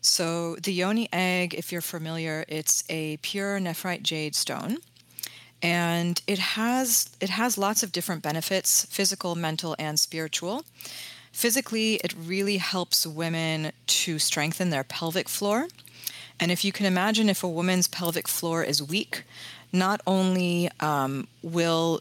So, 0.01 0.55
the 0.57 0.73
yoni 0.73 1.09
egg, 1.13 1.55
if 1.55 1.73
you're 1.73 1.81
familiar, 1.81 2.45
it's 2.49 2.85
a 2.89 3.17
pure 3.19 3.59
nephrite 3.59 4.03
jade 4.03 4.37
stone 4.37 4.79
and 5.63 6.21
it 6.27 6.39
has 6.39 7.11
it 7.21 7.31
has 7.31 7.57
lots 7.57 7.83
of 7.83 7.91
different 7.91 8.23
benefits 8.23 8.85
physical 8.91 9.35
mental 9.35 9.75
and 9.79 9.99
spiritual 9.99 10.65
physically 11.33 11.95
it 12.05 12.15
really 12.15 12.59
helps 12.59 13.07
women 13.07 13.73
to 13.87 14.19
strengthen 14.19 14.69
their 14.71 14.85
pelvic 14.85 15.29
floor 15.29 15.69
And 16.39 16.53
if 16.53 16.65
you 16.65 16.73
can 16.73 16.87
imagine 16.87 17.29
if 17.29 17.43
a 17.43 17.49
woman's 17.49 17.89
pelvic 17.89 18.29
floor 18.29 18.63
is 18.63 18.83
weak, 18.83 19.25
not 19.73 20.01
only 20.07 20.71
um, 20.81 21.29
will 21.43 22.01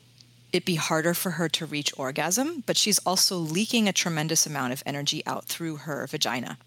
it 0.53 0.63
be 0.65 0.75
harder 0.75 1.13
for 1.13 1.31
her 1.31 1.49
to 1.49 1.65
reach 1.65 1.91
orgasm, 1.97 2.63
but 2.65 2.77
she's 2.77 2.99
also 2.99 3.37
leaking 3.37 3.89
a 3.89 3.93
tremendous 3.93 4.45
amount 4.45 4.71
of 4.71 4.81
energy 4.85 5.21
out 5.25 5.45
through 5.45 5.77
her 5.77 6.07
vagina. 6.07 6.57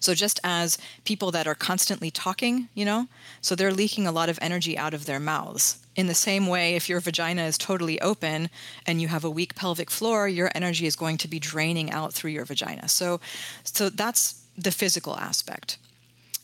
So 0.00 0.14
just 0.14 0.40
as 0.44 0.78
people 1.04 1.30
that 1.32 1.46
are 1.46 1.54
constantly 1.54 2.10
talking, 2.10 2.68
you 2.74 2.84
know, 2.84 3.08
so 3.40 3.54
they're 3.54 3.72
leaking 3.72 4.06
a 4.06 4.12
lot 4.12 4.28
of 4.28 4.38
energy 4.40 4.78
out 4.78 4.94
of 4.94 5.06
their 5.06 5.20
mouths. 5.20 5.78
In 5.96 6.06
the 6.06 6.14
same 6.14 6.46
way, 6.46 6.74
if 6.74 6.88
your 6.88 7.00
vagina 7.00 7.42
is 7.44 7.58
totally 7.58 8.00
open 8.00 8.50
and 8.86 9.00
you 9.00 9.08
have 9.08 9.24
a 9.24 9.30
weak 9.30 9.54
pelvic 9.54 9.90
floor, 9.90 10.28
your 10.28 10.50
energy 10.54 10.86
is 10.86 10.96
going 10.96 11.18
to 11.18 11.28
be 11.28 11.38
draining 11.38 11.90
out 11.90 12.12
through 12.12 12.32
your 12.32 12.44
vagina. 12.44 12.88
So, 12.88 13.20
so 13.62 13.90
that's 13.90 14.42
the 14.56 14.72
physical 14.72 15.16
aspect. 15.16 15.78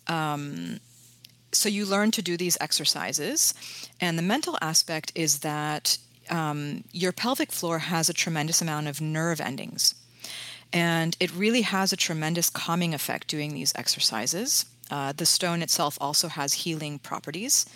Um, 0.07 0.81
so 1.53 1.69
you 1.69 1.85
learn 1.87 2.11
to 2.13 2.23
do 2.23 2.37
these 2.37 2.57
exercises, 2.61 3.55
and 4.01 4.19
the 4.19 4.23
mental 4.23 4.57
aspect 4.61 5.13
is 5.15 5.41
that 5.41 5.99
um, 6.31 6.85
your 6.93 7.13
pelvic 7.13 7.53
floor 7.53 7.79
has 7.79 8.09
a 8.09 8.15
tremendous 8.15 8.63
amount 8.63 8.89
of 8.89 9.01
nerve 9.01 9.41
endings. 9.41 9.95
And 10.73 11.17
it 11.19 11.35
really 11.35 11.63
has 11.63 11.93
a 11.93 11.97
tremendous 11.97 12.49
calming 12.49 12.95
effect 12.95 13.27
doing 13.27 13.55
these 13.55 13.73
exercises. 13.75 14.67
Uh, 14.91 15.13
the 15.13 15.27
stone 15.27 15.63
itself 15.63 15.99
also 16.01 16.29
has 16.29 16.53
healing 16.53 16.99
properties, 16.99 17.67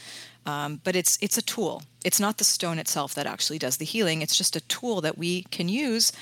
um, 0.46 0.80
but 0.84 0.94
it's 0.96 1.18
it's 1.20 1.38
a 1.38 1.42
tool. 1.42 1.82
It's 2.04 2.20
not 2.20 2.38
the 2.38 2.44
stone 2.44 2.78
itself 2.78 3.14
that 3.14 3.26
actually 3.26 3.58
does 3.58 3.78
the 3.78 3.84
healing. 3.84 4.22
It's 4.22 4.36
just 4.36 4.56
a 4.56 4.60
tool 4.60 5.00
that 5.00 5.16
we 5.16 5.42
can 5.44 5.68
use 5.68 6.12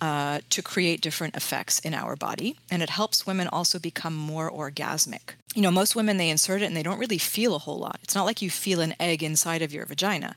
uh, 0.00 0.40
to 0.50 0.62
create 0.62 1.00
different 1.00 1.36
effects 1.36 1.78
in 1.80 1.94
our 1.94 2.16
body, 2.16 2.56
and 2.70 2.82
it 2.82 2.90
helps 2.90 3.26
women 3.26 3.48
also 3.48 3.78
become 3.78 4.14
more 4.14 4.50
orgasmic. 4.50 5.34
You 5.54 5.62
know, 5.62 5.70
most 5.70 5.96
women 5.96 6.16
they 6.16 6.30
insert 6.30 6.62
it 6.62 6.66
and 6.66 6.76
they 6.76 6.82
don't 6.82 6.98
really 6.98 7.18
feel 7.18 7.54
a 7.54 7.58
whole 7.58 7.78
lot. 7.78 7.98
It's 8.02 8.14
not 8.14 8.24
like 8.24 8.40
you 8.40 8.50
feel 8.50 8.80
an 8.80 8.94
egg 8.98 9.22
inside 9.22 9.62
of 9.62 9.72
your 9.72 9.86
vagina. 9.86 10.36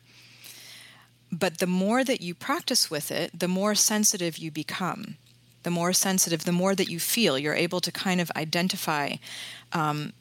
But 1.31 1.57
the 1.57 1.67
more 1.67 2.03
that 2.03 2.21
you 2.21 2.33
practice 2.35 2.89
with 2.89 3.11
it, 3.11 3.39
the 3.39 3.47
more 3.47 3.75
sensitive 3.75 4.37
you 4.37 4.51
become 4.51 5.17
the 5.65 5.71
more 5.71 5.93
sensitive, 5.93 6.45
the 6.45 6.51
more 6.51 6.75
that 6.75 6.89
you 6.89 6.99
feel. 6.99 7.39
You're 7.39 7.55
able 7.55 7.81
to 7.81 7.91
kind 7.91 8.21
of 8.21 8.31
identify 8.35 9.15
um, 9.73 10.13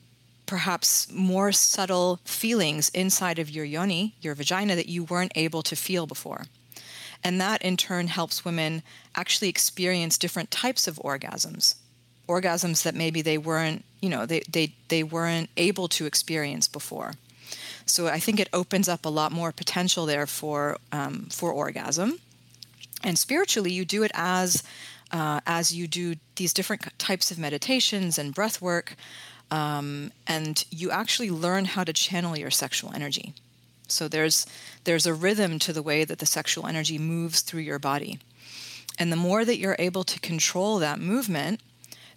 perhaps 0.46 1.10
more 1.10 1.52
subtle 1.52 2.20
feelings 2.24 2.88
inside 2.90 3.38
of 3.38 3.50
your 3.50 3.64
yoni, 3.64 4.14
your 4.20 4.34
vagina, 4.34 4.76
that 4.76 4.88
you 4.88 5.04
weren't 5.04 5.32
able 5.34 5.62
to 5.62 5.76
feel 5.76 6.06
before. 6.06 6.44
And 7.22 7.40
that 7.40 7.62
in 7.62 7.76
turn 7.76 8.08
helps 8.08 8.44
women 8.44 8.82
actually 9.14 9.48
experience 9.48 10.18
different 10.18 10.50
types 10.50 10.86
of 10.86 10.96
orgasms. 10.96 11.76
Orgasms 12.28 12.82
that 12.82 12.94
maybe 12.94 13.22
they 13.22 13.38
weren't, 13.38 13.84
you 14.00 14.10
know, 14.10 14.26
they, 14.26 14.42
they, 14.50 14.74
they 14.88 15.02
weren't 15.02 15.48
able 15.56 15.88
to 15.88 16.06
experience 16.06 16.68
before. 16.68 17.12
So 17.86 18.06
I 18.06 18.18
think 18.18 18.40
it 18.40 18.48
opens 18.52 18.88
up 18.88 19.04
a 19.04 19.10
lot 19.10 19.32
more 19.32 19.52
potential 19.52 20.06
there 20.06 20.26
for 20.26 20.78
um, 20.92 21.28
for 21.30 21.52
orgasm. 21.52 22.18
And 23.02 23.18
spiritually, 23.18 23.72
you 23.72 23.84
do 23.84 24.02
it 24.02 24.10
as 24.14 24.62
uh, 25.12 25.40
as 25.46 25.74
you 25.74 25.86
do 25.86 26.14
these 26.36 26.52
different 26.52 26.98
types 26.98 27.30
of 27.30 27.38
meditations 27.38 28.18
and 28.18 28.34
breath 28.34 28.62
work, 28.62 28.96
um, 29.50 30.12
and 30.26 30.64
you 30.70 30.90
actually 30.90 31.30
learn 31.30 31.64
how 31.64 31.84
to 31.84 31.92
channel 31.92 32.36
your 32.36 32.50
sexual 32.50 32.92
energy. 32.92 33.34
So 33.88 34.08
there's 34.08 34.46
there's 34.84 35.06
a 35.06 35.14
rhythm 35.14 35.58
to 35.60 35.72
the 35.72 35.82
way 35.82 36.04
that 36.04 36.18
the 36.18 36.26
sexual 36.26 36.66
energy 36.66 36.98
moves 36.98 37.40
through 37.40 37.62
your 37.62 37.78
body, 37.78 38.18
and 38.98 39.12
the 39.12 39.16
more 39.16 39.44
that 39.44 39.58
you're 39.58 39.76
able 39.78 40.04
to 40.04 40.20
control 40.20 40.78
that 40.78 41.00
movement, 41.00 41.60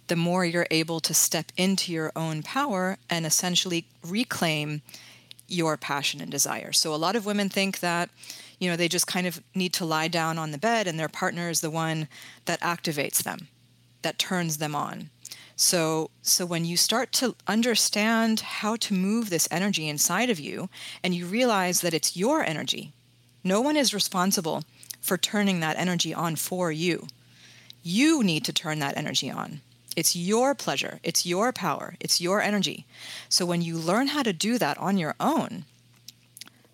the 0.06 0.16
more 0.16 0.44
you're 0.44 0.66
able 0.70 1.00
to 1.00 1.14
step 1.14 1.52
into 1.56 1.92
your 1.92 2.12
own 2.16 2.42
power 2.42 2.98
and 3.08 3.26
essentially 3.26 3.84
reclaim 4.06 4.82
your 5.46 5.76
passion 5.76 6.20
and 6.20 6.30
desire. 6.30 6.72
So 6.72 6.94
a 6.94 6.96
lot 6.96 7.16
of 7.16 7.26
women 7.26 7.48
think 7.48 7.80
that 7.80 8.10
you 8.58 8.70
know 8.70 8.76
they 8.76 8.88
just 8.88 9.06
kind 9.06 9.26
of 9.26 9.42
need 9.54 9.72
to 9.74 9.84
lie 9.84 10.08
down 10.08 10.38
on 10.38 10.50
the 10.50 10.58
bed 10.58 10.86
and 10.86 10.98
their 10.98 11.08
partner 11.08 11.50
is 11.50 11.60
the 11.60 11.70
one 11.70 12.08
that 12.46 12.60
activates 12.60 13.22
them 13.22 13.48
that 14.02 14.18
turns 14.18 14.58
them 14.58 14.74
on 14.74 15.10
so 15.58 16.10
so 16.22 16.46
when 16.46 16.64
you 16.64 16.76
start 16.76 17.12
to 17.12 17.36
understand 17.46 18.40
how 18.40 18.76
to 18.76 18.94
move 18.94 19.28
this 19.28 19.48
energy 19.50 19.88
inside 19.88 20.30
of 20.30 20.40
you 20.40 20.70
and 21.04 21.14
you 21.14 21.26
realize 21.26 21.82
that 21.82 21.92
it's 21.92 22.16
your 22.16 22.42
energy 22.42 22.92
no 23.44 23.60
one 23.60 23.76
is 23.76 23.94
responsible 23.94 24.64
for 25.00 25.16
turning 25.16 25.60
that 25.60 25.78
energy 25.78 26.12
on 26.12 26.36
for 26.36 26.70
you. 26.70 27.06
You 27.82 28.22
need 28.22 28.44
to 28.44 28.52
turn 28.52 28.78
that 28.80 28.96
energy 28.96 29.30
on. 29.30 29.60
It's 29.96 30.14
your 30.14 30.54
pleasure. 30.54 31.00
It's 31.02 31.24
your 31.24 31.52
power. 31.52 31.94
It's 31.98 32.20
your 32.20 32.42
energy. 32.42 32.84
So 33.28 33.46
when 33.46 33.62
you 33.62 33.78
learn 33.78 34.08
how 34.08 34.22
to 34.22 34.32
do 34.32 34.58
that 34.58 34.78
on 34.78 34.98
your 34.98 35.14
own 35.18 35.64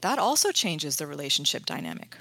that 0.00 0.18
also 0.18 0.52
changes 0.52 0.96
the 0.96 1.06
relationship 1.06 1.64
dynamic. 1.64 2.18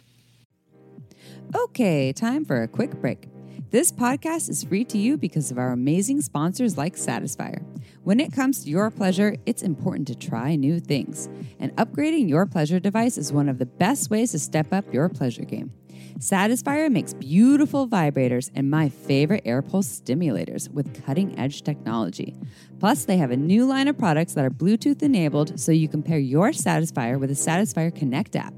Okay, 1.53 2.14
time 2.14 2.45
for 2.45 2.64
a 2.64 2.68
quick 2.70 2.93
break. 3.01 3.33
This 3.74 3.91
podcast 3.91 4.51
is 4.51 4.63
free 4.63 4.86
to 4.86 4.99
you 4.99 5.17
because 5.17 5.49
of 5.49 5.57
our 5.57 5.71
amazing 5.71 6.21
sponsors 6.21 6.78
like 6.78 6.93
Satisfyer. 6.93 7.65
When 8.03 8.19
it 8.19 8.32
comes 8.32 8.63
to 8.63 8.69
your 8.69 8.91
pleasure, 8.91 9.36
it's 9.47 9.63
important 9.63 10.07
to 10.09 10.15
try 10.15 10.55
new 10.55 10.80
things, 10.80 11.28
and 11.59 11.76
upgrading 11.78 12.30
your 12.30 12.45
pleasure 12.45 12.80
device 12.80 13.17
is 13.17 13.34
one 13.34 13.49
of 13.49 13.57
the 13.57 13.65
best 13.65 14.11
ways 14.11 14.30
to 14.34 14.38
step 14.38 14.71
up 14.71 14.93
your 14.93 15.09
pleasure 15.09 15.43
game. 15.43 15.74
Satisfyer 16.19 16.91
makes 16.91 17.15
beautiful 17.15 17.88
vibrators 17.88 18.51
and 18.53 18.69
my 18.69 18.89
favorite 18.89 19.41
air 19.43 19.63
pulse 19.63 19.99
stimulators 20.01 20.69
with 20.69 21.03
cutting 21.03 21.38
edge 21.39 21.63
technology. 21.63 22.36
Plus, 22.84 23.06
they 23.06 23.16
have 23.16 23.32
a 23.32 23.38
new 23.38 23.66
line 23.66 23.88
of 23.88 23.98
products 23.98 24.34
that 24.34 24.44
are 24.44 24.50
Bluetooth 24.50 25.02
enabled 25.02 25.58
so 25.58 25.72
you 25.72 25.88
can 25.88 26.04
pair 26.04 26.20
your 26.20 26.50
Satisfyer 26.50 27.18
with 27.18 27.32
a 27.32 27.34
Satisfyer 27.34 27.96
Connect 27.96 28.36
app. 28.36 28.54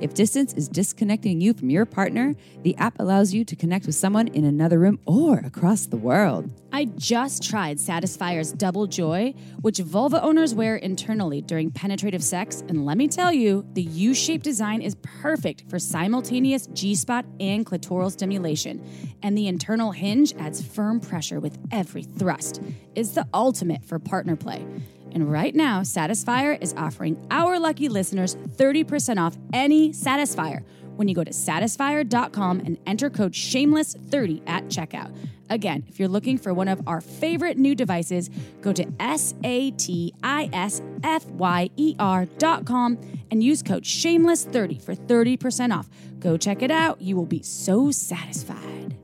If 0.00 0.14
distance 0.14 0.54
is 0.54 0.66
disconnecting 0.66 1.42
you 1.42 1.52
from 1.52 1.68
your 1.68 1.84
partner, 1.84 2.32
the 2.62 2.74
app 2.76 2.98
allows 2.98 3.34
you 3.34 3.44
to 3.44 3.54
connect 3.54 3.84
with 3.84 3.94
someone 3.94 4.28
in 4.28 4.46
another 4.46 4.78
room 4.78 4.98
or 5.04 5.40
across 5.40 5.84
the 5.84 5.98
world. 5.98 6.50
I 6.76 6.84
just 6.84 7.42
tried 7.42 7.78
Satisfyer's 7.78 8.52
Double 8.52 8.86
Joy, 8.86 9.32
which 9.62 9.78
vulva 9.78 10.22
owners 10.22 10.54
wear 10.54 10.76
internally 10.76 11.40
during 11.40 11.70
penetrative 11.70 12.22
sex, 12.22 12.62
and 12.68 12.84
let 12.84 12.98
me 12.98 13.08
tell 13.08 13.32
you, 13.32 13.66
the 13.72 13.80
U 13.80 14.12
shaped 14.12 14.44
design 14.44 14.82
is 14.82 14.94
perfect 14.96 15.64
for 15.70 15.78
simultaneous 15.78 16.66
G 16.74 16.94
spot 16.94 17.24
and 17.40 17.64
clitoral 17.64 18.12
stimulation, 18.12 18.86
and 19.22 19.38
the 19.38 19.48
internal 19.48 19.90
hinge 19.90 20.34
adds 20.34 20.62
firm 20.62 21.00
pressure 21.00 21.40
with 21.40 21.56
every 21.72 22.02
thrust. 22.02 22.60
It's 22.94 23.12
the 23.12 23.26
ultimate 23.32 23.82
for 23.82 23.98
partner 23.98 24.36
play. 24.36 24.66
And 25.12 25.32
right 25.32 25.54
now, 25.54 25.80
Satisfyer 25.80 26.62
is 26.62 26.74
offering 26.74 27.26
our 27.30 27.58
lucky 27.58 27.88
listeners 27.88 28.36
30% 28.36 29.16
off 29.18 29.34
any 29.54 29.92
Satisfyer 29.92 30.62
when 30.96 31.08
you 31.08 31.14
go 31.14 31.24
to 31.24 31.30
satisfyer.com 31.30 32.60
and 32.60 32.78
enter 32.86 33.08
code 33.10 33.32
shameless30 33.32 34.42
at 34.46 34.64
checkout. 34.64 35.14
Again, 35.48 35.84
if 35.88 36.00
you're 36.00 36.08
looking 36.08 36.38
for 36.38 36.52
one 36.52 36.68
of 36.68 36.80
our 36.86 37.00
favorite 37.00 37.56
new 37.56 37.74
devices, 37.74 38.30
go 38.60 38.72
to 38.72 38.86
S 38.98 39.34
A 39.44 39.70
T 39.72 40.12
I 40.22 40.50
S 40.52 40.82
F 41.04 41.24
Y 41.26 41.70
E 41.76 41.94
R.com 41.98 42.98
and 43.30 43.42
use 43.44 43.62
code 43.62 43.84
shameless30 43.84 44.82
for 44.82 44.94
30% 44.94 45.76
off. 45.76 45.88
Go 46.18 46.36
check 46.36 46.62
it 46.62 46.70
out. 46.70 47.00
You 47.00 47.16
will 47.16 47.26
be 47.26 47.42
so 47.42 47.90
satisfied. 47.90 48.96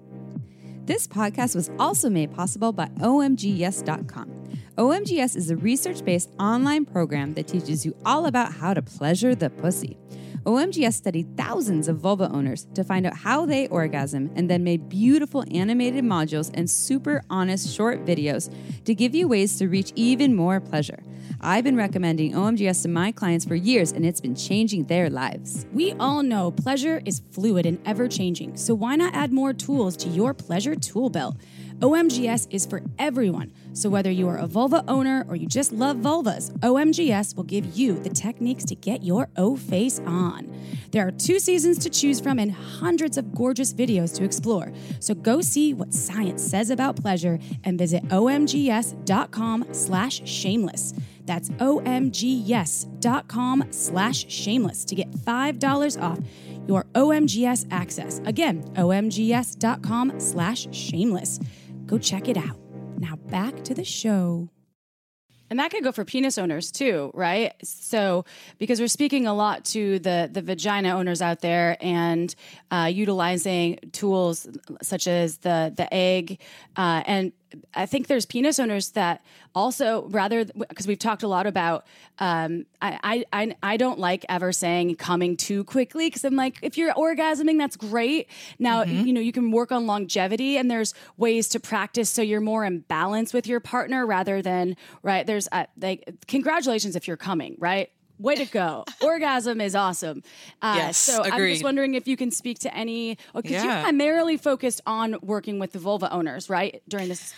This 0.84 1.06
podcast 1.06 1.54
was 1.54 1.70
also 1.78 2.10
made 2.10 2.34
possible 2.34 2.72
by 2.72 2.86
OMGYes.com. 2.86 4.42
OMGYes 4.78 5.36
is 5.36 5.50
a 5.50 5.56
research 5.56 6.04
based 6.04 6.30
online 6.40 6.84
program 6.84 7.34
that 7.34 7.46
teaches 7.46 7.86
you 7.86 7.94
all 8.04 8.26
about 8.26 8.52
how 8.54 8.74
to 8.74 8.82
pleasure 8.82 9.34
the 9.34 9.50
pussy. 9.50 9.96
OMGYes 10.44 10.94
studied 10.94 11.36
thousands 11.36 11.86
of 11.86 11.98
vulva 11.98 12.28
owners 12.32 12.66
to 12.74 12.82
find 12.82 13.06
out 13.06 13.16
how 13.16 13.46
they 13.46 13.68
orgasm 13.68 14.28
and 14.34 14.50
then 14.50 14.64
made 14.64 14.88
beautiful 14.88 15.44
animated 15.52 16.02
modules 16.02 16.50
and 16.54 16.68
super 16.68 17.22
honest 17.30 17.72
short 17.72 18.04
videos 18.04 18.52
to 18.84 18.92
give 18.92 19.14
you 19.14 19.28
ways 19.28 19.56
to 19.58 19.68
reach 19.68 19.92
even 19.94 20.34
more 20.34 20.58
pleasure. 20.58 21.00
I've 21.40 21.62
been 21.62 21.76
recommending 21.76 22.32
OMGYes 22.32 22.82
to 22.82 22.88
my 22.88 23.12
clients 23.12 23.44
for 23.44 23.54
years 23.54 23.92
and 23.92 24.04
it's 24.04 24.20
been 24.20 24.34
changing 24.34 24.84
their 24.86 25.08
lives. 25.08 25.64
We 25.72 25.92
all 25.92 26.24
know 26.24 26.50
pleasure 26.50 27.00
is 27.04 27.22
fluid 27.30 27.64
and 27.64 27.80
ever 27.86 28.08
changing, 28.08 28.56
so 28.56 28.74
why 28.74 28.96
not 28.96 29.14
add 29.14 29.32
more 29.32 29.52
tools 29.52 29.96
to 29.98 30.08
your 30.08 30.34
pleasure 30.34 30.74
tool 30.74 31.08
belt? 31.08 31.36
OMGYes 31.82 32.46
is 32.50 32.64
for 32.64 32.80
everyone. 32.96 33.52
So, 33.72 33.90
whether 33.90 34.10
you 34.10 34.28
are 34.28 34.36
a 34.36 34.46
vulva 34.46 34.84
owner 34.86 35.26
or 35.28 35.34
you 35.34 35.48
just 35.48 35.72
love 35.72 35.96
vulvas, 35.96 36.52
OMGYes 36.60 37.36
will 37.36 37.42
give 37.42 37.76
you 37.76 37.98
the 37.98 38.08
techniques 38.08 38.64
to 38.66 38.76
get 38.76 39.02
your 39.02 39.28
O 39.36 39.56
face 39.56 39.98
on. 40.06 40.56
There 40.92 41.04
are 41.04 41.10
two 41.10 41.40
seasons 41.40 41.78
to 41.78 41.90
choose 41.90 42.20
from 42.20 42.38
and 42.38 42.52
hundreds 42.52 43.18
of 43.18 43.34
gorgeous 43.34 43.74
videos 43.74 44.14
to 44.14 44.22
explore. 44.22 44.72
So, 45.00 45.12
go 45.12 45.40
see 45.40 45.74
what 45.74 45.92
science 45.92 46.40
says 46.40 46.70
about 46.70 46.94
pleasure 46.94 47.40
and 47.64 47.76
visit 47.76 48.04
omgyes.com 48.08 49.66
slash 49.72 50.22
shameless. 50.24 50.94
That's 51.24 51.50
omgyes.com 51.50 52.84
slash 53.70 54.30
shameless 54.30 54.84
to 54.84 54.94
get 54.94 55.10
$5 55.10 56.02
off 56.02 56.20
your 56.68 56.84
OMGYes 56.94 57.66
access. 57.72 58.20
Again, 58.24 58.62
omgyes.com 58.74 60.20
slash 60.20 60.68
shameless. 60.72 61.40
Go 61.86 61.98
check 61.98 62.28
it 62.28 62.36
out. 62.36 62.58
Now 62.98 63.16
back 63.16 63.64
to 63.64 63.74
the 63.74 63.84
show. 63.84 64.48
and 65.50 65.58
that 65.58 65.70
could 65.70 65.84
go 65.84 65.92
for 65.92 66.04
penis 66.04 66.38
owners 66.38 66.70
too, 66.72 67.10
right? 67.12 67.52
So 67.62 68.24
because 68.58 68.80
we're 68.80 68.88
speaking 68.88 69.26
a 69.26 69.34
lot 69.34 69.64
to 69.66 69.98
the 69.98 70.30
the 70.32 70.40
vagina 70.40 70.90
owners 70.90 71.20
out 71.20 71.40
there 71.40 71.76
and 71.80 72.34
uh, 72.70 72.90
utilizing 72.92 73.78
tools 73.92 74.48
such 74.80 75.06
as 75.06 75.38
the 75.38 75.72
the 75.76 75.92
egg 75.92 76.40
uh, 76.76 77.02
and 77.04 77.32
I 77.74 77.86
think 77.86 78.06
there's 78.06 78.26
penis 78.26 78.58
owners 78.58 78.90
that 78.90 79.24
also 79.54 80.06
rather 80.08 80.44
because 80.44 80.86
we've 80.86 80.98
talked 80.98 81.22
a 81.22 81.28
lot 81.28 81.46
about 81.46 81.86
um, 82.18 82.66
I, 82.80 83.24
I 83.32 83.56
I 83.62 83.76
don't 83.76 83.98
like 83.98 84.24
ever 84.28 84.52
saying 84.52 84.96
coming 84.96 85.36
too 85.36 85.64
quickly 85.64 86.08
because 86.08 86.24
I'm 86.24 86.36
like 86.36 86.58
if 86.62 86.76
you're 86.76 86.92
orgasming 86.94 87.58
that's 87.58 87.76
great 87.76 88.28
now 88.58 88.84
mm-hmm. 88.84 89.06
you 89.06 89.12
know 89.12 89.20
you 89.20 89.32
can 89.32 89.50
work 89.50 89.72
on 89.72 89.86
longevity 89.86 90.56
and 90.56 90.70
there's 90.70 90.94
ways 91.16 91.48
to 91.48 91.60
practice 91.60 92.10
so 92.10 92.22
you're 92.22 92.40
more 92.40 92.64
in 92.64 92.80
balance 92.80 93.32
with 93.32 93.46
your 93.46 93.60
partner 93.60 94.06
rather 94.06 94.42
than 94.42 94.76
right 95.02 95.26
there's 95.26 95.48
uh, 95.52 95.66
like 95.80 96.08
congratulations 96.26 96.96
if 96.96 97.06
you're 97.06 97.16
coming 97.16 97.56
right 97.58 97.90
way 98.22 98.36
to 98.36 98.44
go. 98.44 98.84
Orgasm 99.02 99.60
is 99.60 99.74
awesome. 99.74 100.22
Uh, 100.60 100.74
yes, 100.76 100.96
so 100.96 101.22
agreed. 101.22 101.32
I'm 101.32 101.48
just 101.52 101.64
wondering 101.64 101.94
if 101.94 102.06
you 102.08 102.16
can 102.16 102.30
speak 102.30 102.60
to 102.60 102.74
any, 102.74 103.18
because 103.34 103.50
yeah. 103.50 103.78
you 103.78 103.82
primarily 103.82 104.36
focused 104.36 104.80
on 104.86 105.16
working 105.22 105.58
with 105.58 105.72
the 105.72 105.78
vulva 105.78 106.12
owners, 106.12 106.48
right? 106.48 106.82
During 106.88 107.08
this. 107.08 107.34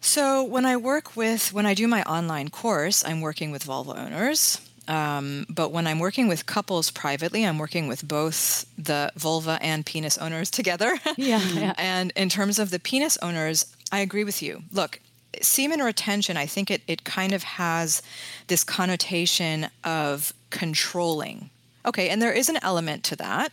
So 0.00 0.44
when 0.44 0.66
I 0.66 0.76
work 0.76 1.16
with, 1.16 1.52
when 1.52 1.66
I 1.66 1.74
do 1.74 1.86
my 1.86 2.02
online 2.02 2.48
course, 2.48 3.04
I'm 3.04 3.20
working 3.20 3.50
with 3.50 3.64
vulva 3.64 3.98
owners. 3.98 4.60
Um, 4.88 5.46
but 5.48 5.70
when 5.70 5.86
I'm 5.86 6.00
working 6.00 6.26
with 6.28 6.46
couples 6.46 6.90
privately, 6.90 7.44
I'm 7.44 7.58
working 7.58 7.86
with 7.86 8.06
both 8.06 8.66
the 8.76 9.12
vulva 9.16 9.58
and 9.62 9.86
penis 9.86 10.18
owners 10.18 10.50
together. 10.58 10.98
Yeah, 11.16 11.40
yeah. 11.40 11.72
and 11.78 12.12
in 12.16 12.28
terms 12.28 12.58
of 12.58 12.70
the 12.70 12.80
penis 12.80 13.16
owners, 13.18 13.64
I 13.92 14.00
agree 14.00 14.24
with 14.24 14.42
you. 14.42 14.62
Look, 14.72 15.00
semen 15.40 15.80
retention, 15.80 16.36
I 16.36 16.46
think 16.46 16.70
it, 16.70 16.82
it 16.86 17.04
kind 17.04 17.32
of 17.32 17.42
has 17.42 18.02
this 18.48 18.64
connotation 18.64 19.68
of 19.84 20.32
controlling. 20.50 21.50
Okay, 21.84 22.08
and 22.08 22.20
there 22.20 22.32
is 22.32 22.48
an 22.48 22.58
element 22.62 23.02
to 23.04 23.16
that. 23.16 23.52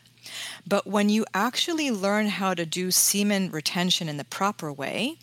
But 0.67 0.85
when 0.85 1.09
you 1.09 1.25
actually 1.33 1.89
learn 1.89 2.27
how 2.27 2.53
to 2.53 2.65
do 2.65 2.91
semen 2.91 3.49
retention 3.51 4.09
in 4.09 4.17
the 4.17 4.23
proper 4.23 4.71
way, 4.71 5.17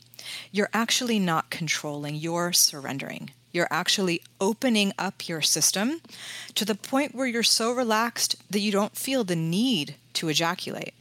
you're 0.51 0.71
actually 0.73 1.19
not 1.19 1.51
controlling, 1.51 2.17
you're 2.17 2.53
surrendering. 2.53 3.31
You're 3.53 3.69
actually 3.71 4.23
opening 4.41 4.93
up 4.99 5.29
your 5.29 5.41
system 5.41 6.03
to 6.55 6.65
the 6.65 6.75
point 6.75 7.15
where 7.15 7.27
you're 7.27 7.43
so 7.43 7.73
relaxed 7.73 8.37
that 8.51 8.61
you 8.61 8.71
don't 8.71 8.97
feel 8.97 9.25
the 9.25 9.37
need 9.37 9.95
to 10.15 10.29
ejaculate. 10.29 10.95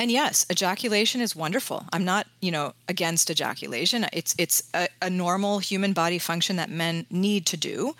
And 0.00 0.10
yes, 0.10 0.46
ejaculation 0.50 1.20
is 1.20 1.36
wonderful. 1.36 1.84
I'm 1.92 2.06
not, 2.06 2.26
you 2.40 2.50
know, 2.50 2.72
against 2.88 3.28
ejaculation. 3.28 4.06
It's 4.14 4.34
it's 4.38 4.62
a, 4.72 4.88
a 5.02 5.10
normal 5.10 5.58
human 5.58 5.92
body 5.92 6.18
function 6.18 6.56
that 6.56 6.70
men 6.70 7.04
need 7.10 7.44
to 7.46 7.58
do. 7.58 7.94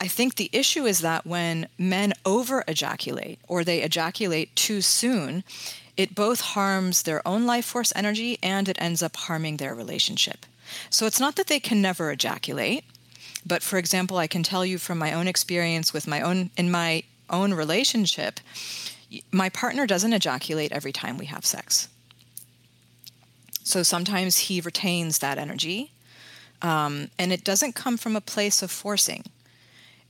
I 0.00 0.06
think 0.06 0.36
the 0.36 0.48
issue 0.52 0.86
is 0.86 1.00
that 1.00 1.26
when 1.26 1.66
men 1.76 2.12
over 2.24 2.62
ejaculate 2.68 3.40
or 3.48 3.64
they 3.64 3.82
ejaculate 3.82 4.54
too 4.54 4.80
soon, 4.80 5.42
it 5.96 6.14
both 6.14 6.40
harms 6.40 7.02
their 7.02 7.20
own 7.26 7.46
life 7.46 7.64
force 7.64 7.92
energy 7.96 8.38
and 8.40 8.68
it 8.68 8.80
ends 8.80 9.02
up 9.02 9.16
harming 9.16 9.56
their 9.56 9.74
relationship. 9.74 10.46
So 10.88 11.04
it's 11.04 11.18
not 11.18 11.34
that 11.34 11.48
they 11.48 11.58
can 11.58 11.82
never 11.82 12.12
ejaculate, 12.12 12.84
but 13.44 13.64
for 13.64 13.76
example, 13.76 14.18
I 14.18 14.28
can 14.28 14.44
tell 14.44 14.64
you 14.64 14.78
from 14.78 14.98
my 14.98 15.12
own 15.12 15.26
experience 15.26 15.92
with 15.92 16.06
my 16.06 16.20
own 16.20 16.50
in 16.56 16.70
my 16.70 17.02
own 17.28 17.54
relationship, 17.54 18.38
my 19.30 19.48
partner 19.48 19.86
doesn't 19.86 20.12
ejaculate 20.12 20.72
every 20.72 20.92
time 20.92 21.18
we 21.18 21.26
have 21.26 21.44
sex. 21.44 21.88
So 23.62 23.82
sometimes 23.82 24.38
he 24.38 24.60
retains 24.60 25.18
that 25.18 25.38
energy. 25.38 25.90
Um, 26.62 27.10
and 27.18 27.32
it 27.32 27.44
doesn't 27.44 27.74
come 27.74 27.96
from 27.96 28.16
a 28.16 28.20
place 28.20 28.62
of 28.62 28.70
forcing, 28.70 29.24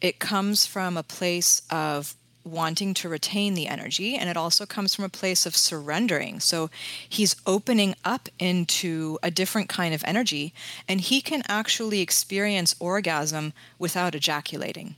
it 0.01 0.19
comes 0.19 0.67
from 0.67 0.97
a 0.97 1.03
place 1.03 1.63
of 1.71 2.15
wanting 2.45 2.93
to 2.93 3.09
retain 3.09 3.55
the 3.55 3.67
energy. 3.67 4.17
And 4.17 4.29
it 4.29 4.37
also 4.37 4.67
comes 4.67 4.95
from 4.95 5.05
a 5.05 5.09
place 5.09 5.47
of 5.47 5.57
surrendering. 5.57 6.41
So 6.41 6.69
he's 7.09 7.37
opening 7.47 7.95
up 8.05 8.29
into 8.39 9.19
a 9.23 9.31
different 9.31 9.71
kind 9.71 9.95
of 9.95 10.05
energy, 10.07 10.53
and 10.87 11.01
he 11.01 11.23
can 11.23 11.43
actually 11.49 12.01
experience 12.01 12.77
orgasm 12.79 13.55
without 13.79 14.15
ejaculating. 14.15 14.97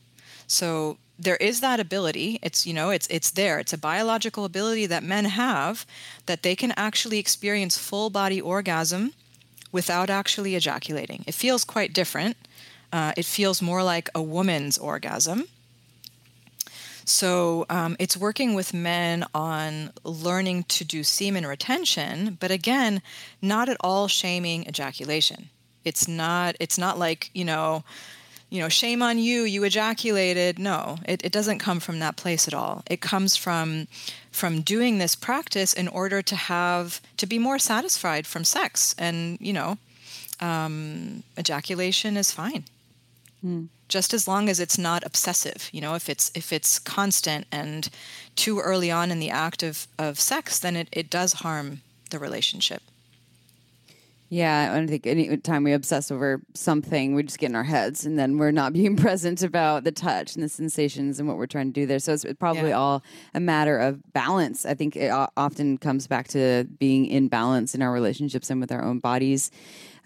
So 0.49 0.99
there 1.19 1.37
is 1.37 1.61
that 1.61 1.81
ability. 1.81 2.39
It's 2.43 2.67
you 2.67 2.75
know 2.75 2.91
it's 2.91 3.07
it's 3.09 3.31
there. 3.31 3.59
It's 3.59 3.73
a 3.73 3.79
biological 3.79 4.45
ability 4.45 4.87
that 4.87 5.03
men 5.03 5.25
have 5.27 5.87
that 6.27 6.43
they 6.43 6.55
can 6.55 6.73
actually 6.77 7.19
experience 7.19 7.79
full 7.79 8.11
body 8.11 8.41
orgasm 8.41 9.13
without 9.73 10.11
actually 10.11 10.55
ejaculating. 10.55 11.25
It 11.27 11.35
feels 11.35 11.65
quite 11.65 11.93
different. 11.93 12.37
Uh, 12.93 13.13
it 13.17 13.25
feels 13.25 13.61
more 13.61 13.83
like 13.83 14.09
a 14.15 14.23
woman's 14.23 14.79
orgasm. 14.79 15.45
So 17.05 17.67
um, 17.71 17.97
it's 17.99 18.17
working 18.17 18.55
with 18.55 18.75
men 18.75 19.25
on 19.33 19.93
learning 20.03 20.65
to 20.65 20.85
do 20.85 21.05
semen 21.05 21.47
retention 21.47 22.37
but 22.41 22.51
again 22.51 23.01
not 23.41 23.69
at 23.69 23.77
all 23.81 24.09
shaming 24.09 24.67
ejaculation. 24.67 25.51
It's 25.85 26.09
not 26.09 26.57
it's 26.59 26.79
not 26.79 26.99
like 26.99 27.31
you 27.33 27.45
know 27.45 27.85
you 28.49 28.61
know, 28.61 28.69
shame 28.69 29.03
on 29.03 29.19
you, 29.19 29.43
you 29.43 29.65
ejaculated. 29.65 30.59
No, 30.59 30.99
it, 31.05 31.25
it 31.25 31.33
doesn't 31.33 31.59
come 31.59 31.81
from 31.81 31.99
that 31.99 32.17
place 32.17 32.47
at 32.47 32.55
all. 32.55 32.83
It 32.89 33.01
comes 33.01 33.37
from 33.37 33.89
from 34.31 34.61
doing 34.61 34.99
this 34.99 35.17
practice 35.17 35.73
in 35.73 35.89
order 35.89 36.21
to 36.21 36.37
have 36.37 37.01
to 37.17 37.27
be 37.27 37.39
more 37.39 37.59
satisfied 37.59 38.27
from 38.27 38.45
sex. 38.45 38.95
And, 38.99 39.39
you 39.41 39.55
know, 39.55 39.79
um, 40.41 41.23
ejaculation 41.39 42.19
is 42.19 42.31
fine. 42.31 42.65
Mm. 43.45 43.69
Just 43.89 44.13
as 44.13 44.29
long 44.29 44.49
as 44.51 44.61
it's 44.61 44.77
not 44.77 45.07
obsessive, 45.07 45.71
you 45.73 45.81
know, 45.81 45.95
if 45.95 46.09
it's 46.09 46.31
if 46.35 46.53
it's 46.53 46.79
constant 46.79 47.47
and 47.51 47.89
too 48.35 48.61
early 48.61 48.91
on 48.91 49.11
in 49.11 49.21
the 49.21 49.31
act 49.31 49.63
of, 49.63 49.87
of 49.99 50.21
sex, 50.21 50.59
then 50.59 50.77
it, 50.77 50.89
it 50.93 51.09
does 51.09 51.35
harm 51.35 51.81
the 52.11 52.19
relationship. 52.19 52.83
Yeah, 54.29 54.73
I 54.73 54.77
don't 54.77 54.89
think 54.89 55.07
any 55.07 55.37
time 55.37 55.63
we 55.63 55.73
obsess 55.73 56.11
over 56.11 56.43
something, 56.55 57.15
we 57.15 57.23
just 57.23 57.39
get 57.39 57.51
in 57.51 57.57
our 57.57 57.65
heads, 57.65 58.05
and 58.05 58.19
then 58.19 58.39
we're 58.39 58.51
not 58.51 58.73
being 58.73 58.97
present 58.97 59.43
about 59.43 59.85
the 59.85 59.93
touch 59.93 60.35
and 60.35 60.43
the 60.43 60.49
sensations 60.49 61.19
and 61.21 61.29
what 61.29 61.37
we're 61.37 61.47
trying 61.47 61.73
to 61.73 61.73
do 61.73 61.87
there. 61.87 61.99
So 61.99 62.13
it's 62.13 62.25
probably 62.39 62.71
yeah. 62.71 62.79
all 62.79 63.03
a 63.35 63.41
matter 63.41 63.79
of 63.79 64.13
balance. 64.13 64.67
I 64.67 64.75
think 64.75 64.97
it 64.97 65.11
often 65.37 65.79
comes 65.79 66.07
back 66.07 66.29
to 66.29 66.65
being 66.79 67.07
in 67.07 67.29
balance 67.29 67.75
in 67.75 67.83
our 67.83 67.93
relationships 67.93 68.51
and 68.51 68.61
with 68.61 68.73
our 68.73 68.85
own 68.85 68.99
bodies. 68.99 69.51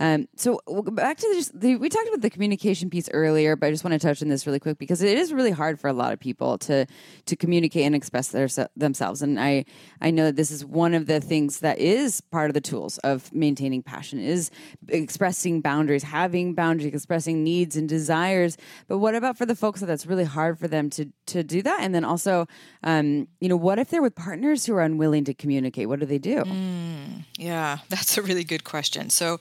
Um, 0.01 0.29
so 0.35 0.61
back 0.67 1.19
to 1.19 1.31
just 1.35 1.59
the, 1.61 1.77
we 1.77 1.91
talked 1.91 2.09
about 2.09 2.23
the 2.23 2.31
communication 2.31 2.89
piece 2.89 3.11
earlier, 3.13 3.55
but 3.55 3.67
I 3.67 3.71
just 3.71 3.85
want 3.85 3.93
to 3.93 3.99
touch 3.99 4.23
on 4.23 4.29
this 4.29 4.47
really 4.47 4.59
quick 4.59 4.79
because 4.79 5.03
it 5.03 5.19
is 5.19 5.31
really 5.31 5.51
hard 5.51 5.79
for 5.79 5.89
a 5.89 5.93
lot 5.93 6.15
of 6.15 6.19
people 6.19 6.57
to 6.59 6.87
to 7.27 7.37
communicate 7.37 7.85
and 7.85 7.95
express 7.95 8.29
their, 8.29 8.49
themselves. 8.75 9.21
And 9.21 9.39
I 9.39 9.67
I 10.01 10.11
know 10.11 10.25
that 10.25 10.37
this 10.37 10.51
is 10.51 10.65
one 10.65 10.95
of 10.95 11.07
the 11.07 11.21
things 11.21 11.61
that 11.61 11.79
is 11.79 12.23
part 12.23 12.49
of 12.49 12.55
the 12.55 12.63
tools 12.63 12.97
of 12.99 13.31
maintaining 13.35 13.83
passion 13.83 14.19
is 14.19 14.51
expressing 14.89 15.61
boundaries, 15.61 16.03
having 16.03 16.55
boundaries, 16.55 16.95
expressing 16.95 17.45
needs 17.45 17.77
and 17.77 17.87
desires. 17.87 18.57
But 18.89 18.99
what 18.99 19.15
about 19.15 19.37
for 19.37 19.45
the 19.45 19.55
folks 19.55 19.81
that 19.81 19.87
that's 19.87 20.07
really 20.07 20.25
hard 20.25 20.59
for 20.59 20.67
them 20.67 20.89
to 20.91 21.13
to 21.27 21.45
do 21.45 21.61
that? 21.61 21.81
And 21.83 21.95
then 21.95 22.07
also, 22.07 22.47
um, 22.85 23.29
you 23.41 23.51
know, 23.51 23.57
what 23.57 23.79
if 23.79 23.91
they're 23.91 24.01
with 24.01 24.15
partners 24.15 24.65
who 24.65 24.75
are 24.77 24.81
unwilling 24.81 25.25
to 25.25 25.35
communicate? 25.35 25.91
What 25.91 26.01
do 26.01 26.07
they 26.07 26.19
do? 26.19 26.43
Mm, 26.43 27.25
yeah, 27.37 27.79
that's 27.91 28.17
a 28.17 28.23
really 28.23 28.45
good 28.45 28.65
question. 28.65 29.11
So 29.11 29.39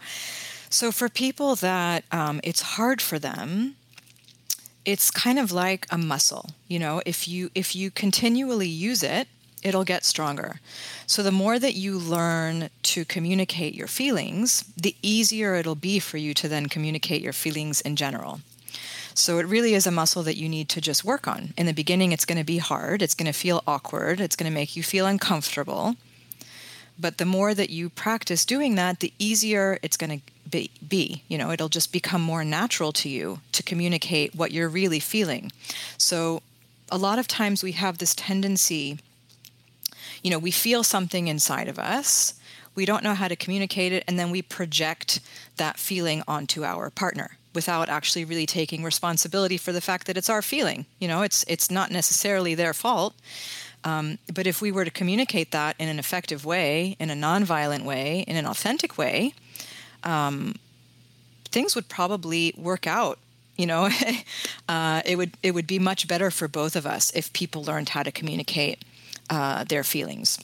so 0.70 0.92
for 0.92 1.10
people 1.10 1.56
that 1.56 2.04
um, 2.12 2.40
it's 2.44 2.62
hard 2.62 3.02
for 3.02 3.18
them, 3.20 3.76
it's 4.86 5.12
kind 5.12 5.40
of 5.40 5.52
like 5.52 5.86
a 5.90 5.98
muscle. 5.98 6.52
You 6.68 6.80
know, 6.80 7.02
if 7.06 7.28
you 7.28 7.52
if 7.54 7.76
you 7.76 7.92
continually 7.92 8.68
use 8.68 9.04
it, 9.04 9.28
it'll 9.64 9.84
get 9.84 10.06
stronger. 10.06 10.60
So 11.06 11.24
the 11.24 11.32
more 11.32 11.60
that 11.60 11.76
you 11.76 11.98
learn 11.98 12.70
to 12.84 13.06
communicate 13.06 13.76
your 13.76 13.88
feelings, 13.88 14.64
the 14.78 14.96
easier 15.02 15.56
it'll 15.56 15.76
be 15.76 16.00
for 16.00 16.18
you 16.18 16.34
to 16.36 16.48
then 16.48 16.68
communicate 16.68 17.22
your 17.22 17.34
feelings 17.34 17.82
in 17.82 17.96
general. 17.96 18.42
So 19.14 19.38
it 19.40 19.48
really 19.48 19.74
is 19.74 19.86
a 19.86 19.92
muscle 19.92 20.24
that 20.24 20.38
you 20.38 20.48
need 20.48 20.70
to 20.70 20.82
just 20.82 21.04
work 21.04 21.28
on. 21.28 21.54
In 21.58 21.66
the 21.66 21.74
beginning, 21.74 22.12
it's 22.12 22.26
going 22.26 22.38
to 22.38 22.44
be 22.46 22.60
hard. 22.60 23.02
It's 23.02 23.16
going 23.16 23.26
to 23.26 23.38
feel 23.38 23.64
awkward. 23.68 24.22
It's 24.22 24.36
going 24.36 24.50
to 24.50 24.56
make 24.56 24.78
you 24.78 24.84
feel 24.84 25.06
uncomfortable. 25.06 25.96
But 26.98 27.18
the 27.18 27.26
more 27.26 27.54
that 27.54 27.70
you 27.70 27.90
practice 27.90 28.46
doing 28.46 28.76
that, 28.76 29.00
the 29.00 29.14
easier 29.20 29.80
it's 29.82 29.98
going 29.98 30.20
to 30.20 30.26
be, 30.50 30.72
be. 30.88 31.24
You 31.28 31.38
know, 31.38 31.52
it'll 31.52 31.70
just 31.70 31.92
become 31.92 32.22
more 32.22 32.44
natural 32.44 32.92
to 32.94 33.10
you 33.10 33.40
to 33.52 33.64
communicate 33.64 34.36
what 34.36 34.52
you're 34.52 34.70
really 34.70 35.00
feeling. 35.00 35.52
So 35.98 36.42
a 36.92 36.98
lot 36.98 37.20
of 37.20 37.28
times 37.28 37.64
we 37.64 37.74
have 37.74 37.98
this 37.98 38.16
tendency, 38.16 39.00
you 40.24 40.32
know, 40.32 40.40
we 40.40 40.52
feel 40.52 40.84
something 40.84 41.28
inside 41.28 41.68
of 41.68 41.80
us, 41.80 42.34
we 42.76 42.86
don't 42.86 43.04
know 43.04 43.14
how 43.14 43.28
to 43.28 43.36
communicate 43.36 43.92
it, 43.92 44.04
and 44.08 44.18
then 44.18 44.32
we 44.32 44.42
project 44.42 45.20
that 45.58 45.78
feeling 45.78 46.24
onto 46.28 46.64
our 46.64 46.90
partner 46.90 47.38
without 47.54 47.90
actually 47.90 48.24
really 48.24 48.46
taking 48.46 48.84
responsibility 48.84 49.58
for 49.58 49.72
the 49.72 49.82
fact 49.82 50.08
that 50.08 50.18
it's 50.18 50.30
our 50.30 50.42
feeling. 50.42 50.86
You 51.00 51.08
know, 51.08 51.24
it's 51.24 51.44
it's 51.48 51.72
not 51.72 51.92
necessarily 51.92 52.56
their 52.56 52.74
fault. 52.74 53.16
Um, 53.84 54.20
but 54.34 54.46
if 54.46 54.62
we 54.62 54.72
were 54.72 54.86
to 54.86 54.92
communicate 54.92 55.52
that 55.52 55.76
in 55.80 55.88
an 55.88 56.00
effective 56.00 56.46
way, 56.46 56.98
in 57.00 57.10
a 57.10 57.14
nonviolent 57.14 57.84
way, 57.84 58.26
in 58.28 58.36
an 58.36 58.46
authentic 58.46 58.98
way, 58.98 59.34
um, 60.04 60.56
things 61.46 61.76
would 61.76 61.90
probably 61.90 62.54
work 62.58 62.88
out 62.88 63.20
you 63.58 63.66
know 63.66 63.90
uh, 64.70 65.02
it 65.06 65.18
would 65.18 65.32
it 65.44 65.52
would 65.52 65.68
be 65.68 65.80
much 65.80 66.08
better 66.08 66.32
for 66.32 66.48
both 66.48 66.76
of 66.76 66.86
us 66.86 67.12
if 67.16 67.32
people 67.34 67.64
learned 67.64 67.90
how 67.90 68.04
to 68.04 68.12
communicate 68.12 68.84
uh, 69.30 69.64
their 69.66 69.84
feelings 69.84 70.40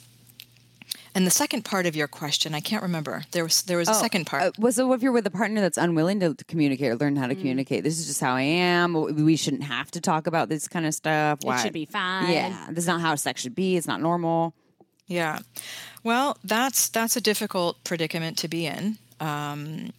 and 1.15 1.25
the 1.25 1.31
second 1.31 1.63
part 1.63 1.85
of 1.85 1.95
your 1.95 2.09
question, 2.09 2.53
I 2.53 2.59
can't 2.59 2.83
remember. 2.83 3.23
There 3.31 3.45
was 3.45 3.61
there 3.63 3.77
was 3.77 3.87
a 3.87 3.93
second 3.93 4.25
part. 4.25 4.43
Uh, 4.43 4.51
was 4.59 4.75
so 4.75 4.91
if 4.91 5.01
you're 5.01 5.13
with 5.13 5.25
a 5.25 5.31
partner 5.31 5.61
that's 5.61 5.77
unwilling 5.77 6.19
to, 6.19 6.33
to 6.33 6.43
communicate 6.43 6.91
or 6.91 6.97
learn 6.97 7.15
how 7.15 7.27
to 7.27 7.35
communicate, 7.35 7.85
this 7.85 7.97
is 7.97 8.05
just 8.05 8.19
how 8.19 8.35
I 8.35 8.41
am. 8.41 8.93
We 8.93 9.37
shouldn't 9.37 9.63
have 9.63 9.89
to 9.91 10.01
talk 10.01 10.27
about 10.27 10.49
this 10.49 10.67
kind 10.67 10.85
of 10.85 10.93
stuff. 10.93 11.39
It 11.41 11.59
should 11.59 11.71
be 11.71 11.85
fine. 11.85 12.33
Yeah, 12.33 12.67
this 12.69 12.79
is 12.79 12.87
not 12.87 12.99
how 12.99 13.15
sex 13.15 13.39
should 13.39 13.55
be. 13.55 13.77
It's 13.77 13.87
not 13.87 14.01
normal. 14.01 14.53
Yeah, 15.07 15.39
well, 16.03 16.37
that's 16.43 16.89
that's 16.89 17.15
a 17.15 17.21
difficult 17.21 17.81
predicament 17.85 18.37
to 18.39 18.49
be 18.49 18.65
in. 18.65 18.97
Um, 19.19 19.93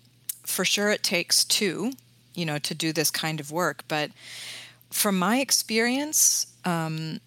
for 0.44 0.64
sure, 0.64 0.90
it 0.90 1.02
takes 1.02 1.44
two, 1.44 1.92
you 2.34 2.44
know, 2.44 2.58
to 2.58 2.74
do 2.74 2.92
this 2.92 3.10
kind 3.10 3.40
of 3.40 3.50
work. 3.50 3.84
But 3.88 4.10
from 4.90 5.18
my 5.18 5.38
experience, 5.40 6.46
um, 6.64 7.20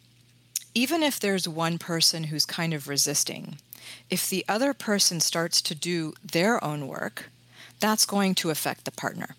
even 0.73 1.03
if 1.03 1.19
there's 1.19 1.47
one 1.47 1.77
person 1.77 2.25
who's 2.25 2.45
kind 2.45 2.73
of 2.73 2.87
resisting, 2.87 3.57
if 4.09 4.29
the 4.29 4.45
other 4.47 4.73
person 4.73 5.19
starts 5.19 5.61
to 5.63 5.75
do 5.75 6.13
their 6.23 6.63
own 6.63 6.87
work, 6.87 7.29
that's 7.79 8.05
going 8.05 8.35
to 8.35 8.49
affect 8.49 8.85
the 8.85 8.91
partner. 8.91 9.35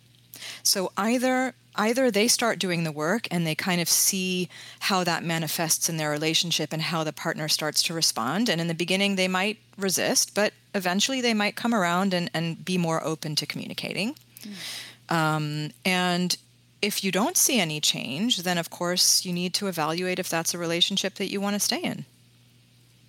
So 0.63 0.93
either 0.97 1.55
either 1.81 2.11
they 2.11 2.29
start 2.29 2.59
doing 2.59 2.85
the 2.85 2.93
work 2.93 3.27
and 3.31 3.47
they 3.47 3.55
kind 3.55 3.81
of 3.81 3.89
see 3.89 4.49
how 4.81 5.03
that 5.03 5.25
manifests 5.25 5.89
in 5.89 5.97
their 5.97 6.11
relationship 6.11 6.75
and 6.75 6.83
how 6.83 7.03
the 7.03 7.13
partner 7.13 7.49
starts 7.49 7.83
to 7.85 7.95
respond. 7.95 8.51
And 8.51 8.61
in 8.61 8.69
the 8.69 8.75
beginning, 8.75 9.17
they 9.17 9.29
might 9.29 9.59
resist, 9.79 10.35
but 10.35 10.53
eventually 10.75 11.23
they 11.23 11.33
might 11.33 11.57
come 11.57 11.75
around 11.75 12.13
and, 12.13 12.31
and 12.35 12.63
be 12.63 12.77
more 12.77 13.03
open 13.03 13.35
to 13.37 13.47
communicating. 13.47 14.15
Mm. 14.43 15.15
Um, 15.17 15.71
and 15.85 16.37
if 16.83 17.03
you 17.03 17.11
don't 17.11 17.37
see 17.37 17.59
any 17.59 17.81
change, 17.81 18.43
then 18.43 18.59
of 18.59 18.69
course 18.69 19.25
you 19.25 19.33
need 19.33 19.55
to 19.55 19.67
evaluate 19.67 20.19
if 20.19 20.29
that's 20.29 20.53
a 20.53 20.59
relationship 20.59 21.15
that 21.15 21.31
you 21.31 21.41
want 21.41 21.55
to 21.55 21.61
stay 21.61 21.81
in. 21.81 22.05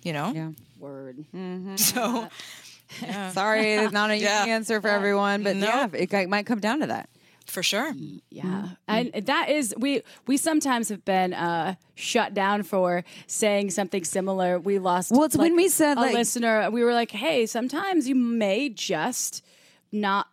You 0.02 0.14
know? 0.14 0.32
Yeah. 0.34 0.50
Word. 0.80 1.16
Mm-hmm. 1.36 1.76
So, 1.76 2.28
yeah. 3.02 3.30
sorry, 3.32 3.74
it's 3.74 3.92
not 3.92 4.10
an 4.10 4.16
easy 4.16 4.24
yeah. 4.24 4.46
answer 4.48 4.80
for 4.80 4.88
everyone, 4.88 5.42
but 5.42 5.56
no. 5.56 5.66
yeah, 5.66 5.88
it 5.92 6.28
might 6.30 6.46
come 6.46 6.58
down 6.58 6.80
to 6.80 6.86
that. 6.86 7.08
For 7.46 7.62
sure. 7.62 7.92
Yeah. 8.30 8.42
Mm-hmm. 8.42 8.74
And 8.88 9.26
that 9.26 9.48
is 9.50 9.74
we 9.78 10.02
we 10.26 10.36
sometimes 10.36 10.88
have 10.88 11.04
been 11.04 11.34
uh 11.34 11.74
shut 11.94 12.34
down 12.34 12.62
for 12.62 13.04
saying 13.26 13.70
something 13.70 14.04
similar. 14.04 14.58
We 14.58 14.78
lost 14.78 15.10
Well, 15.10 15.24
it's 15.24 15.36
like, 15.36 15.44
when 15.46 15.56
we 15.56 15.68
said 15.68 15.96
a 15.96 16.00
like, 16.00 16.14
listener, 16.14 16.70
we 16.70 16.82
were 16.84 16.94
like, 16.94 17.10
"Hey, 17.10 17.46
sometimes 17.46 18.08
you 18.08 18.14
may 18.14 18.68
just 18.68 19.44
not 19.92 20.28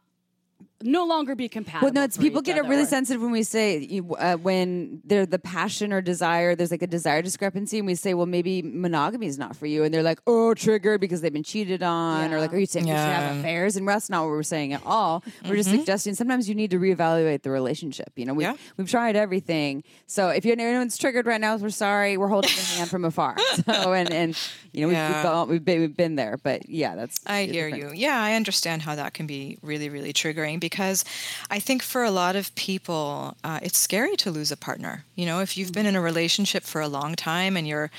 no 0.84 1.06
longer 1.06 1.36
be 1.36 1.50
compatible. 1.50 1.88
Well, 1.88 1.94
no, 1.94 2.04
it's 2.04 2.18
people 2.18 2.42
get 2.42 2.58
other, 2.58 2.70
really 2.70 2.86
sensitive 2.86 3.22
when 3.22 3.32
we 3.32 3.44
say 3.44 4.02
uh, 4.18 4.36
when 4.38 5.02
they're 5.04 5.26
the 5.26 5.40
passion 5.40 5.92
or 5.92 6.02
desire. 6.02 6.56
There's 6.56 6.72
like 6.72 6.82
a 6.82 6.88
desire 6.88 7.22
discrepancy, 7.22 7.80
and 7.80 7.88
we 7.88 7.96
say, 7.96 8.14
well, 8.14 8.26
maybe 8.26 8.62
monogamy 8.62 9.28
is 9.28 9.38
not 9.38 9.56
for 9.56 9.66
you, 9.66 9.84
and 9.84 9.94
they're 9.94 10.04
like, 10.04 10.20
oh, 10.28 10.54
triggered 10.54 11.02
because 11.02 11.22
they've 11.22 11.34
been 11.34 11.44
cheated 11.44 11.84
on, 11.84 12.30
yeah. 12.30 12.36
or 12.36 12.40
like, 12.40 12.54
are 12.54 12.58
you 12.58 12.66
saying 12.66 12.88
yeah. 12.88 12.94
you 12.94 13.00
should 13.00 13.24
have 13.24 13.38
affairs? 13.38 13.76
And 13.76 13.88
that's 13.88 14.10
not 14.10 14.24
what 14.24 14.30
we're 14.30 14.44
saying 14.44 14.74
at 14.74 14.82
all. 14.86 15.24
We're 15.44 15.50
mm-hmm. 15.50 15.56
just 15.56 15.70
suggesting 15.70 16.16
sometimes 16.16 16.48
you 16.48 16.56
need 16.56 16.72
to 16.72 16.80
reevaluate 16.80 17.44
the 17.44 17.52
relationship. 17.52 18.14
You 18.16 18.26
know, 18.26 18.34
we've, 18.34 18.48
yeah. 18.48 18.56
we've 18.78 18.90
tried 18.90 19.16
everything. 19.16 19.84
So 20.08 20.30
if 20.30 20.46
anyone's 20.46 20.98
triggered 20.98 21.26
right 21.26 21.42
now, 21.42 21.58
we're 21.58 21.70
sorry. 21.70 22.18
We're 22.18 22.28
holding 22.28 22.52
the 22.52 22.62
hand 22.78 22.90
from 22.90 23.06
afar. 23.06 23.36
So 23.70 23.94
and 23.94 24.12
and 24.12 24.38
you 24.72 24.82
know 24.82 24.88
we've, 24.88 25.16
we've, 25.16 25.24
gone, 25.24 25.50
we've, 25.50 25.66
been, 25.66 25.80
we've 25.82 25.96
been 25.96 26.16
there, 26.16 26.38
but 26.42 26.70
yeah, 26.70 26.96
that's. 26.96 27.20
I 27.26 27.44
hear 27.44 27.70
different. 27.70 27.96
you. 27.96 28.00
Yeah, 28.00 28.22
I 28.22 28.34
understand 28.34 28.82
how 28.82 28.96
that 28.96 29.14
can 29.14 29.28
be 29.28 29.58
really 29.62 29.90
really 29.90 30.14
triggering 30.14 30.60
because 30.70 31.04
I 31.50 31.60
think 31.60 31.82
for 31.82 32.04
a 32.04 32.12
lot 32.12 32.36
of 32.36 32.54
people, 32.56 33.36
uh, 33.44 33.60
it's 33.62 33.78
scary 33.78 34.16
to 34.18 34.32
lose 34.32 34.52
a 34.52 34.58
partner. 34.58 35.04
You 35.16 35.26
know, 35.26 35.40
if 35.40 35.58
you've 35.58 35.74
been 35.74 35.86
in 35.86 35.96
a 35.96 36.02
relationship 36.02 36.64
for 36.64 36.82
a 36.82 36.88
long 36.88 37.16
time 37.16 37.58
and 37.58 37.68
you're, 37.68 37.90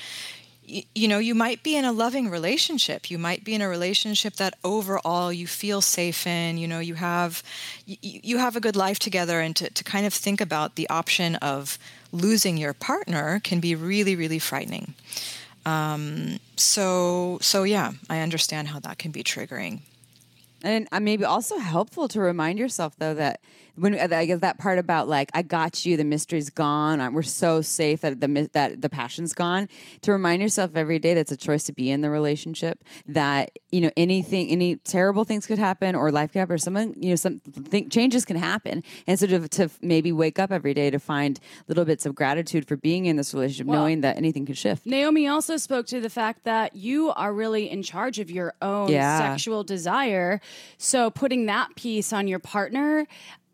you 0.95 1.07
know, 1.07 1.19
you 1.19 1.35
might 1.35 1.63
be 1.63 1.75
in 1.75 1.85
a 1.85 1.91
loving 1.91 2.29
relationship. 2.29 3.11
You 3.11 3.17
might 3.17 3.43
be 3.43 3.53
in 3.53 3.61
a 3.61 3.67
relationship 3.67 4.35
that 4.35 4.53
overall 4.63 5.33
you 5.33 5.47
feel 5.47 5.81
safe 5.81 6.25
in. 6.25 6.57
You 6.57 6.67
know, 6.67 6.79
you 6.79 6.95
have 6.95 7.43
you, 7.85 7.97
you 8.01 8.37
have 8.37 8.55
a 8.55 8.61
good 8.61 8.75
life 8.75 8.99
together, 8.99 9.41
and 9.41 9.55
to, 9.57 9.69
to 9.69 9.83
kind 9.83 10.05
of 10.05 10.13
think 10.13 10.39
about 10.39 10.75
the 10.75 10.89
option 10.89 11.35
of 11.37 11.77
losing 12.11 12.57
your 12.57 12.73
partner 12.73 13.41
can 13.43 13.59
be 13.59 13.75
really, 13.75 14.15
really 14.15 14.39
frightening. 14.39 14.93
Um, 15.65 16.39
so, 16.55 17.37
so 17.41 17.63
yeah, 17.63 17.91
I 18.09 18.19
understand 18.19 18.69
how 18.69 18.79
that 18.79 18.97
can 18.97 19.11
be 19.11 19.23
triggering. 19.23 19.81
And 20.63 20.87
uh, 20.91 20.99
maybe 20.99 21.23
also 21.23 21.57
helpful 21.57 22.07
to 22.09 22.19
remind 22.19 22.59
yourself 22.59 22.95
though 22.97 23.13
that 23.15 23.41
when 23.75 23.95
uh, 23.95 24.07
I 24.11 24.25
guess 24.25 24.39
that 24.39 24.57
part 24.57 24.79
about 24.79 25.07
like 25.07 25.29
I 25.33 25.41
got 25.41 25.85
you, 25.85 25.97
the 25.97 26.03
mystery's 26.03 26.49
gone. 26.49 27.13
We're 27.13 27.21
so 27.23 27.61
safe 27.61 28.01
that 28.01 28.19
the 28.19 28.49
that 28.53 28.81
the 28.81 28.89
passion's 28.89 29.33
gone. 29.33 29.69
To 30.01 30.11
remind 30.11 30.41
yourself 30.41 30.71
every 30.75 30.99
day 30.99 31.13
that's 31.13 31.31
a 31.31 31.37
choice 31.37 31.63
to 31.65 31.73
be 31.73 31.89
in 31.89 32.01
the 32.01 32.09
relationship. 32.09 32.83
That 33.07 33.51
you 33.71 33.81
know 33.81 33.91
anything, 33.97 34.49
any 34.49 34.77
terrible 34.77 35.23
things 35.23 35.45
could 35.45 35.59
happen, 35.59 35.95
or 35.95 36.11
life 36.11 36.33
could 36.33 36.39
happen, 36.39 36.55
or 36.55 36.57
someone 36.57 36.93
you 36.97 37.09
know 37.09 37.15
some 37.15 37.39
think, 37.39 37.91
changes 37.91 38.25
can 38.25 38.37
happen. 38.37 38.83
And 39.07 39.19
so 39.19 39.27
to, 39.27 39.47
to 39.47 39.69
maybe 39.81 40.11
wake 40.11 40.39
up 40.39 40.51
every 40.51 40.73
day 40.73 40.89
to 40.89 40.99
find 40.99 41.39
little 41.67 41.85
bits 41.85 42.05
of 42.05 42.15
gratitude 42.15 42.67
for 42.67 42.77
being 42.77 43.05
in 43.05 43.15
this 43.15 43.33
relationship, 43.33 43.67
well, 43.67 43.81
knowing 43.81 44.01
that 44.01 44.17
anything 44.17 44.45
could 44.45 44.57
shift. 44.57 44.85
Naomi 44.85 45.27
also 45.27 45.57
spoke 45.57 45.87
to 45.87 45.99
the 45.99 46.09
fact 46.09 46.43
that 46.43 46.75
you 46.75 47.11
are 47.11 47.33
really 47.33 47.69
in 47.69 47.83
charge 47.83 48.19
of 48.19 48.29
your 48.29 48.53
own 48.61 48.89
yeah. 48.89 49.17
sexual 49.19 49.63
desire. 49.63 50.41
So 50.77 51.09
putting 51.09 51.45
that 51.45 51.75
piece 51.75 52.13
on 52.13 52.27
your 52.27 52.39
partner, 52.39 53.07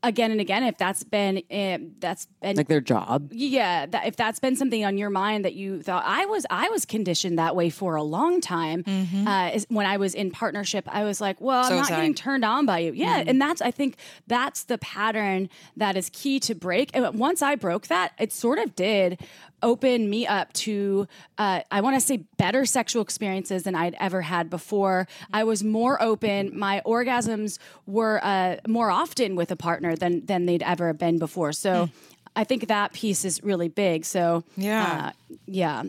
again 0.03 0.31
and 0.31 0.39
again 0.39 0.63
if 0.63 0.77
that's 0.77 1.03
been 1.03 1.37
uh, 1.51 1.77
that's 1.99 2.27
been 2.41 2.55
like 2.55 2.67
their 2.67 2.81
job 2.81 3.29
yeah 3.31 3.85
that, 3.85 4.05
if 4.05 4.15
that's 4.15 4.39
been 4.39 4.55
something 4.55 4.85
on 4.85 4.97
your 4.97 5.09
mind 5.09 5.43
that 5.43 5.53
you 5.53 5.81
thought 5.81 6.03
i 6.05 6.25
was 6.25 6.45
i 6.49 6.69
was 6.69 6.85
conditioned 6.85 7.39
that 7.39 7.55
way 7.55 7.69
for 7.69 7.95
a 7.95 8.03
long 8.03 8.39
time 8.39 8.83
mm-hmm. 8.83 9.27
uh, 9.27 9.49
is, 9.49 9.65
when 9.69 9.85
i 9.85 9.97
was 9.97 10.13
in 10.13 10.29
partnership 10.29 10.85
i 10.87 11.03
was 11.03 11.19
like 11.19 11.39
well 11.41 11.63
so 11.63 11.71
i'm 11.71 11.81
not 11.81 11.89
getting 11.89 12.13
turned 12.13 12.45
on 12.45 12.65
by 12.65 12.79
you 12.79 12.91
yeah 12.93 13.19
mm-hmm. 13.19 13.29
and 13.29 13.41
that's 13.41 13.61
i 13.61 13.71
think 13.71 13.97
that's 14.27 14.63
the 14.63 14.77
pattern 14.77 15.49
that 15.75 15.97
is 15.97 16.09
key 16.11 16.39
to 16.39 16.53
break 16.53 16.91
and 16.93 17.17
once 17.17 17.41
i 17.41 17.55
broke 17.55 17.87
that 17.87 18.13
it 18.19 18.31
sort 18.31 18.59
of 18.59 18.75
did 18.75 19.19
open 19.63 20.09
me 20.09 20.27
up 20.27 20.53
to, 20.53 21.07
uh, 21.37 21.61
I 21.71 21.81
want 21.81 21.95
to 21.95 22.01
say, 22.01 22.17
better 22.37 22.65
sexual 22.65 23.01
experiences 23.01 23.63
than 23.63 23.75
I'd 23.75 23.95
ever 23.99 24.21
had 24.21 24.49
before. 24.49 25.07
I 25.33 25.43
was 25.43 25.63
more 25.63 26.01
open. 26.01 26.57
My 26.57 26.81
orgasms 26.85 27.59
were 27.85 28.19
uh, 28.23 28.57
more 28.67 28.91
often 28.91 29.35
with 29.35 29.51
a 29.51 29.55
partner 29.55 29.95
than 29.95 30.25
than 30.25 30.45
they'd 30.45 30.63
ever 30.63 30.93
been 30.93 31.19
before. 31.19 31.53
So. 31.53 31.87
Mm. 31.87 31.91
I 32.35 32.43
think 32.43 32.67
that 32.67 32.93
piece 32.93 33.25
is 33.25 33.43
really 33.43 33.67
big. 33.67 34.05
So 34.05 34.43
yeah, 34.55 35.07
uh, 35.07 35.33
yeah, 35.47 35.83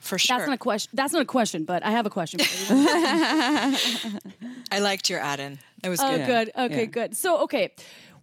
for 0.00 0.18
sure. 0.18 0.38
That's 0.38 0.48
not 0.48 0.54
a 0.54 0.58
question. 0.58 0.90
That's 0.94 1.12
not 1.12 1.22
a 1.22 1.26
question, 1.26 1.64
but 1.64 1.84
I 1.84 1.90
have 1.90 2.06
a 2.06 2.10
question 2.10 2.40
for 2.40 2.74
you. 2.74 2.80
I 4.72 4.78
liked 4.78 5.10
your 5.10 5.20
add-in. 5.20 5.58
It 5.82 5.88
was 5.88 6.00
oh, 6.00 6.16
good. 6.16 6.26
good. 6.26 6.50
Okay, 6.56 6.80
yeah. 6.80 6.86
good. 6.86 7.16
So, 7.16 7.42
okay, 7.42 7.72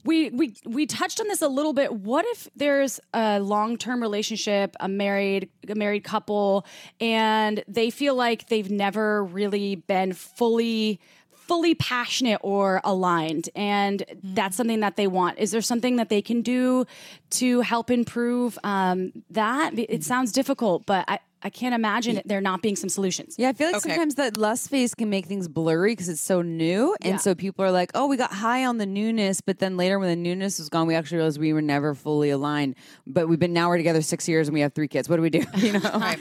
we 0.08 0.30
we 0.30 0.55
we 0.66 0.86
touched 0.86 1.20
on 1.20 1.28
this 1.28 1.41
a 1.41 1.47
little 1.49 1.74
bit. 1.74 1.93
What 1.93 2.26
if 2.30 2.47
there's 2.55 2.99
a 3.14 3.39
long 3.39 3.78
term 3.78 4.01
relationship, 4.01 4.76
a 4.80 4.88
married 4.88 5.49
a 5.68 5.76
married 5.76 6.03
couple, 6.03 6.66
and 7.01 7.64
they 7.68 7.89
feel 7.89 8.16
like 8.16 8.47
they've 8.47 8.72
never 8.72 9.24
really 9.24 9.76
been 9.76 10.14
fully 10.14 10.99
fully 11.32 11.76
passionate 11.76 12.39
or 12.43 12.82
aligned 12.84 13.49
and 13.55 14.03
mm-hmm. 14.05 14.34
that's 14.34 14.58
something 14.58 14.82
that 14.82 14.97
they 14.97 15.08
want 15.08 15.39
is 15.39 15.51
there 15.51 15.62
something 15.62 15.95
that 15.95 16.10
they 16.10 16.22
can 16.22 16.41
do 16.41 16.86
to 17.30 17.62
help 17.62 17.89
improve 17.89 18.60
um, 18.66 19.14
that 19.32 19.72
it 19.80 20.03
sounds 20.03 20.34
difficult 20.34 20.86
but 20.86 21.05
I, 21.08 21.20
I 21.44 21.50
can't 21.50 21.76
imagine 21.76 22.22
there 22.26 22.42
not 22.42 22.62
being 22.62 22.76
some 22.76 22.90
solutions. 22.90 23.36
Yeah, 23.38 23.50
I 23.50 23.54
feel 23.54 23.68
like 23.68 23.78
okay. 23.78 23.90
sometimes 23.90 24.16
that 24.16 24.38
lust 24.38 24.70
phase 24.70 24.96
can 24.96 25.10
make 25.10 25.28
things 25.28 25.48
blurry 25.48 25.92
because 25.92 26.10
it's 26.10 26.22
so 26.22 26.42
new, 26.42 26.96
and 27.02 27.14
yeah. 27.14 27.18
so 27.18 27.36
people 27.36 27.64
are 27.64 27.72
like, 27.72 27.92
"Oh, 27.94 28.08
we 28.08 28.18
got 28.18 28.34
high 28.34 28.66
on 28.66 28.78
the 28.78 28.88
newness," 28.88 29.42
but 29.42 29.60
then 29.60 29.78
later 29.78 30.00
when 30.00 30.10
the 30.10 30.16
newness 30.16 30.58
was 30.58 30.70
gone, 30.70 30.88
we 30.88 30.96
actually 30.96 31.18
realized 31.18 31.40
we 31.40 31.54
were 31.54 31.62
never 31.62 31.94
fully 31.94 32.32
aligned. 32.32 32.76
But 33.06 33.28
we've 33.28 33.40
been 33.40 33.54
now 33.54 33.70
we're 33.70 33.78
together 33.78 34.02
six 34.02 34.28
years 34.28 34.48
and 34.48 34.54
we 34.54 34.62
have 34.62 34.74
three 34.74 34.88
kids. 34.88 35.08
What 35.10 35.18
do 35.18 35.22
we 35.22 35.30
do? 35.30 35.44
You 35.58 35.74
know? 35.74 35.80
right. 35.80 36.20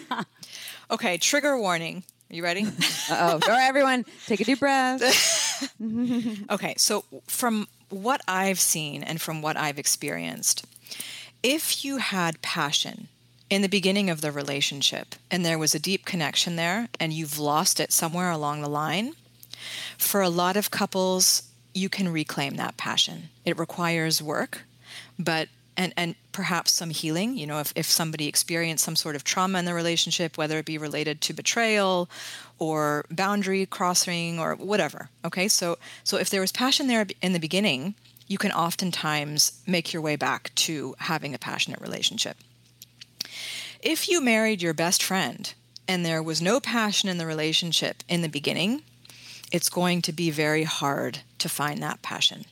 Okay, 0.90 1.18
trigger 1.18 1.58
warning. 1.58 2.02
Are 2.30 2.34
you 2.34 2.42
ready? 2.42 2.66
oh, 3.10 3.32
all 3.32 3.38
right, 3.48 3.68
everyone, 3.68 4.04
take 4.26 4.40
a 4.40 4.44
deep 4.44 4.58
breath. 4.58 5.70
okay, 6.50 6.74
so 6.76 7.04
from 7.28 7.68
what 7.90 8.20
I've 8.26 8.58
seen 8.58 9.04
and 9.04 9.20
from 9.20 9.42
what 9.42 9.56
I've 9.56 9.78
experienced, 9.78 10.66
if 11.42 11.84
you 11.84 11.98
had 11.98 12.42
passion 12.42 13.08
in 13.48 13.62
the 13.62 13.68
beginning 13.68 14.10
of 14.10 14.20
the 14.20 14.32
relationship 14.32 15.14
and 15.30 15.44
there 15.44 15.58
was 15.58 15.74
a 15.74 15.78
deep 15.78 16.04
connection 16.04 16.56
there 16.56 16.88
and 16.98 17.12
you've 17.12 17.38
lost 17.38 17.80
it 17.80 17.92
somewhere 17.92 18.30
along 18.30 18.60
the 18.60 18.68
line, 18.68 19.14
for 19.98 20.20
a 20.20 20.28
lot 20.28 20.56
of 20.56 20.70
couples, 20.70 21.42
you 21.74 21.88
can 21.88 22.08
reclaim 22.08 22.56
that 22.56 22.76
passion. 22.76 23.30
It 23.44 23.58
requires 23.58 24.22
work, 24.22 24.62
but 25.18 25.48
and 25.76 25.92
and 25.96 26.14
perhaps 26.32 26.72
some 26.72 26.88
healing 26.88 27.36
you 27.36 27.46
know 27.46 27.60
if, 27.60 27.72
if 27.76 27.84
somebody 27.84 28.26
experienced 28.26 28.84
some 28.84 28.96
sort 28.96 29.14
of 29.14 29.24
trauma 29.24 29.58
in 29.58 29.66
the 29.66 29.74
relationship 29.74 30.38
whether 30.38 30.58
it 30.58 30.64
be 30.64 30.78
related 30.78 31.20
to 31.20 31.34
betrayal 31.34 32.08
or 32.58 33.04
boundary 33.10 33.66
crossing 33.66 34.38
or 34.38 34.54
whatever 34.54 35.10
okay 35.22 35.48
so 35.48 35.76
so 36.02 36.16
if 36.16 36.30
there 36.30 36.40
was 36.40 36.50
passion 36.52 36.86
there 36.86 37.06
in 37.20 37.34
the 37.34 37.38
beginning 37.38 37.94
you 38.28 38.38
can 38.38 38.52
oftentimes 38.52 39.62
make 39.66 39.92
your 39.92 40.02
way 40.02 40.16
back 40.16 40.50
to 40.54 40.94
having 40.98 41.34
a 41.34 41.38
passionate 41.38 41.80
relationship. 41.80 42.36
If 43.88 44.08
you 44.08 44.20
married 44.20 44.62
your 44.62 44.74
best 44.74 45.00
friend 45.00 45.54
and 45.86 46.04
there 46.04 46.20
was 46.20 46.42
no 46.42 46.58
passion 46.58 47.08
in 47.08 47.18
the 47.18 47.24
relationship 47.24 48.02
in 48.08 48.20
the 48.20 48.28
beginning, 48.28 48.82
it's 49.52 49.68
going 49.68 50.02
to 50.02 50.12
be 50.12 50.28
very 50.32 50.64
hard 50.64 51.20
to 51.38 51.48
find 51.48 51.80
that 51.84 52.02
passion. 52.02 52.46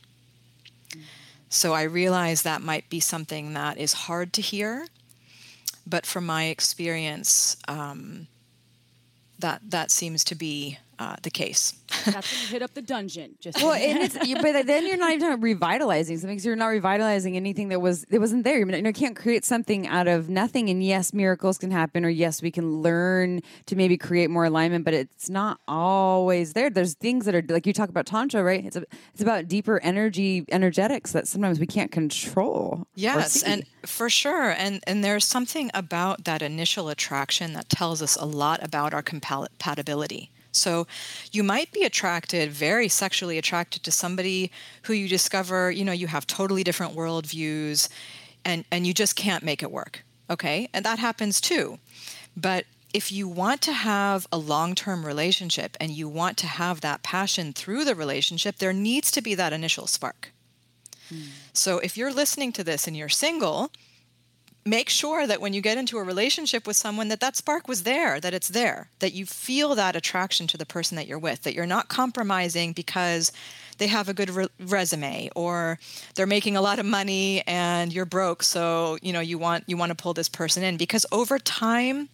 So 1.49 1.73
I 1.73 1.83
realize 1.83 2.43
that 2.43 2.61
might 2.61 2.89
be 2.89 3.01
something 3.01 3.53
that 3.53 3.77
is 3.77 3.91
hard 4.07 4.31
to 4.31 4.41
hear, 4.41 4.87
but 5.85 6.05
from 6.05 6.25
my 6.25 6.45
experience, 6.45 7.57
um, 7.67 8.27
that 9.37 9.59
that 9.71 9.91
seems 9.91 10.23
to 10.23 10.35
be 10.35 10.79
uh, 10.99 11.15
the 11.23 11.29
case. 11.29 11.73
That's 12.05 12.31
when 12.31 12.41
you 12.41 12.47
hit 12.47 12.61
up 12.61 12.73
the 12.73 12.81
dungeon. 12.81 13.35
Just 13.39 13.61
Well, 13.61 13.73
and 13.73 13.99
it's 13.99 14.27
you, 14.27 14.35
but 14.41 14.65
then 14.65 14.87
you're 14.87 14.97
not 14.97 15.11
even 15.11 15.41
revitalizing 15.41 16.17
something. 16.17 16.39
So 16.39 16.49
you're 16.49 16.55
not 16.55 16.67
revitalizing 16.67 17.35
anything 17.35 17.69
that 17.69 17.79
was 17.81 18.05
it 18.09 18.19
wasn't 18.19 18.43
there. 18.43 18.59
You, 18.59 18.65
know, 18.65 18.77
you 18.77 18.93
can't 18.93 19.15
create 19.15 19.45
something 19.45 19.87
out 19.87 20.07
of 20.07 20.29
nothing. 20.29 20.69
And 20.69 20.83
yes, 20.83 21.13
miracles 21.13 21.57
can 21.57 21.71
happen, 21.71 22.05
or 22.05 22.09
yes, 22.09 22.41
we 22.41 22.51
can 22.51 22.81
learn 22.81 23.41
to 23.67 23.75
maybe 23.75 23.97
create 23.97 24.29
more 24.29 24.45
alignment. 24.45 24.85
But 24.85 24.93
it's 24.93 25.29
not 25.29 25.59
always 25.67 26.53
there. 26.53 26.69
There's 26.69 26.93
things 26.93 27.25
that 27.25 27.35
are 27.35 27.43
like 27.47 27.65
you 27.67 27.73
talk 27.73 27.89
about 27.89 28.05
tantra, 28.05 28.43
right? 28.43 28.65
It's 28.65 28.75
a, 28.75 28.83
it's 29.13 29.21
about 29.21 29.47
deeper 29.47 29.79
energy, 29.81 30.45
energetics 30.49 31.11
that 31.11 31.27
sometimes 31.27 31.59
we 31.59 31.67
can't 31.67 31.91
control. 31.91 32.87
Yes, 32.95 33.43
and 33.43 33.65
for 33.85 34.09
sure. 34.09 34.51
And 34.51 34.83
and 34.87 35.03
there's 35.03 35.25
something 35.25 35.69
about 35.73 36.25
that 36.25 36.41
initial 36.41 36.89
attraction 36.89 37.53
that 37.53 37.69
tells 37.69 38.01
us 38.01 38.15
a 38.15 38.25
lot 38.25 38.63
about 38.63 38.93
our 38.93 39.01
compatibility. 39.01 40.31
So 40.55 40.87
you 41.31 41.43
might 41.43 41.71
be 41.71 41.83
attracted, 41.83 42.51
very 42.51 42.87
sexually 42.87 43.37
attracted 43.37 43.83
to 43.83 43.91
somebody 43.91 44.51
who 44.83 44.93
you 44.93 45.07
discover, 45.07 45.71
you 45.71 45.85
know, 45.85 45.91
you 45.91 46.07
have 46.07 46.25
totally 46.25 46.63
different 46.63 46.95
worldviews 46.95 47.89
and, 48.43 48.65
and 48.71 48.85
you 48.87 48.93
just 48.93 49.15
can't 49.15 49.43
make 49.43 49.61
it 49.61 49.71
work. 49.71 50.03
Okay. 50.29 50.69
And 50.73 50.85
that 50.85 50.99
happens 50.99 51.39
too. 51.41 51.79
But 52.35 52.65
if 52.93 53.11
you 53.11 53.27
want 53.27 53.61
to 53.63 53.73
have 53.73 54.25
a 54.31 54.37
long 54.37 54.73
term 54.73 55.05
relationship 55.05 55.75
and 55.79 55.91
you 55.91 56.07
want 56.07 56.37
to 56.37 56.47
have 56.47 56.81
that 56.81 57.03
passion 57.03 57.51
through 57.51 57.83
the 57.83 57.95
relationship, 57.95 58.57
there 58.57 58.73
needs 58.73 59.11
to 59.11 59.21
be 59.21 59.35
that 59.35 59.53
initial 59.53 59.87
spark. 59.87 60.31
Hmm. 61.09 61.21
So 61.53 61.79
if 61.79 61.97
you're 61.97 62.13
listening 62.13 62.51
to 62.53 62.63
this 62.63 62.87
and 62.87 62.95
you're 62.95 63.09
single, 63.09 63.71
make 64.65 64.89
sure 64.89 65.27
that 65.27 65.39
when 65.39 65.53
you 65.53 65.61
get 65.61 65.77
into 65.77 65.97
a 65.99 66.03
relationship 66.03 66.65
with 66.65 66.75
someone 66.75 67.07
that 67.09 67.19
that 67.19 67.35
spark 67.35 67.67
was 67.67 67.83
there, 67.83 68.19
that 68.19 68.33
it's 68.33 68.47
there, 68.47 68.89
that 68.99 69.13
you 69.13 69.25
feel 69.25 69.75
that 69.75 69.95
attraction 69.95 70.47
to 70.47 70.57
the 70.57 70.65
person 70.65 70.95
that 70.95 71.07
you're 71.07 71.19
with, 71.19 71.43
that 71.43 71.53
you're 71.53 71.67
not 71.67 71.87
compromising 71.87 72.73
because 72.73 73.31
they 73.77 73.87
have 73.87 74.09
a 74.09 74.13
good 74.13 74.29
re- 74.31 74.47
resume 74.59 75.29
or 75.35 75.77
they're 76.15 76.25
making 76.25 76.57
a 76.57 76.61
lot 76.61 76.79
of 76.79 76.85
money 76.85 77.43
and 77.45 77.93
you're 77.93 78.05
broke 78.05 78.41
so 78.41 78.97
you 79.01 79.13
know 79.13 79.19
you 79.19 79.37
want 79.37 79.63
you 79.67 79.77
want 79.77 79.91
to 79.91 79.95
pull 79.95 80.13
this 80.13 80.29
person 80.29 80.63
in. 80.63 80.77
Because 80.77 81.05
over 81.11 81.37
time 81.37 82.09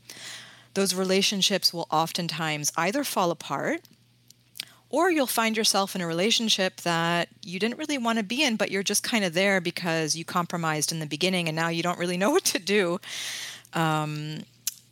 those 0.74 0.94
relationships 0.94 1.74
will 1.74 1.88
oftentimes 1.90 2.72
either 2.76 3.04
fall 3.04 3.32
apart 3.32 3.82
or 4.92 5.10
you'll 5.10 5.26
find 5.26 5.56
yourself 5.56 5.96
in 5.96 6.02
a 6.02 6.08
relationship 6.08 6.82
that 6.82 7.30
you 7.42 7.60
didn't 7.60 7.78
really 7.78 7.98
want 7.98 8.20
to 8.20 8.24
be 8.24 8.44
in, 8.44 8.58
but 8.58 8.70
you're 8.70 8.84
just 8.84 9.04
kind 9.04 9.24
of 9.24 9.34
there 9.34 9.62
because 9.62 10.16
you 10.16 10.26
compromised 10.26 10.92
in 10.92 11.00
the 11.00 11.06
beginning 11.06 11.48
and 11.48 11.56
now 11.56 11.70
you 11.70 11.82
don't 11.82 11.98
really 11.98 12.18
know 12.22 12.32
what 12.32 12.46
to 12.46 12.60
do. 12.60 13.00
Um, 13.74 14.44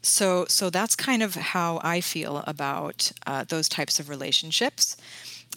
so, 0.01 0.45
so 0.47 0.69
that's 0.69 0.95
kind 0.95 1.21
of 1.21 1.35
how 1.35 1.81
I 1.83 1.99
feel 1.99 2.43
about 2.47 3.11
uh, 3.27 3.43
those 3.43 3.67
types 3.67 3.99
of 3.99 4.07
relationships. 4.09 4.95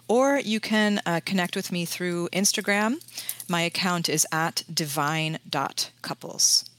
Or 0.08 0.40
you 0.40 0.60
can 0.60 1.02
uh, 1.06 1.20
connect 1.24 1.56
with 1.56 1.72
me 1.72 1.86
through 1.86 2.30
Instagram. 2.30 3.04
My 3.48 3.62
account 3.62 4.10
is 4.10 4.26
at 4.32 4.64
divine.couples. 4.74 6.71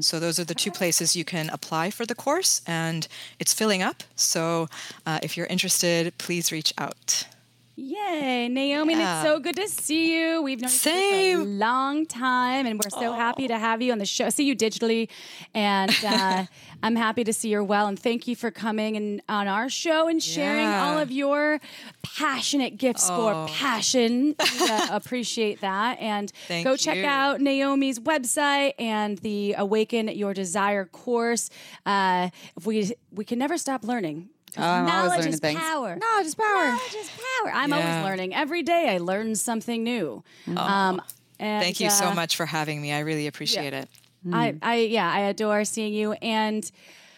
So 0.00 0.18
those 0.18 0.38
are 0.38 0.44
the 0.44 0.54
two 0.54 0.70
places 0.70 1.14
you 1.14 1.24
can 1.24 1.50
apply 1.50 1.90
for 1.90 2.06
the 2.06 2.14
course, 2.14 2.62
and 2.66 3.06
it's 3.38 3.52
filling 3.52 3.82
up. 3.82 4.02
So 4.16 4.68
uh, 5.06 5.18
if 5.22 5.36
you're 5.36 5.46
interested, 5.46 6.16
please 6.18 6.50
reach 6.50 6.72
out. 6.78 7.26
Yay, 7.74 8.48
Naomi, 8.48 8.92
and 8.92 9.00
Yeah. 9.00 9.20
it's 9.22 9.26
so 9.28 9.38
good 9.40 9.56
to 9.56 9.66
see 9.66 10.14
you. 10.14 10.42
We've 10.42 10.60
known 10.60 10.70
each 10.70 10.86
other 10.86 11.36
for 11.36 11.40
a 11.40 11.44
long 11.44 12.04
time, 12.04 12.66
and 12.66 12.78
we're 12.78 12.90
so 12.90 13.12
happy 13.14 13.48
to 13.48 13.58
have 13.58 13.80
you 13.80 13.92
on 13.92 13.98
the 13.98 14.04
show. 14.04 14.28
See 14.28 14.44
you 14.44 14.54
digitally, 14.54 15.08
and 15.54 15.90
uh, 16.06 16.44
I'm 16.82 16.96
happy 16.96 17.24
to 17.24 17.32
see 17.32 17.48
you're 17.48 17.64
well. 17.64 17.86
And 17.86 17.98
thank 17.98 18.28
you 18.28 18.36
for 18.36 18.50
coming 18.50 18.96
and 18.98 19.22
on 19.26 19.48
our 19.48 19.70
show 19.70 20.06
and 20.06 20.22
sharing 20.22 20.66
Yeah. 20.66 20.84
all 20.84 20.98
of 20.98 21.10
your 21.10 21.60
passionate 22.02 22.76
gifts 22.76 23.08
for 23.08 23.46
passion. 23.48 24.36
Uh, 24.62 24.88
appreciate 24.92 25.60
that, 25.62 25.98
and 25.98 26.30
Thank 26.46 26.64
go 26.64 26.76
check 26.76 26.98
you. 26.98 27.04
out 27.06 27.40
Naomi's 27.40 27.98
website 27.98 28.74
and 28.78 29.18
the 29.18 29.54
Awaken 29.58 30.08
Your 30.08 30.34
Desire 30.34 30.84
course. 30.84 31.50
Uh, 31.86 32.28
if 32.56 32.64
we 32.66 32.92
we 33.10 33.24
can 33.24 33.38
never 33.38 33.56
stop 33.58 33.82
learning. 33.84 34.28
Oh, 34.56 34.62
I'm 34.62 34.84
always 34.84 34.92
Knowledge 34.92 35.18
learning 35.18 35.32
is 35.34 35.40
things. 35.40 35.60
power. 35.60 35.96
Knowledge 35.96 36.26
is 36.26 36.34
power. 36.34 36.66
Knowledge 36.66 36.94
is 36.94 37.10
power. 37.10 37.52
I'm 37.54 37.70
Yeah. 37.70 37.76
always 37.76 38.04
learning. 38.10 38.34
Every 38.34 38.62
day 38.62 38.88
I 38.90 38.98
learn 38.98 39.34
something 39.34 39.82
new. 39.82 40.22
Um, 40.56 41.00
and, 41.38 41.62
Thank 41.62 41.80
you 41.80 41.90
so 41.90 42.08
uh, 42.08 42.14
much 42.14 42.36
for 42.36 42.46
having 42.46 42.80
me. 42.82 42.92
I 42.92 43.00
really 43.00 43.26
appreciate 43.26 43.72
it. 43.72 43.88
I, 44.32 44.54
I, 44.62 44.76
yeah, 44.76 45.10
I 45.10 45.20
adore 45.20 45.64
seeing 45.64 45.92
you. 45.94 46.12
And 46.12 46.70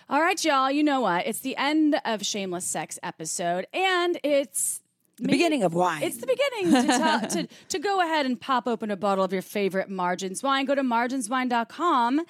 all 0.09 0.21
right, 0.21 0.43
y'all, 0.45 0.71
you 0.71 0.83
know 0.85 1.01
what? 1.01 1.27
It's 1.27 1.41
the 1.41 1.57
end 1.57 2.01
of 2.05 2.25
Shameless 2.25 2.65
Sex 2.65 2.99
episode, 3.03 3.67
and 3.75 4.19
it's 4.23 4.81
The 5.17 5.29
beginning 5.29 5.63
of 5.63 5.75
wine. 5.75 6.03
It's 6.03 6.17
the 6.17 6.27
beginning 6.27 6.83
to, 6.83 6.87
tell, 6.89 7.21
to, 7.29 7.49
to 7.69 7.79
go 7.79 8.01
ahead 8.01 8.27
and 8.27 8.41
pop 8.41 8.67
open 8.67 8.91
a 8.91 8.97
bottle 8.97 9.23
of 9.25 9.33
your 9.33 9.43
favorite 9.43 9.89
Margins 9.89 10.43
wine. 10.43 10.65
Go 10.65 10.75
to 10.75 10.83
marginswine.com 10.83 12.23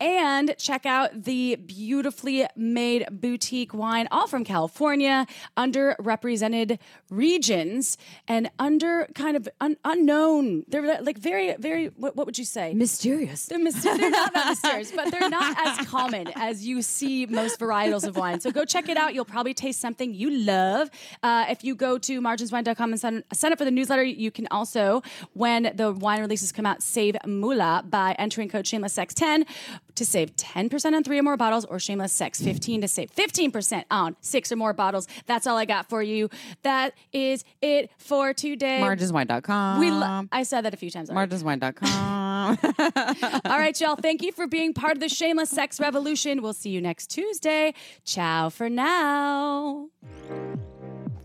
and 0.00 0.54
check 0.56 0.86
out 0.86 1.24
the 1.24 1.56
beautifully 1.56 2.46
made 2.56 3.06
boutique 3.10 3.74
wine, 3.74 4.08
all 4.10 4.26
from 4.26 4.44
California, 4.44 5.26
underrepresented 5.56 6.78
regions 7.10 7.98
and 8.26 8.50
under 8.58 9.06
kind 9.14 9.36
of 9.36 9.46
un- 9.60 9.76
unknown. 9.84 10.64
They're 10.68 11.02
like 11.02 11.18
very, 11.18 11.54
very, 11.58 11.88
what, 11.88 12.16
what 12.16 12.24
would 12.26 12.38
you 12.38 12.44
say? 12.46 12.72
mysterious. 12.72 13.46
They're, 13.46 13.58
they're 13.58 14.10
not 14.10 14.32
that 14.32 14.46
mysterious, 14.62 14.92
but 14.92 15.10
they're 15.10 15.28
not 15.28 15.56
as 15.58 15.86
common 15.86 16.28
as 16.36 16.66
you 16.66 16.80
see 16.80 17.26
most 17.26 17.60
varietals 17.60 18.06
of 18.06 18.16
wine. 18.16 18.40
So 18.40 18.50
go 18.50 18.64
check 18.64 18.88
it 18.88 18.96
out. 18.96 19.12
You'll 19.14 19.24
probably 19.26 19.52
taste 19.52 19.80
something 19.80 20.14
you 20.14 20.30
love. 20.30 20.90
Uh, 21.22 21.44
if 21.50 21.64
you 21.64 21.74
go 21.74 21.98
to 21.98 22.20
marginswine.com 22.36 22.92
and 22.92 23.00
sign, 23.00 23.24
sign 23.32 23.52
up 23.52 23.58
for 23.58 23.64
the 23.64 23.70
newsletter. 23.70 24.02
You 24.02 24.30
can 24.30 24.46
also, 24.50 25.02
when 25.32 25.72
the 25.74 25.92
wine 25.92 26.20
releases 26.20 26.52
come 26.52 26.66
out, 26.66 26.82
save 26.82 27.16
moolah 27.26 27.84
by 27.88 28.14
entering 28.18 28.48
code 28.48 28.66
shameless 28.66 28.92
sex 28.92 29.14
10 29.14 29.44
to 29.96 30.04
save 30.04 30.34
10% 30.36 30.94
on 30.94 31.02
three 31.04 31.18
or 31.18 31.22
more 31.22 31.36
bottles 31.36 31.64
or 31.64 31.78
shameless 31.78 32.12
sex 32.12 32.40
15 32.40 32.80
to 32.82 32.88
save 32.88 33.10
15% 33.14 33.84
on 33.90 34.16
six 34.20 34.50
or 34.52 34.56
more 34.56 34.72
bottles. 34.72 35.06
That's 35.26 35.46
all 35.46 35.56
I 35.58 35.64
got 35.64 35.88
for 35.88 36.02
you. 36.02 36.30
That 36.62 36.94
is 37.12 37.44
it 37.60 37.90
for 37.98 38.32
today. 38.32 38.80
Marginswine.com. 38.82 39.80
we 39.80 39.90
lo- 39.90 40.26
I 40.32 40.42
said 40.44 40.62
that 40.62 40.72
a 40.74 40.76
few 40.76 40.90
times 40.90 41.10
already. 41.10 41.34
Marginswine.com. 41.36 42.30
All 43.44 43.58
right, 43.58 43.78
y'all. 43.80 43.96
Thank 43.96 44.22
you 44.22 44.32
for 44.32 44.46
being 44.46 44.72
part 44.72 44.92
of 44.92 45.00
the 45.00 45.08
shameless 45.08 45.50
sex 45.50 45.78
revolution. 45.78 46.40
We'll 46.42 46.52
see 46.54 46.70
you 46.70 46.80
next 46.80 47.08
Tuesday. 47.08 47.74
Ciao 48.04 48.48
for 48.48 48.70
now. 48.70 49.88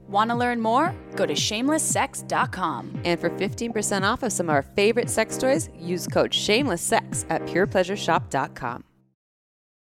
Want 0.07 0.29
to 0.29 0.35
learn 0.35 0.61
more? 0.61 0.93
Go 1.15 1.25
to 1.25 1.33
shamelesssex.com. 1.33 3.01
And 3.03 3.19
for 3.19 3.29
15% 3.31 4.03
off 4.03 4.23
of 4.23 4.31
some 4.31 4.49
of 4.49 4.55
our 4.55 4.61
favorite 4.61 5.09
sex 5.09 5.37
toys, 5.37 5.69
use 5.77 6.07
code 6.07 6.31
shamelesssex 6.31 7.25
at 7.29 7.41
purepleasureshop.com. 7.43 8.83